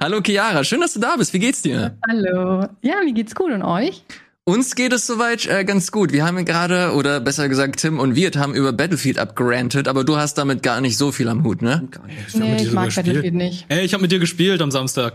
[0.00, 1.32] Hallo Chiara, schön, dass du da bist.
[1.34, 1.96] Wie geht's dir?
[2.08, 2.66] Hallo.
[2.82, 4.04] Ja, mir geht's gut und euch?
[4.46, 6.12] Uns geht es soweit äh, ganz gut.
[6.12, 10.18] Wir haben gerade, oder besser gesagt, Tim und Wirt haben über Battlefield abgerantet, aber du
[10.18, 11.88] hast damit gar nicht so viel am Hut, ne?
[11.90, 12.34] Gar nicht.
[12.34, 13.06] mit Nee, dir ich mag gespielt.
[13.06, 13.64] Battlefield nicht.
[13.68, 15.14] Ey, ich habe mit dir gespielt am Samstag.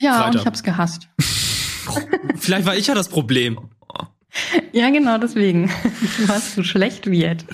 [0.00, 1.06] Ja, und ich hab's gehasst.
[2.38, 3.58] Vielleicht war ich ja das Problem.
[4.72, 5.70] Ja, genau deswegen.
[6.16, 7.44] Du warst so schlecht wird.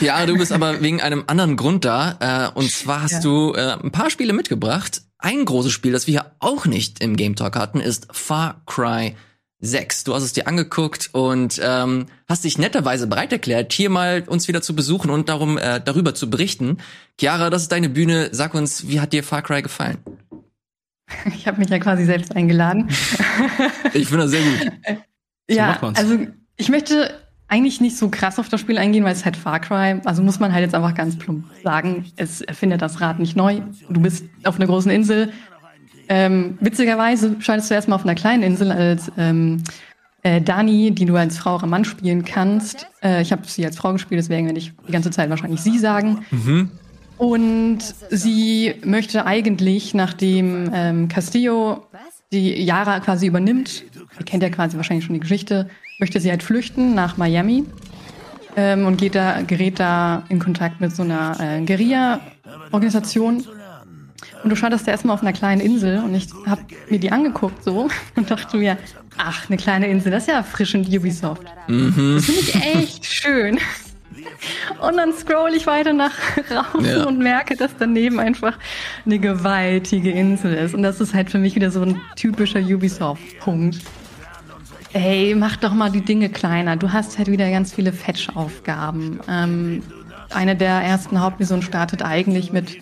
[0.00, 2.50] Ja, du bist aber wegen einem anderen Grund da.
[2.54, 3.20] Äh, und zwar hast Ja.
[3.20, 5.00] du äh, ein paar Spiele mitgebracht.
[5.16, 9.16] Ein großes Spiel, das wir hier auch nicht im Game Talk hatten, ist Far Cry
[9.62, 10.04] 6.
[10.04, 14.48] Du hast es dir angeguckt und ähm, hast dich netterweise bereit erklärt, hier mal uns
[14.48, 16.78] wieder zu besuchen und darum äh, darüber zu berichten.
[17.18, 18.28] Chiara, das ist deine Bühne.
[18.32, 19.98] Sag uns, wie hat dir Far Cry gefallen?
[21.36, 22.88] Ich habe mich ja quasi selbst eingeladen.
[23.92, 24.72] Ich finde das sehr gut.
[25.50, 25.98] ja, macht man's.
[25.98, 27.10] also ich möchte
[27.48, 30.40] eigentlich nicht so krass auf das Spiel eingehen, weil es halt Far Cry, also muss
[30.40, 33.60] man halt jetzt einfach ganz plump sagen, es erfindet das Rad nicht neu.
[33.90, 35.34] Du bist auf einer großen Insel.
[36.08, 39.62] Ähm, witzigerweise schaltest du erstmal auf einer kleinen Insel als ähm,
[40.22, 42.86] äh, Dani, die du als Frau oder Mann spielen kannst.
[43.02, 45.78] Äh, ich habe sie als Frau gespielt, deswegen werde ich die ganze Zeit wahrscheinlich sie
[45.78, 46.24] sagen.
[47.18, 47.80] Und
[48.10, 51.86] sie möchte eigentlich, nachdem ähm, Castillo
[52.32, 53.84] die Yara quasi übernimmt,
[54.18, 57.64] ihr kennt ja quasi wahrscheinlich schon die Geschichte, möchte sie halt flüchten nach Miami
[58.56, 63.44] ähm, und geht da, gerät da in Kontakt mit so einer äh, Guerilla-Organisation.
[64.42, 67.62] Und du startest da erstmal auf einer kleinen Insel und ich habe mir die angeguckt
[67.64, 68.76] so und dachte mir,
[69.18, 71.42] ach, eine kleine Insel, das ist ja erfrischend Ubisoft.
[71.68, 73.58] Das finde ich echt schön.
[74.80, 76.12] Und dann scroll ich weiter nach
[76.50, 77.04] raus Ja.
[77.04, 78.58] und merke, dass daneben einfach
[79.06, 80.74] eine gewaltige Insel ist.
[80.74, 83.78] Und das ist halt für mich wieder so ein typischer Ubisoft-Punkt.
[84.94, 86.76] Ey, mach doch mal die Dinge kleiner.
[86.76, 89.20] Du hast halt wieder ganz viele Fetch-Aufgaben.
[89.28, 89.82] Ähm,
[90.30, 92.78] eine der ersten Hauptmissionen startet eigentlich mit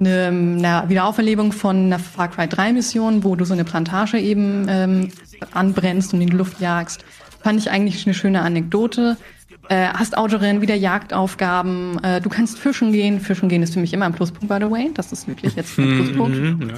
[0.00, 5.10] einer Wiederauferlebung von einer Far Cry 3 Mission, wo du so eine Plantage eben ähm,
[5.52, 7.04] anbrennst und in die Luft jagst.
[7.42, 9.16] Fand ich eigentlich eine schöne Anekdote.
[9.68, 12.02] Äh, hast Autorennen, wieder Jagdaufgaben.
[12.02, 13.20] Äh, du kannst fischen gehen.
[13.20, 14.90] Fischen gehen ist für mich immer ein Pluspunkt, by the way.
[14.92, 16.72] Das ist wirklich jetzt ein Pluspunkt.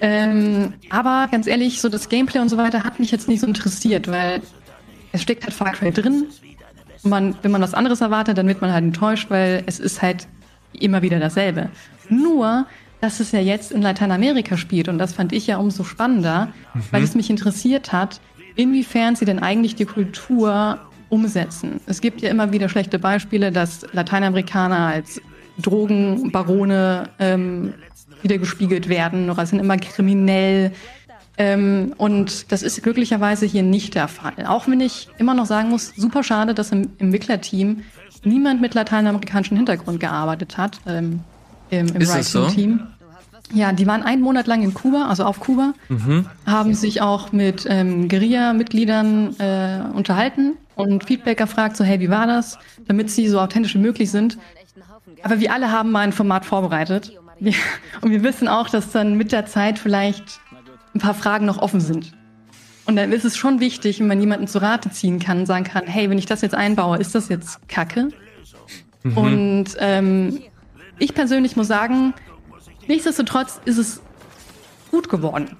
[0.00, 3.46] Ähm, aber ganz ehrlich, so das Gameplay und so weiter hat mich jetzt nicht so
[3.46, 4.40] interessiert, weil
[5.12, 6.26] es steckt halt Far Cry drin.
[7.02, 10.26] Man, wenn man was anderes erwartet, dann wird man halt enttäuscht, weil es ist halt
[10.72, 11.70] immer wieder dasselbe.
[12.08, 12.66] Nur,
[13.00, 16.82] dass es ja jetzt in Lateinamerika spielt und das fand ich ja umso spannender, mhm.
[16.90, 18.20] weil es mich interessiert hat,
[18.56, 21.80] inwiefern sie denn eigentlich die Kultur umsetzen.
[21.86, 25.20] Es gibt ja immer wieder schlechte Beispiele, dass Lateinamerikaner als
[25.58, 27.74] Drogenbarone ähm,
[28.22, 30.72] wieder gespiegelt werden oder sind immer kriminell.
[31.40, 34.44] Ähm, und das ist glücklicherweise hier nicht der Fall.
[34.46, 37.82] Auch wenn ich immer noch sagen muss, super schade, dass im Entwicklerteam
[38.24, 40.80] niemand mit lateinamerikanischem Hintergrund gearbeitet hat.
[40.86, 41.20] Ähm,
[41.70, 42.80] Im im Writing-Team.
[42.80, 43.58] So?
[43.58, 46.26] Ja, die waren einen Monat lang in Kuba, also auf Kuba, mhm.
[46.44, 52.26] haben sich auch mit ähm, Guerilla-Mitgliedern äh, unterhalten und Feedback gefragt, so hey, wie war
[52.26, 54.36] das, damit sie so authentisch wie möglich sind.
[55.22, 57.54] Aber wir alle haben mal ein Format vorbereitet wir,
[58.02, 60.40] und wir wissen auch, dass dann mit der Zeit vielleicht
[60.94, 62.12] ein paar Fragen noch offen sind.
[62.86, 65.64] Und dann ist es schon wichtig, wenn man jemanden zu Rate ziehen kann und sagen
[65.64, 68.08] kann, hey, wenn ich das jetzt einbaue, ist das jetzt Kacke?
[69.02, 69.16] Mhm.
[69.16, 70.40] Und ähm,
[70.98, 72.14] ich persönlich muss sagen,
[72.88, 74.02] nichtsdestotrotz ist es
[74.90, 75.56] gut geworden.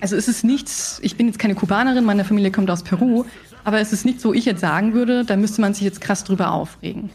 [0.00, 3.24] Also es ist nichts, ich bin jetzt keine Kubanerin, meine Familie kommt aus Peru,
[3.64, 6.24] aber es ist nichts, wo ich jetzt sagen würde, da müsste man sich jetzt krass
[6.24, 7.10] drüber aufregen.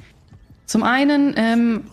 [0.66, 1.84] Zum einen ähm,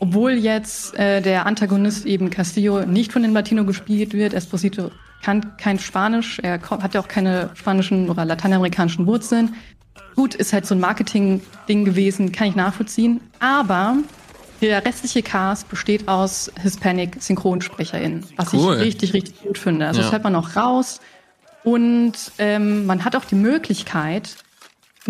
[0.00, 4.90] obwohl jetzt äh, der Antagonist eben Castillo nicht von den Latino gespielt wird, Esposito
[5.22, 9.54] kann kein Spanisch, er hat ja auch keine spanischen oder lateinamerikanischen Wurzeln.
[10.16, 13.20] Gut, ist halt so ein Marketing-Ding gewesen, kann ich nachvollziehen.
[13.38, 13.98] Aber
[14.60, 18.76] der restliche Cast besteht aus Hispanic-SynchronsprecherInnen, was cool.
[18.76, 19.86] ich richtig, richtig gut finde.
[19.86, 20.04] Also ja.
[20.04, 21.00] das hört man auch raus.
[21.62, 24.36] Und ähm, man hat auch die Möglichkeit,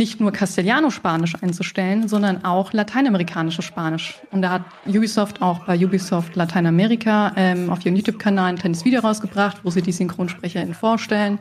[0.00, 4.18] nicht nur Castellano-Spanisch einzustellen, sondern auch lateinamerikanisches Spanisch.
[4.32, 9.00] Und da hat Ubisoft auch bei Ubisoft Lateinamerika ähm, auf ihrem YouTube-Kanal ein kleines Video
[9.00, 11.38] rausgebracht, wo sie die SynchronsprecherInnen vorstellen,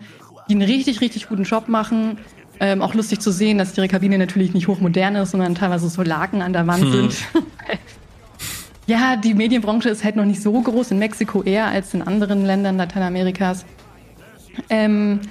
[0.50, 2.18] die einen richtig, richtig guten Job machen.
[2.60, 6.04] Ähm, auch lustig zu sehen, dass ihre Kabine natürlich nicht hochmodern ist, sondern teilweise so
[6.04, 6.92] Laken an der Wand hm.
[6.92, 7.16] sind.
[8.88, 12.46] ja, die Medienbranche ist halt noch nicht so groß, in Mexiko eher als in anderen
[12.46, 13.64] Ländern Lateinamerikas.
[14.70, 15.22] Ähm,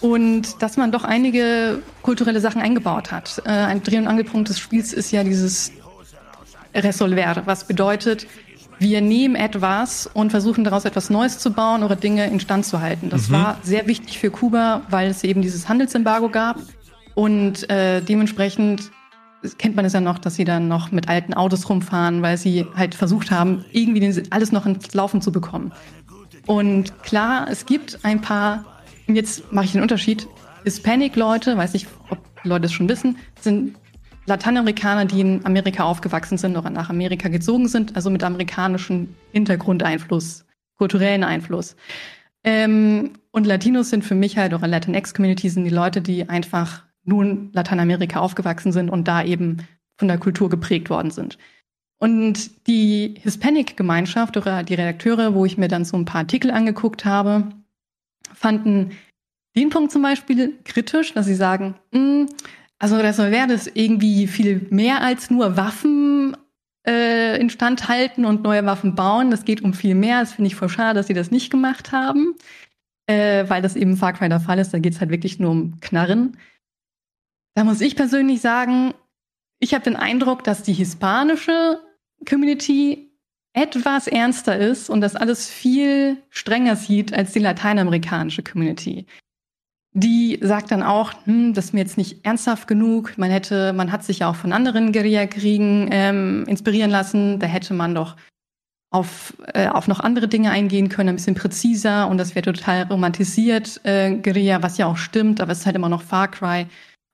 [0.00, 3.42] und dass man doch einige kulturelle Sachen eingebaut hat.
[3.44, 5.72] Äh, ein Dreh- und Angelpunkt des Spiels ist ja dieses
[6.74, 8.26] Resolver, was bedeutet,
[8.78, 13.08] wir nehmen etwas und versuchen daraus etwas Neues zu bauen oder Dinge instand zu halten.
[13.08, 13.34] Das mhm.
[13.34, 16.58] war sehr wichtig für Kuba, weil es eben dieses Handelsembargo gab
[17.14, 18.90] und äh, dementsprechend
[19.58, 22.66] kennt man es ja noch, dass sie dann noch mit alten Autos rumfahren, weil sie
[22.76, 25.72] halt versucht haben, irgendwie alles noch ins Laufen zu bekommen.
[26.46, 28.64] Und klar, es gibt ein paar
[29.14, 30.26] jetzt mache ich den Unterschied.
[30.64, 33.76] Hispanic-Leute, weiß nicht, ob Leute es schon wissen, sind
[34.26, 40.44] Lateinamerikaner, die in Amerika aufgewachsen sind oder nach Amerika gezogen sind, also mit amerikanischem Hintergrundeinfluss,
[40.76, 41.76] kulturellen Einfluss.
[42.42, 47.50] Ähm, und Latinos sind für mich halt, oder Latinx-Community sind die Leute, die einfach nun
[47.52, 49.58] Lateinamerika aufgewachsen sind und da eben
[49.96, 51.38] von der Kultur geprägt worden sind.
[51.98, 57.04] Und die Hispanic-Gemeinschaft oder die Redakteure, wo ich mir dann so ein paar Artikel angeguckt
[57.04, 57.48] habe,
[58.34, 58.92] fanden
[59.56, 62.26] den Punkt zum Beispiel kritisch, dass sie sagen, mh, hm,
[62.78, 66.36] also das wäre das irgendwie viel mehr als nur Waffen
[66.86, 69.30] äh, instand halten und neue Waffen bauen.
[69.30, 70.20] Das geht um viel mehr.
[70.20, 72.34] Das finde ich voll schade, dass sie das nicht gemacht haben,
[73.06, 74.74] äh, weil das eben Far Cry der Fall ist.
[74.74, 76.36] Da geht es halt wirklich nur um Knarren.
[77.54, 78.92] Da muss ich persönlich sagen,
[79.58, 81.80] ich habe den Eindruck, dass die hispanische
[82.28, 83.05] Community
[83.56, 89.06] etwas ernster ist und das alles viel strenger sieht als die lateinamerikanische Community.
[89.94, 93.16] Die sagt dann auch, hm, das ist mir jetzt nicht ernsthaft genug.
[93.16, 97.38] Man hätte, man hat sich ja auch von anderen Guerillakriegen ähm, inspirieren lassen.
[97.40, 98.16] Da hätte man doch
[98.90, 102.82] auf, äh, auf noch andere Dinge eingehen können, ein bisschen präziser und das wäre total
[102.84, 106.66] romantisiert, äh, Guerilla, was ja auch stimmt, aber es ist halt immer noch Far Cry.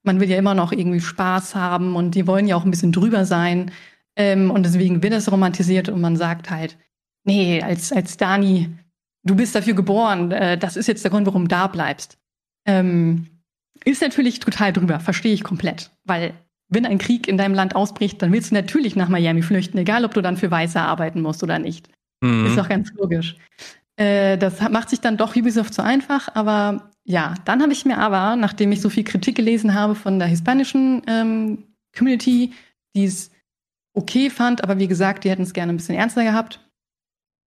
[0.05, 2.93] Man will ja immer noch irgendwie Spaß haben und die wollen ja auch ein bisschen
[2.93, 3.71] drüber sein.
[4.17, 6.79] Ähm, und deswegen wird es romantisiert und man sagt halt,
[7.25, 8.71] nee, als, als Dani,
[9.25, 12.19] du bist dafür geboren, äh, das ist jetzt der Grund, warum du da bleibst.
[12.67, 13.27] Ähm,
[13.85, 15.91] ist natürlich total drüber, verstehe ich komplett.
[16.05, 16.35] Weil
[16.69, 20.05] wenn ein Krieg in deinem Land ausbricht, dann willst du natürlich nach Miami flüchten, egal
[20.05, 21.89] ob du dann für Weiße arbeiten musst oder nicht.
[22.23, 22.47] Mhm.
[22.47, 23.37] Ist doch ganz logisch.
[23.97, 27.99] Äh, das macht sich dann doch Ubisoft so einfach, aber ja, dann habe ich mir
[27.99, 31.65] aber, nachdem ich so viel Kritik gelesen habe von der hispanischen ähm,
[31.97, 32.53] Community,
[32.95, 33.32] die es
[33.95, 36.61] okay fand, aber wie gesagt, die hätten es gerne ein bisschen ernster gehabt.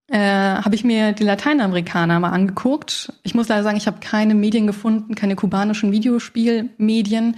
[0.08, 3.12] Äh, habe ich mir die Lateinamerikaner mal angeguckt.
[3.22, 7.36] Ich muss leider sagen, ich habe keine Medien gefunden, keine kubanischen Videospielmedien.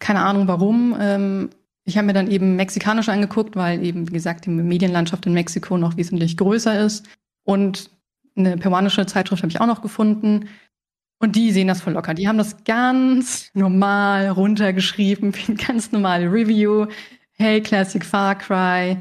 [0.00, 0.96] Keine Ahnung warum.
[0.98, 1.50] Ähm,
[1.84, 5.78] ich habe mir dann eben mexikanisch angeguckt, weil eben, wie gesagt, die Medienlandschaft in Mexiko
[5.78, 7.06] noch wesentlich größer ist.
[7.44, 7.90] Und
[8.36, 10.48] eine peruanische Zeitschrift habe ich auch noch gefunden.
[11.20, 12.14] Und die sehen das voll locker.
[12.14, 16.86] Die haben das ganz normal runtergeschrieben, wie ein ganz normale Review.
[17.36, 18.98] Hey, Classic Far Cry.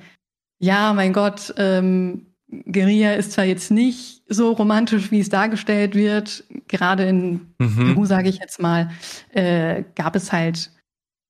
[0.60, 2.28] Ja, mein Gott, ähm,
[2.72, 6.44] Guerilla ist zwar jetzt nicht so romantisch, wie es dargestellt wird.
[6.68, 7.94] Gerade in Mhm.
[7.94, 8.90] Peru, sage ich jetzt mal,
[9.32, 10.72] äh, gab es halt,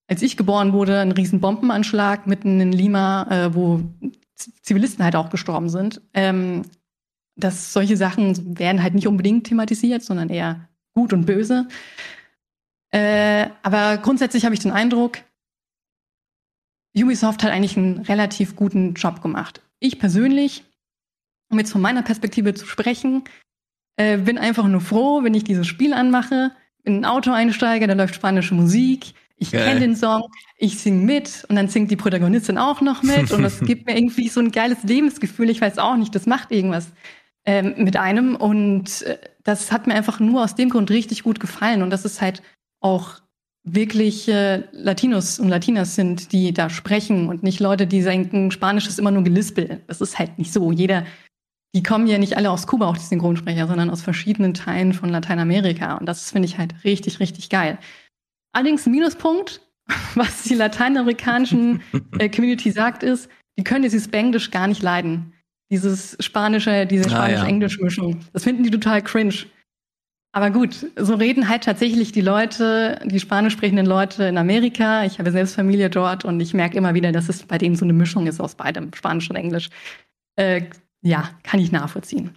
[0.08, 3.82] als ich geboren wurde, einen riesen Bombenanschlag mitten in Lima, äh, wo
[4.62, 6.02] Zivilisten halt auch gestorben sind.
[6.14, 6.64] Ähm,
[7.36, 11.68] dass solche Sachen werden halt nicht unbedingt thematisiert, sondern eher gut und böse.
[12.92, 15.18] Äh, aber grundsätzlich habe ich den Eindruck,
[16.96, 19.62] Ubisoft hat eigentlich einen relativ guten Job gemacht.
[19.80, 20.64] Ich persönlich,
[21.50, 23.24] um jetzt von meiner Perspektive zu sprechen,
[23.98, 26.52] äh, bin einfach nur froh, wenn ich dieses Spiel anmache,
[26.84, 31.46] in ein Auto einsteige, da läuft spanische Musik, ich kenne den Song, ich sing mit
[31.50, 34.52] und dann singt die Protagonistin auch noch mit und das gibt mir irgendwie so ein
[34.52, 35.50] geiles Lebensgefühl.
[35.50, 36.94] Ich weiß auch nicht, das macht irgendwas
[37.46, 41.40] ähm, mit einem und äh, das hat mir einfach nur aus dem Grund richtig gut
[41.40, 42.42] gefallen und das ist halt
[42.80, 43.23] auch
[43.64, 48.88] wirklich äh, Latinos und Latinas sind, die da sprechen und nicht Leute, die denken, Spanisch
[48.88, 49.82] ist immer nur Gelispel.
[49.88, 50.72] Das ist halt nicht so.
[50.72, 51.06] Jeder,
[51.74, 55.10] die kommen ja nicht alle aus Kuba, auch die Synchronsprecher, sondern aus verschiedenen Teilen von
[55.10, 55.96] Lateinamerika.
[55.96, 57.78] Und das finde ich halt richtig, richtig geil.
[58.54, 59.62] Allerdings ein Minuspunkt,
[60.16, 61.82] was die lateinamerikanischen
[62.20, 65.34] äh, Community sagt, ist, die können dieses Spanglish gar nicht leiden.
[65.72, 67.38] Dieses spanische, diese Ah, ja.
[67.38, 68.20] spanisch-englisch-Mischung.
[68.34, 69.34] Das finden die total cringe.
[70.36, 75.06] Aber gut, so reden halt tatsächlich die Leute, die spanisch sprechenden Leute in Amerika.
[75.06, 77.86] Ich habe selbst Familie dort und ich merke immer wieder, dass es bei denen so
[77.86, 79.70] eine Mischung ist aus beidem, Spanisch und Englisch.
[80.36, 80.64] Äh,
[81.04, 82.32] ja, kann ich nachvollziehen.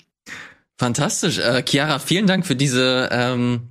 [0.78, 1.38] Fantastisch.
[1.38, 3.62] Äh, Chiara, vielen Dank für diese, ähm,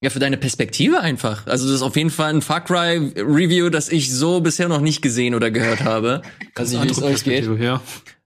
[0.00, 1.46] ja, für deine Perspektive einfach.
[1.46, 4.80] Also das ist auf jeden Fall ein Far Cry Review, das ich so bisher noch
[4.80, 6.22] nicht gesehen oder gehört habe.
[6.54, 7.46] Also wie es euch geht.
[7.60, 7.82] Ja.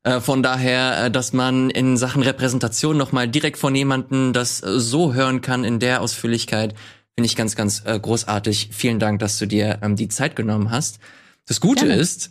[0.09, 4.63] Äh, von daher, äh, dass man in Sachen Repräsentation noch mal direkt von jemandem das
[4.63, 6.75] äh, so hören kann in der Ausführlichkeit,
[7.15, 8.71] finde ich ganz, ganz großartig.
[8.73, 11.01] Vielen Dank, dass du dir ähm, die Zeit genommen hast.
[11.47, 12.01] Das Gute Gerne.
[12.01, 12.31] ist,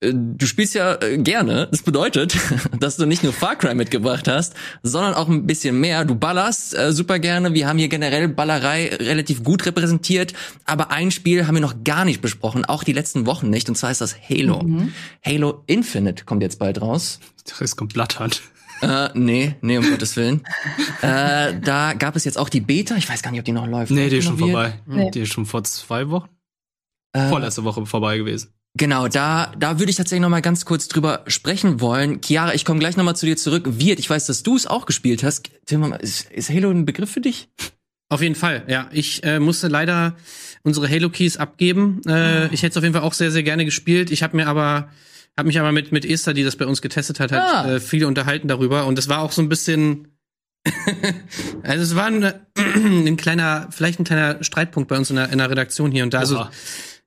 [0.00, 1.68] du spielst ja äh, gerne.
[1.70, 2.36] Das bedeutet,
[2.80, 6.04] dass du nicht nur Far Cry mitgebracht hast, sondern auch ein bisschen mehr.
[6.04, 7.54] Du ballerst äh, super gerne.
[7.54, 10.34] Wir haben hier generell Ballerei relativ gut repräsentiert.
[10.64, 13.68] Aber ein Spiel haben wir noch gar nicht besprochen, auch die letzten Wochen nicht.
[13.68, 14.64] Und zwar ist das Halo.
[15.24, 17.20] Halo Infinite kommt jetzt bald raus.
[17.58, 18.42] Das kommt Blatthand.
[18.80, 20.44] Äh, nee, nee, um Gottes Willen.
[21.02, 22.94] äh, da gab es jetzt auch die Beta.
[22.96, 23.90] Ich weiß gar nicht, ob die noch läuft.
[23.90, 24.80] Nee, die ist schon vorbei.
[24.86, 25.10] Nee.
[25.10, 26.28] Die ist schon vor zwei Wochen,
[27.12, 28.52] Äh, vorletzte Woche vorbei gewesen.
[28.78, 32.20] Genau, da, da würde ich tatsächlich noch mal ganz kurz drüber sprechen wollen.
[32.24, 33.64] Chiara, ich komme gleich noch mal zu dir zurück.
[33.66, 35.50] Wirt, ich weiß, dass du es auch gespielt hast.
[35.66, 37.48] Tim, ist, ist Halo ein Begriff für dich?
[38.08, 38.88] Auf jeden Fall, ja.
[38.92, 40.14] Ich äh, musste leider
[40.62, 42.00] unsere Halo Keys abgeben.
[42.06, 44.10] Äh, Ich hätte es auf jeden Fall auch sehr, sehr gerne gespielt.
[44.10, 44.88] Ich habe mir aber,
[45.36, 47.74] habe mich aber mit mit Esther, die das bei uns getestet hat, halt Ah.
[47.74, 48.86] äh, viel unterhalten darüber.
[48.86, 50.08] Und es war auch so ein bisschen,
[51.62, 52.24] also es war ein,
[52.56, 56.14] ein kleiner, vielleicht ein kleiner Streitpunkt bei uns in der, in der Redaktion hier und
[56.14, 56.20] da.
[56.20, 56.50] Also Oha.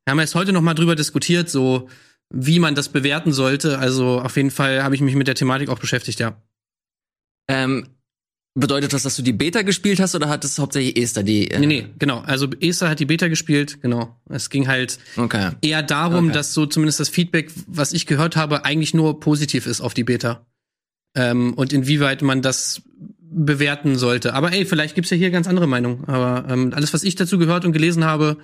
[0.05, 1.89] Wir haben jetzt heute noch mal drüber diskutiert, so
[2.33, 3.77] wie man das bewerten sollte.
[3.79, 6.41] Also auf jeden Fall habe ich mich mit der Thematik auch beschäftigt, ja.
[7.49, 7.87] Ähm,
[8.53, 11.49] bedeutet das, dass du die Beta gespielt hast oder hat es hauptsächlich Esther die?
[11.51, 12.19] Äh, Nee, nee, genau.
[12.19, 14.19] Also Esther hat die Beta gespielt, genau.
[14.29, 15.51] Es ging halt Okay.
[15.61, 16.33] eher darum, Okay.
[16.33, 20.03] dass so zumindest das Feedback, was ich gehört habe, eigentlich nur positiv ist auf die
[20.03, 20.45] Beta.
[21.15, 22.81] Ähm, und inwieweit man das
[23.31, 24.33] bewerten sollte.
[24.33, 26.03] Aber ey, vielleicht gibt's ja hier ganz andere Meinungen.
[26.05, 28.37] Aber ähm, alles, was ich dazu gehört und gelesen habe,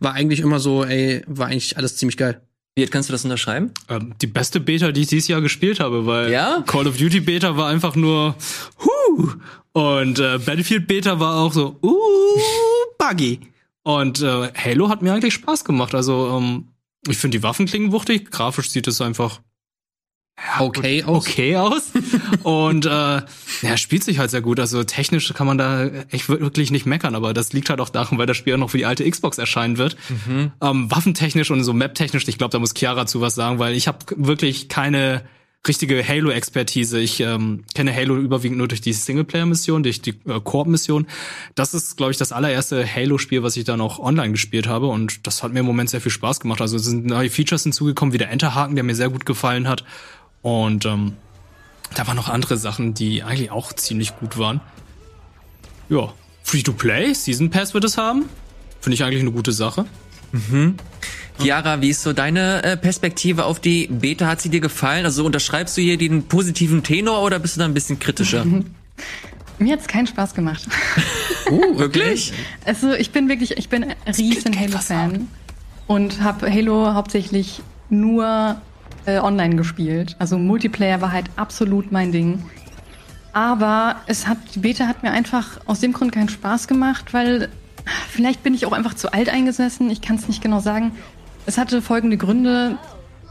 [0.00, 2.40] war eigentlich immer so, ey, war eigentlich alles ziemlich geil.
[2.76, 3.72] Wirt, kannst du das unterschreiben?
[3.88, 6.62] Ähm, die beste Beta, die ich dieses Jahr gespielt habe, weil Ja?
[6.66, 8.36] Call of Duty Beta war einfach nur
[8.84, 9.32] huh
[9.72, 11.98] und äh, Battlefield Beta war auch so uh
[12.98, 13.40] buggy
[13.82, 15.94] und äh, Halo hat mir eigentlich Spaß gemacht.
[15.94, 16.68] Also ähm,
[17.08, 19.40] ich finde die Waffen klingen wuchtig, grafisch sieht es einfach
[20.58, 21.26] Okay, aus.
[21.26, 21.90] okay aus
[22.42, 24.58] und äh, ja, spielt sich halt sehr gut.
[24.58, 28.18] Also technisch kann man da echt wirklich nicht meckern, aber das liegt halt auch daran,
[28.18, 29.96] weil das Spiel auch noch für die alte Xbox erscheinen wird.
[30.60, 33.86] Ähm, waffentechnisch und so map-technisch, ich glaube, da muss Chiara zu was sagen, weil ich
[33.88, 35.22] habe wirklich keine
[35.66, 36.98] richtige Halo-Expertise.
[36.98, 41.06] Ich ähm, kenne Halo überwiegend nur durch die Singleplayer-Mission, durch die äh, Koop-Mission.
[41.54, 45.26] Das ist, glaube ich, das allererste Halo-Spiel, was ich dann auch online gespielt habe und
[45.26, 46.62] das hat mir im Moment sehr viel Spaß gemacht.
[46.62, 49.84] Also es sind neue Features hinzugekommen, wie der Enterhaken, der mir sehr gut gefallen hat.
[50.42, 51.16] Und ähm,
[51.94, 54.60] da waren noch andere Sachen, die eigentlich auch ziemlich gut waren.
[55.88, 56.12] Ja,
[56.44, 58.24] Free-to-Play, Season Pass wird es haben.
[58.80, 59.84] Finde ich eigentlich eine gute Sache.
[61.38, 64.26] Chiara, wie ist so deine äh, Perspektive auf die Beta?
[64.26, 65.04] Hat sie dir gefallen?
[65.04, 68.46] Also unterschreibst du hier den positiven Tenor oder bist du da ein bisschen kritischer?
[69.58, 70.66] Mir hat's keinen Spaß gemacht.
[71.50, 72.32] uh, wirklich?
[72.64, 75.28] Also ich bin wirklich, ich bin ein riesen Halo-Fan
[75.86, 77.60] und habe Halo hauptsächlich
[77.90, 78.60] nur
[79.06, 80.16] äh, online gespielt.
[80.18, 82.42] Also Multiplayer war halt absolut mein Ding.
[83.32, 87.48] Aber es hat, die Beta hat mir einfach aus dem Grund keinen Spaß gemacht, weil
[88.08, 89.90] vielleicht bin ich auch einfach zu alt eingesessen.
[89.90, 90.92] Ich kann es nicht genau sagen.
[91.46, 92.76] Es hatte folgende Gründe.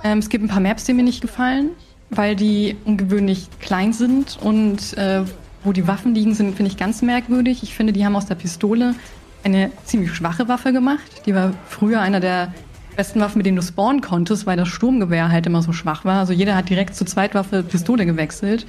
[0.04, 1.72] Ähm, es gibt ein paar Maps, die mir nicht gefallen,
[2.10, 5.24] weil die ungewöhnlich klein sind und äh,
[5.64, 7.64] wo die Waffen liegen, sind, finde ich ganz merkwürdig.
[7.64, 8.96] Ich finde, die haben aus der Pistole
[9.44, 11.24] eine ziemlich schwache Waffe gemacht.
[11.26, 12.54] Die war früher einer der
[13.00, 16.20] besten Waffen, mit denen du spawnen konntest, weil das Sturmgewehr halt immer so schwach war.
[16.20, 18.68] Also jeder hat direkt zur Zweitwaffe Pistole gewechselt.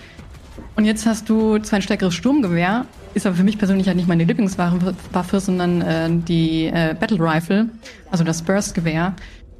[0.76, 4.06] Und jetzt hast du zwar ein stärkeres Sturmgewehr, ist aber für mich persönlich halt nicht
[4.06, 7.70] meine Lieblingswaffe, sondern äh, die äh, Battle Rifle,
[8.12, 9.14] also das Burst-Gewehr.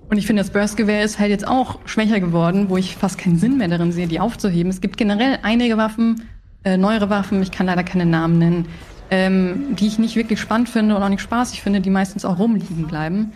[0.09, 3.39] Und ich finde, das Burst-Gewehr ist halt jetzt auch schwächer geworden, wo ich fast keinen
[3.39, 4.71] Sinn mehr darin sehe, die aufzuheben.
[4.71, 6.29] Es gibt generell einige Waffen,
[6.63, 8.67] äh, neuere Waffen, ich kann leider keine Namen nennen,
[9.11, 12.39] ähm, die ich nicht wirklich spannend finde und auch nicht spaßig finde, die meistens auch
[12.39, 13.33] rumliegen bleiben.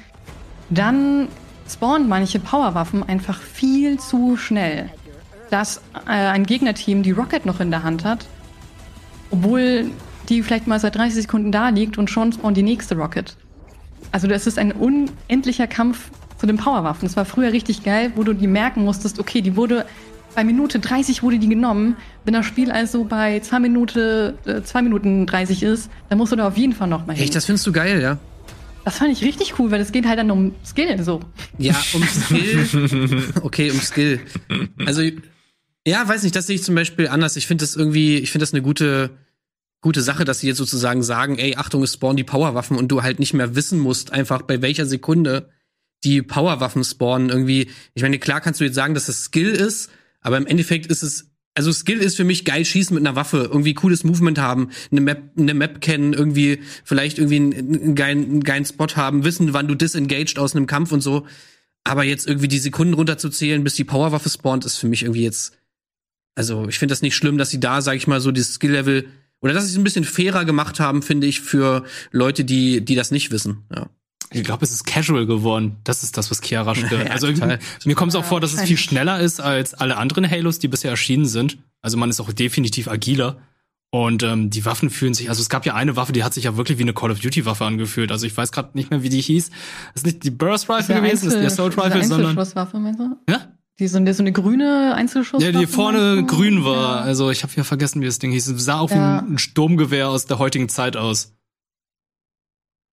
[0.70, 1.28] Dann
[1.68, 4.90] spawnen manche Powerwaffen einfach viel zu schnell
[5.54, 8.26] dass äh, ein Gegnerteam die Rocket noch in der Hand hat,
[9.30, 9.86] obwohl
[10.28, 13.36] die vielleicht mal seit 30 Sekunden da liegt und schon spawnt die nächste Rocket.
[14.10, 17.06] Also das ist ein unendlicher Kampf zu den Powerwaffen.
[17.06, 19.86] Das war früher richtig geil, wo du die merken musstest, okay, die wurde
[20.34, 21.96] bei Minute 30 wurde die genommen.
[22.24, 26.36] Wenn das Spiel also bei 2 Minute, äh, 2 Minuten 30 ist, dann musst du
[26.36, 27.22] da auf jeden Fall noch mal hin.
[27.22, 28.18] Echt, das findest du geil, ja?
[28.84, 31.20] Das fand ich richtig cool, weil es geht halt dann um Skill so.
[31.58, 33.32] Ja, um Skill.
[33.42, 34.20] Okay, um Skill.
[34.84, 35.02] Also
[35.86, 37.36] ja, weiß nicht, das sehe ich zum Beispiel anders.
[37.36, 39.10] Ich finde das irgendwie, ich finde das eine gute,
[39.80, 43.02] gute Sache, dass sie jetzt sozusagen sagen, ey, Achtung, es spawnen die Powerwaffen und du
[43.02, 45.50] halt nicht mehr wissen musst, einfach bei welcher Sekunde
[46.02, 47.28] die Powerwaffen spawnen.
[47.28, 49.90] Irgendwie, ich meine, klar kannst du jetzt sagen, dass das Skill ist,
[50.20, 53.48] aber im Endeffekt ist es, also Skill ist für mich geil schießen mit einer Waffe,
[53.50, 58.24] irgendwie cooles Movement haben, eine Map, eine Map kennen, irgendwie vielleicht irgendwie einen, einen, geilen,
[58.24, 61.26] einen geilen Spot haben, wissen, wann du disengaged aus einem Kampf und so.
[61.84, 65.56] Aber jetzt irgendwie die Sekunden runterzuzählen, bis die Powerwaffe spawnt, ist für mich irgendwie jetzt
[66.34, 69.06] also ich finde das nicht schlimm, dass sie da, sag ich mal, so dieses Skill-Level
[69.40, 72.94] oder dass sie es ein bisschen fairer gemacht haben, finde ich, für Leute, die, die
[72.94, 73.64] das nicht wissen.
[73.74, 73.88] Ja.
[74.34, 75.76] Ich glaube, es ist casual geworden.
[75.84, 77.06] Das ist das, was Chiara stört.
[77.06, 77.28] Ja, also
[77.84, 80.68] mir kommt es auch vor, dass es viel schneller ist als alle anderen Halos, die
[80.68, 81.58] bisher erschienen sind.
[81.82, 83.38] Also man ist auch definitiv agiler.
[83.90, 86.44] Und ähm, die Waffen fühlen sich, also es gab ja eine Waffe, die hat sich
[86.44, 88.10] ja wirklich wie eine Call of Duty Waffe angefühlt.
[88.10, 89.50] Also ich weiß gerade nicht mehr, wie die hieß.
[89.50, 92.56] Das ist nicht die Burst Rifle gewesen, das ist die Assault Rifle, sondern meinst
[92.98, 93.16] du?
[93.30, 93.54] Ja?
[93.78, 95.42] Die so, so eine grüne Einzelschuss.
[95.42, 96.96] Ja, die vorne grün war.
[96.96, 97.02] Ja.
[97.02, 98.48] Also ich habe ja vergessen, wie das Ding hieß.
[98.48, 99.20] Es sah auf ja.
[99.20, 101.32] ein Sturmgewehr aus der heutigen Zeit aus.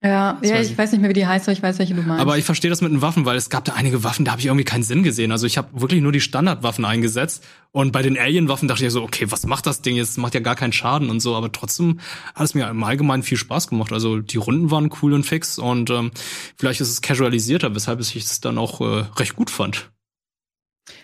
[0.03, 2.02] Ja, ja, ich, ich weiß nicht mehr, wie die heißt, aber ich weiß, welche du
[2.02, 2.22] meinst.
[2.22, 4.41] Aber ich verstehe das mit den Waffen, weil es gab da einige Waffen, da habe
[4.41, 5.32] ich irgendwie keinen Sinn gesehen.
[5.32, 9.03] Also ich habe wirklich nur die Standardwaffen eingesetzt und bei den Alien-Waffen dachte ich so,
[9.03, 10.18] okay, was macht das Ding jetzt?
[10.18, 11.99] Macht ja gar keinen Schaden und so, aber trotzdem
[12.34, 13.94] hat es mir im Allgemeinen viel Spaß gemacht.
[13.94, 16.10] Also die Runden waren cool und fix und ähm,
[16.57, 19.91] vielleicht ist es casualisierter, weshalb ich es dann auch äh, recht gut fand.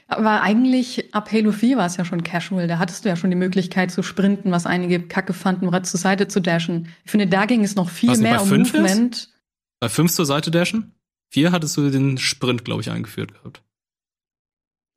[0.07, 2.67] Aber eigentlich ab Halo 4 war es ja schon casual.
[2.67, 5.99] Da hattest du ja schon die Möglichkeit zu sprinten, was einige kacke fanden, oder zur
[5.99, 6.87] Seite zu dashen.
[7.03, 9.15] Ich finde, da ging es noch viel was mehr um Movement.
[9.15, 9.33] Ist?
[9.81, 10.93] Bei 5 zur Seite dashen?
[11.31, 13.61] 4 hattest du den Sprint, glaube ich, eingeführt gehabt.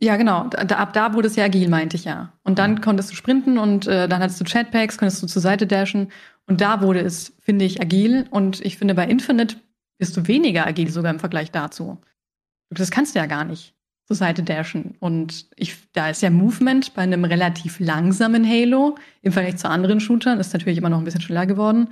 [0.01, 0.49] Ja, genau.
[0.49, 2.33] Da, ab da wurde es ja agil, meinte ich ja.
[2.45, 2.81] Und dann mhm.
[2.81, 6.13] konntest du sprinten und äh, dann hattest du Chatpacks, konntest du zur Seite dashen.
[6.47, 8.27] Und da wurde es, finde ich, agil.
[8.31, 9.57] Und ich finde, bei Infinite
[9.99, 11.99] bist du weniger agil sogar im Vergleich dazu.
[12.71, 13.75] Das kannst du ja gar nicht
[14.11, 14.97] zur Seite dashen.
[14.99, 20.01] Und ich, da ist ja Movement bei einem relativ langsamen Halo im Vergleich zu anderen
[20.01, 21.91] Shootern, ist natürlich immer noch ein bisschen schneller geworden.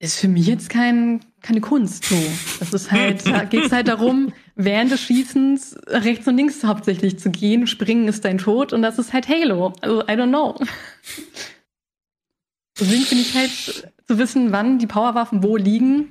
[0.00, 2.16] Ist für mich jetzt kein, keine Kunst so.
[2.58, 7.20] Das ist halt, da geht es halt darum, während des Schießens rechts und links hauptsächlich
[7.20, 7.68] zu gehen.
[7.68, 9.72] Springen ist dein Tod und das ist halt Halo.
[9.82, 10.58] Also, I don't know.
[12.80, 16.08] Deswegen finde ich halt, zu wissen, wann die Powerwaffen wo liegen,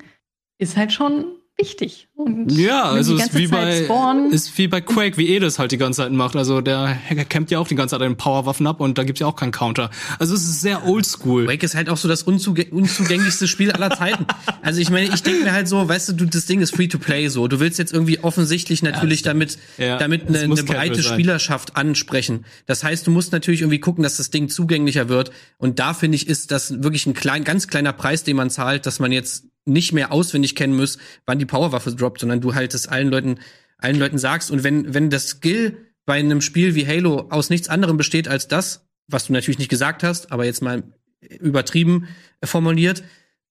[0.59, 1.25] ist halt schon
[1.57, 2.07] wichtig.
[2.15, 3.87] Und ja, also ist wie, bei,
[4.31, 6.35] ist wie bei Quake, wie Edis halt die ganze Zeit macht.
[6.35, 9.21] Also der Hacker campt ja auch die ganze Zeit an Powerwaffen ab und da gibt's
[9.21, 9.89] ja auch keinen Counter.
[10.19, 11.45] Also es ist sehr oldschool.
[11.45, 14.25] Quake ist halt auch so das unzugäng unzugänglichste Spiel aller Zeiten.
[14.61, 16.87] Also ich meine, ich denke mir halt so, weißt du, du, das Ding ist free
[16.87, 17.47] to play so.
[17.47, 22.45] Du willst jetzt irgendwie offensichtlich natürlich ja, damit, ja, damit eine, eine breite Spielerschaft ansprechen.
[22.65, 25.31] Das heißt, du musst natürlich irgendwie gucken, dass das Ding zugänglicher wird.
[25.57, 28.85] Und da finde ich, ist das wirklich ein klein, ganz kleiner Preis, den man zahlt,
[28.85, 32.73] dass man jetzt nicht mehr auswendig kennen musst, wann die Powerwaffe droppt, sondern du halt
[32.73, 33.39] es allen Leuten,
[33.77, 34.51] allen Leuten sagst.
[34.51, 38.47] Und wenn, wenn das Skill bei einem Spiel wie Halo aus nichts anderem besteht als
[38.47, 40.83] das, was du natürlich nicht gesagt hast, aber jetzt mal
[41.39, 42.07] übertrieben
[42.43, 43.03] formuliert,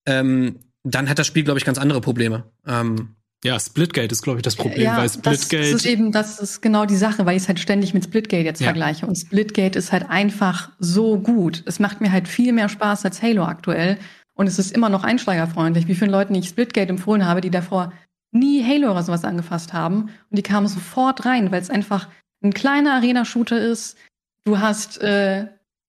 [0.05, 2.51] ähm, dann hat das Spiel, glaube ich, ganz andere Probleme.
[2.67, 5.63] Ähm, ja, Splitgate ist, glaube ich, das Problem, ja, weil Splitgate.
[5.63, 8.05] Das, das ist eben, das ist genau die Sache, weil ich es halt ständig mit
[8.05, 8.67] Splitgate jetzt ja.
[8.67, 9.05] vergleiche.
[9.05, 11.63] Und Splitgate ist halt einfach so gut.
[11.65, 13.97] Es macht mir halt viel mehr Spaß als Halo aktuell.
[14.35, 15.87] Und es ist immer noch einsteigerfreundlich.
[15.87, 17.93] Wie vielen Leuten ich Splitgate empfohlen habe, die davor
[18.31, 20.09] nie Halo oder sowas angefasst haben.
[20.29, 22.09] Und die kamen sofort rein, weil es einfach
[22.43, 23.97] ein kleiner Arena-Shooter ist.
[24.43, 25.47] Du hast äh,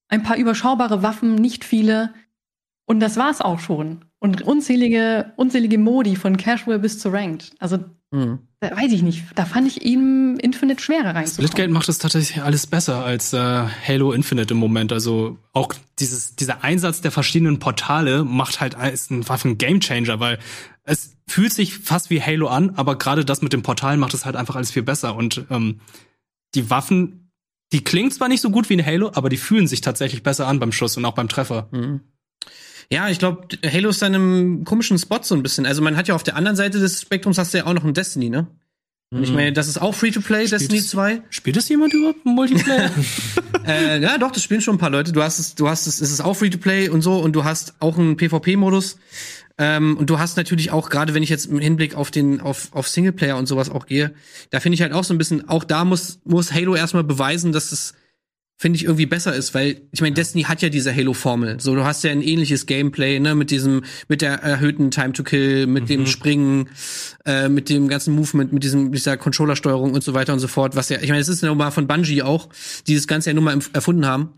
[0.08, 2.12] ein paar überschaubare Waffen, nicht viele.
[2.86, 4.04] Und das war's auch schon.
[4.18, 7.54] Und unzählige, unzählige Modi von Casual bis zu Ranked.
[7.58, 7.78] Also,
[8.14, 8.38] Mhm.
[8.60, 9.24] da weiß ich nicht.
[9.34, 11.72] Da fand ich ihm Infinite schwerer Splitgate reinzukommen.
[11.72, 14.92] macht es tatsächlich alles besser als äh, Halo Infinite im Moment.
[14.92, 20.20] Also auch dieses, dieser Einsatz der verschiedenen Portale macht halt ist ein, war ein Gamechanger,
[20.20, 20.38] weil
[20.84, 24.24] es fühlt sich fast wie Halo an, aber gerade das mit dem Portal macht es
[24.24, 25.16] halt einfach alles viel besser.
[25.16, 25.80] Und ähm,
[26.54, 27.32] die Waffen,
[27.72, 30.46] die klingen zwar nicht so gut wie in Halo, aber die fühlen sich tatsächlich besser
[30.46, 31.68] an beim Schuss und auch beim Treffer.
[32.90, 35.66] Ja, ich glaube, Halo ist dann im komischen Spot so ein bisschen.
[35.66, 37.84] Also man hat ja auf der anderen Seite des Spektrums hast du ja auch noch
[37.84, 38.46] ein Destiny, ne?
[39.10, 41.22] Und ich meine, das ist auch Free-to-Play, Destiny es- 2.
[41.30, 42.90] Spielt das jemand überhaupt im Multiplayer?
[43.66, 45.12] Äh, ja, doch, das spielen schon ein paar Leute.
[45.12, 47.72] Du hast es, du hast es, es ist auch Free-to-Play und so und du hast
[47.80, 48.98] auch einen PvP-Modus.
[49.56, 52.68] Ähm, und du hast natürlich auch, gerade wenn ich jetzt im Hinblick auf den, auf,
[52.72, 54.12] auf Singleplayer und sowas auch gehe,
[54.50, 57.52] da finde ich halt auch so ein bisschen, auch da muss, muss Halo erstmal beweisen,
[57.52, 57.94] dass es,
[58.56, 61.60] finde ich, irgendwie besser ist, weil, ich meine, Destiny hat ja diese Halo-Formel.
[61.60, 65.24] So, du hast ja ein ähnliches Gameplay, ne, mit diesem, mit der erhöhten Time to
[65.24, 66.70] Kill, mit dem Springen,
[67.24, 70.76] äh, mit dem ganzen Movement, mit diesem, dieser Controllersteuerung und so weiter und so fort,
[70.76, 72.48] was ja, ich meine, es ist ja nun mal von Bungie auch,
[72.86, 74.34] die das Ganze ja nun mal erfunden haben.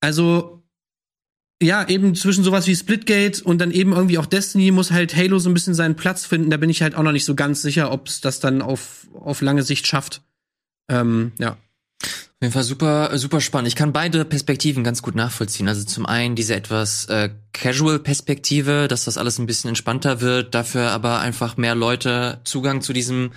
[0.00, 0.62] Also,
[1.62, 5.38] ja, eben zwischen sowas wie Splitgate und dann eben irgendwie auch Destiny muss halt Halo
[5.38, 6.48] so ein bisschen seinen Platz finden.
[6.50, 9.08] Da bin ich halt auch noch nicht so ganz sicher, ob es das dann auf,
[9.12, 10.22] auf lange Sicht schafft.
[10.88, 11.58] Ähm, ja.
[12.42, 13.68] Auf jeden Fall super, super spannend.
[13.68, 15.68] Ich kann beide Perspektiven ganz gut nachvollziehen.
[15.68, 20.92] Also zum einen diese etwas äh, Casual-Perspektive, dass das alles ein bisschen entspannter wird, dafür
[20.92, 23.32] aber einfach mehr Leute Zugang zu diesem,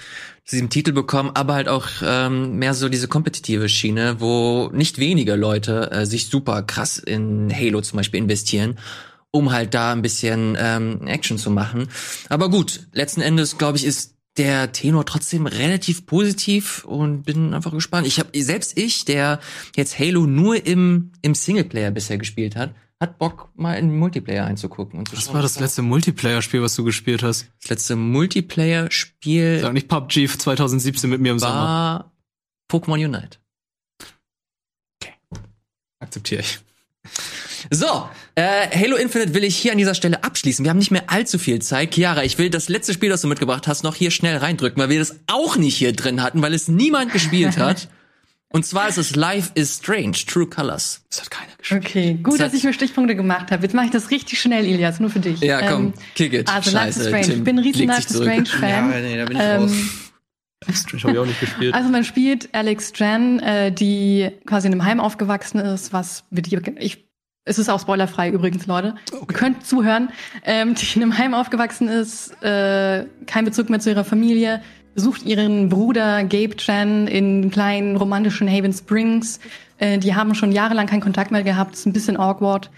[0.46, 4.98] zu diesem Titel bekommen, aber halt auch ähm, mehr so diese kompetitive Schiene, wo nicht
[5.00, 8.80] wenige Leute äh, sich super krass in Halo zum Beispiel investieren
[9.36, 11.88] um halt da ein bisschen ähm, Action zu machen.
[12.30, 17.72] Aber gut, letzten Endes, glaube ich, ist der Tenor trotzdem relativ positiv und bin einfach
[17.72, 18.08] gespannt.
[18.08, 19.40] Ich habe selbst ich, der
[19.76, 24.46] jetzt Halo nur im im Singleplayer bisher gespielt hat, hat Bock mal in den Multiplayer
[24.46, 27.48] einzugucken und zu Was schauen, war das letzte Multiplayer-Spiel, was du gespielt hast?
[27.62, 31.54] das letzte Multiplayer-Spiel Sag nicht PUBG 2017 mit mir im Sommer.
[31.54, 32.12] war
[32.72, 33.38] Pokémon Unite.
[36.00, 36.60] Akzeptiere ich.
[37.70, 40.64] So, äh, Halo Infinite will ich hier an dieser Stelle abschließen.
[40.66, 41.94] Wir haben nicht mehr allzu viel Zeit.
[41.94, 44.90] Chiara, ich will das letzte Spiel, das du mitgebracht hast, noch hier schnell reindrücken, weil
[44.90, 47.90] wir das auch nicht hier drin hatten, weil es niemand gespielt hat.
[48.50, 51.02] Und zwar ist es Life is Strange, True Colors.
[51.10, 51.86] Das hat keiner gespielt.
[51.86, 53.64] Okay, gut, Das dass ich mir Stichpunkte gemacht habe.
[53.64, 55.40] Jetzt mache ich das richtig schnell, Ilias, nur für dich.
[55.40, 56.50] Ja, komm, Ähm, kick it.
[56.54, 57.26] Also Life is Scheiße, Strange.
[57.26, 58.16] Tim Ich bin ein riesen Life is.
[58.16, 58.92] Strange-Fan.
[58.92, 59.72] Ja, nee, da bin ich raus.
[59.72, 59.90] Ähm,
[60.76, 61.74] Strange habe ich auch nicht gespielt.
[61.74, 66.52] Also man spielt Alex Jan, äh, die quasi in einem Heim aufgewachsen ist, was mit
[66.52, 67.06] ihr, ich,
[67.45, 68.95] es ist auch spoilerfrei übrigens, Leute.
[69.11, 70.10] Ihr könnt zuhören,
[70.44, 74.61] ähm, die in einem Heim aufgewachsen ist, äh, kein Bezug mehr zu ihrer Familie,
[74.95, 79.40] besucht ihren Bruder Gabe Chan in kleinen romantischen Haven Springs.
[79.78, 82.70] Äh, die haben schon jahrelang keinen Kontakt mehr gehabt, ist ein bisschen awkward.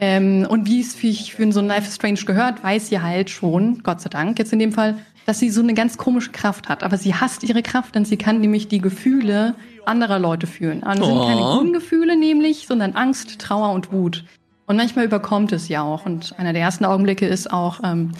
[0.00, 3.30] Ähm, und wie es für, für so ein Life is Strange gehört, weiß sie halt
[3.30, 6.68] schon, Gott sei Dank jetzt in dem Fall, dass sie so eine ganz komische Kraft
[6.68, 6.82] hat.
[6.82, 9.54] Aber sie hasst ihre Kraft, denn sie kann nämlich die Gefühle
[9.86, 10.82] anderer Leute fühlen.
[10.82, 11.26] Und das sind Oh.
[11.26, 14.24] keine guten Gefühle nämlich, sondern Angst, Trauer und Wut.
[14.66, 16.06] Und manchmal überkommt es ja auch.
[16.06, 18.12] Und einer der ersten Augenblicke ist auch, ähm,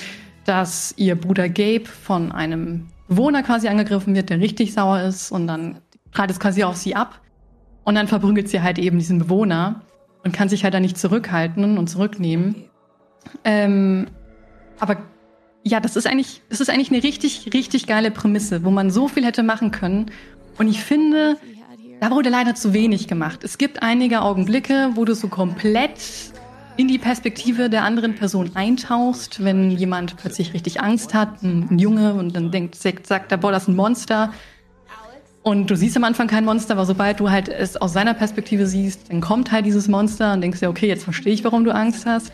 [0.45, 5.33] dass ihr Bruder Gabe von einem Bewohner quasi angegriffen wird, der richtig sauer ist.
[5.33, 5.79] Und dann
[6.13, 7.21] prallt es quasi auf sie ab.
[7.85, 9.83] Und dann verprügelt sie halt eben diesen Bewohner
[10.25, 12.65] und kann sich halt dann nicht zurückhalten und zurücknehmen.
[13.45, 14.09] Ähm,
[14.79, 14.97] aber
[15.63, 19.09] ja, das ist eigentlich, das ist eigentlich eine richtig, richtig geile Prämisse, wo man so
[19.09, 20.11] viel hätte machen können.
[20.59, 21.37] Und ich finde,
[22.01, 23.43] da wurde leider zu wenig gemacht.
[23.43, 26.01] Es gibt einige Augenblicke, wo du so komplett
[26.77, 32.15] in die Perspektive der anderen Person eintauchst, wenn jemand plötzlich richtig Angst hat, ein, Junge,
[32.15, 34.33] und dann denkt, sagt, der boah, das ist ein Monster.
[35.43, 38.67] Und du siehst am Anfang kein Monster, aber sobald du halt es aus seiner Perspektive
[38.67, 41.73] siehst, dann kommt halt dieses Monster und denkst dir, okay, jetzt verstehe ich, warum du
[41.73, 42.33] Angst hast.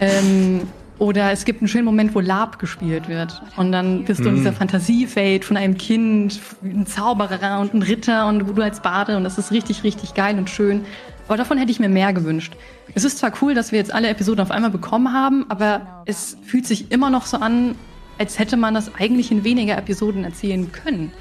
[0.00, 0.68] Ähm,
[0.98, 3.40] oder es gibt einen schönen Moment, wo Lab gespielt wird.
[3.56, 8.26] Und dann bist du in dieser Fantasiewelt von einem Kind, ein Zauberer und ein Ritter
[8.28, 10.84] und wo du als Bade und das ist richtig, richtig geil und schön.
[11.28, 12.54] Aber davon hätte ich mir mehr gewünscht.
[12.94, 16.36] Es ist zwar cool, dass wir jetzt alle Episoden auf einmal bekommen haben, aber es
[16.44, 17.74] fühlt sich immer noch so an,
[18.18, 21.12] als hätte man das eigentlich in weniger Episoden erzählen können.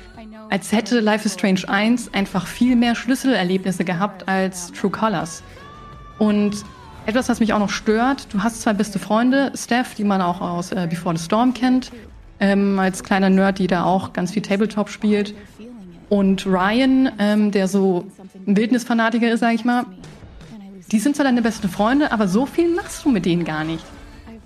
[0.49, 5.43] Als hätte Life is Strange 1 einfach viel mehr Schlüsselerlebnisse gehabt als True Colors.
[6.19, 6.63] Und
[7.05, 10.41] etwas, was mich auch noch stört, du hast zwei beste Freunde, Steph, die man auch
[10.41, 11.91] aus äh, Before the Storm kennt,
[12.39, 15.33] ähm, als kleiner Nerd, die da auch ganz viel Tabletop spielt.
[16.09, 18.05] Und Ryan, ähm, der so
[18.47, 19.85] ein Wildnisfanatiker ist, sag ich mal.
[20.91, 23.83] Die sind zwar deine besten Freunde, aber so viel machst du mit denen gar nicht.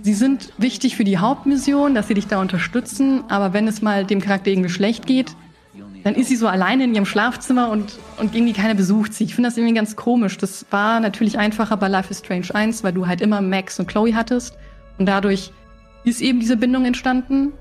[0.01, 4.05] Sie sind wichtig für die Hauptmission, dass sie dich da unterstützen, aber wenn es mal
[4.05, 5.35] dem Charakter irgendwie schlecht geht,
[6.03, 9.25] dann ist sie so alleine in ihrem Schlafzimmer und, und irgendwie keiner besucht sie.
[9.25, 10.37] Ich finde das irgendwie ganz komisch.
[10.37, 13.87] Das war natürlich einfacher bei Life is Strange 1, weil du halt immer Max und
[13.87, 14.57] Chloe hattest.
[14.97, 15.51] Und dadurch
[16.03, 17.53] ist eben diese Bindung entstanden.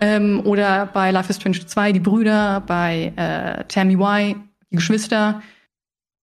[0.00, 5.42] Ähm, oder bei Life is Strange 2 die Brüder, bei äh, Tammy Y, die Geschwister.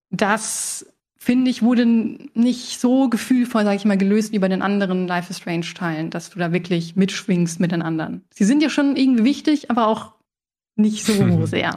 [0.09, 0.85] Das,
[1.27, 5.29] finde ich, wurde nicht so gefühlvoll, sag ich mal, gelöst wie bei den anderen Life
[5.29, 8.23] is Strange Teilen, dass du da wirklich mitschwingst mit den anderen.
[8.29, 10.16] Sie sind ja schon irgendwie wichtig, aber auch
[10.77, 11.73] nicht so sehr.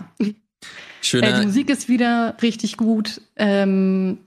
[1.02, 1.28] Schöner.
[1.28, 3.20] Äh, die Musik ist wieder richtig gut.
[3.36, 4.18] Ähm,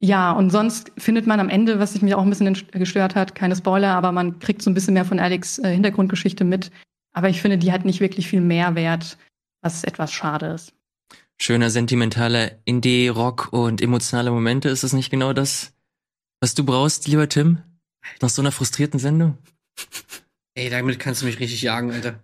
[0.00, 3.34] ja, und sonst findet man am Ende, was sich mir auch ein bisschen gestört hat,
[3.34, 6.70] keine Spoiler, aber man kriegt so ein bisschen mehr von Alex äh, Hintergrundgeschichte mit.
[7.12, 9.16] Aber ich finde, die hat nicht wirklich viel Mehrwert,
[9.62, 10.74] was etwas schade ist.
[11.38, 14.68] Schöner, sentimentaler Indie-Rock und emotionale Momente.
[14.68, 15.72] Ist das nicht genau das,
[16.40, 17.58] was du brauchst, lieber Tim?
[18.20, 19.38] Nach so einer frustrierten Sendung?
[20.54, 22.20] Ey, damit kannst du mich richtig jagen, Alter.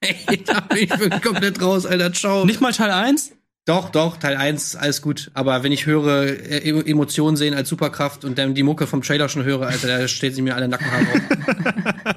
[0.00, 2.12] Ey, da bin ich wirklich komplett raus, Alter.
[2.12, 2.44] Ciao.
[2.44, 3.32] Nicht mal Teil 1?
[3.66, 5.30] Doch, doch, Teil 1, alles gut.
[5.34, 9.28] Aber wenn ich höre, äh, Emotionen sehen als Superkraft und dann die Mucke vom Trailer
[9.28, 12.16] schon höre, Alter, da steht sie mir alle Nackenhaare auf.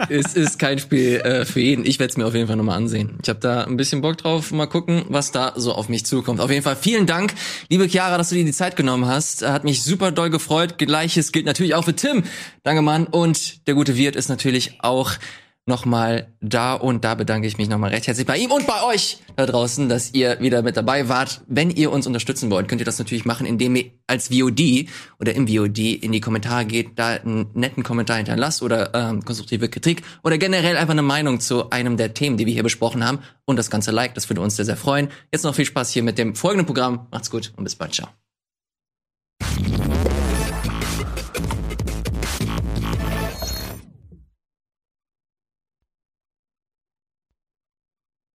[0.08, 1.84] es ist kein Spiel äh, für jeden.
[1.84, 3.18] Ich werde es mir auf jeden Fall nochmal ansehen.
[3.22, 4.50] Ich habe da ein bisschen Bock drauf.
[4.50, 6.40] Mal gucken, was da so auf mich zukommt.
[6.40, 7.34] Auf jeden Fall vielen Dank,
[7.68, 9.46] liebe Chiara, dass du dir die Zeit genommen hast.
[9.46, 10.78] Hat mich super doll gefreut.
[10.78, 12.24] Gleiches gilt natürlich auch für Tim.
[12.62, 13.06] Danke, Mann.
[13.06, 15.12] Und der gute Wirt ist natürlich auch
[15.70, 19.18] nochmal da und da bedanke ich mich nochmal recht herzlich bei ihm und bei euch
[19.36, 21.40] da draußen, dass ihr wieder mit dabei wart.
[21.46, 24.88] Wenn ihr uns unterstützen wollt, könnt ihr das natürlich machen, indem ihr als VOD
[25.18, 29.70] oder im VOD in die Kommentare geht, da einen netten Kommentar hinterlasst oder ähm, konstruktive
[29.70, 33.20] Kritik oder generell einfach eine Meinung zu einem der Themen, die wir hier besprochen haben
[33.46, 34.16] und das Ganze liked.
[34.16, 35.08] Das würde uns sehr, sehr freuen.
[35.32, 37.06] Jetzt noch viel Spaß hier mit dem folgenden Programm.
[37.10, 37.94] Macht's gut und bis bald.
[37.94, 38.08] Ciao.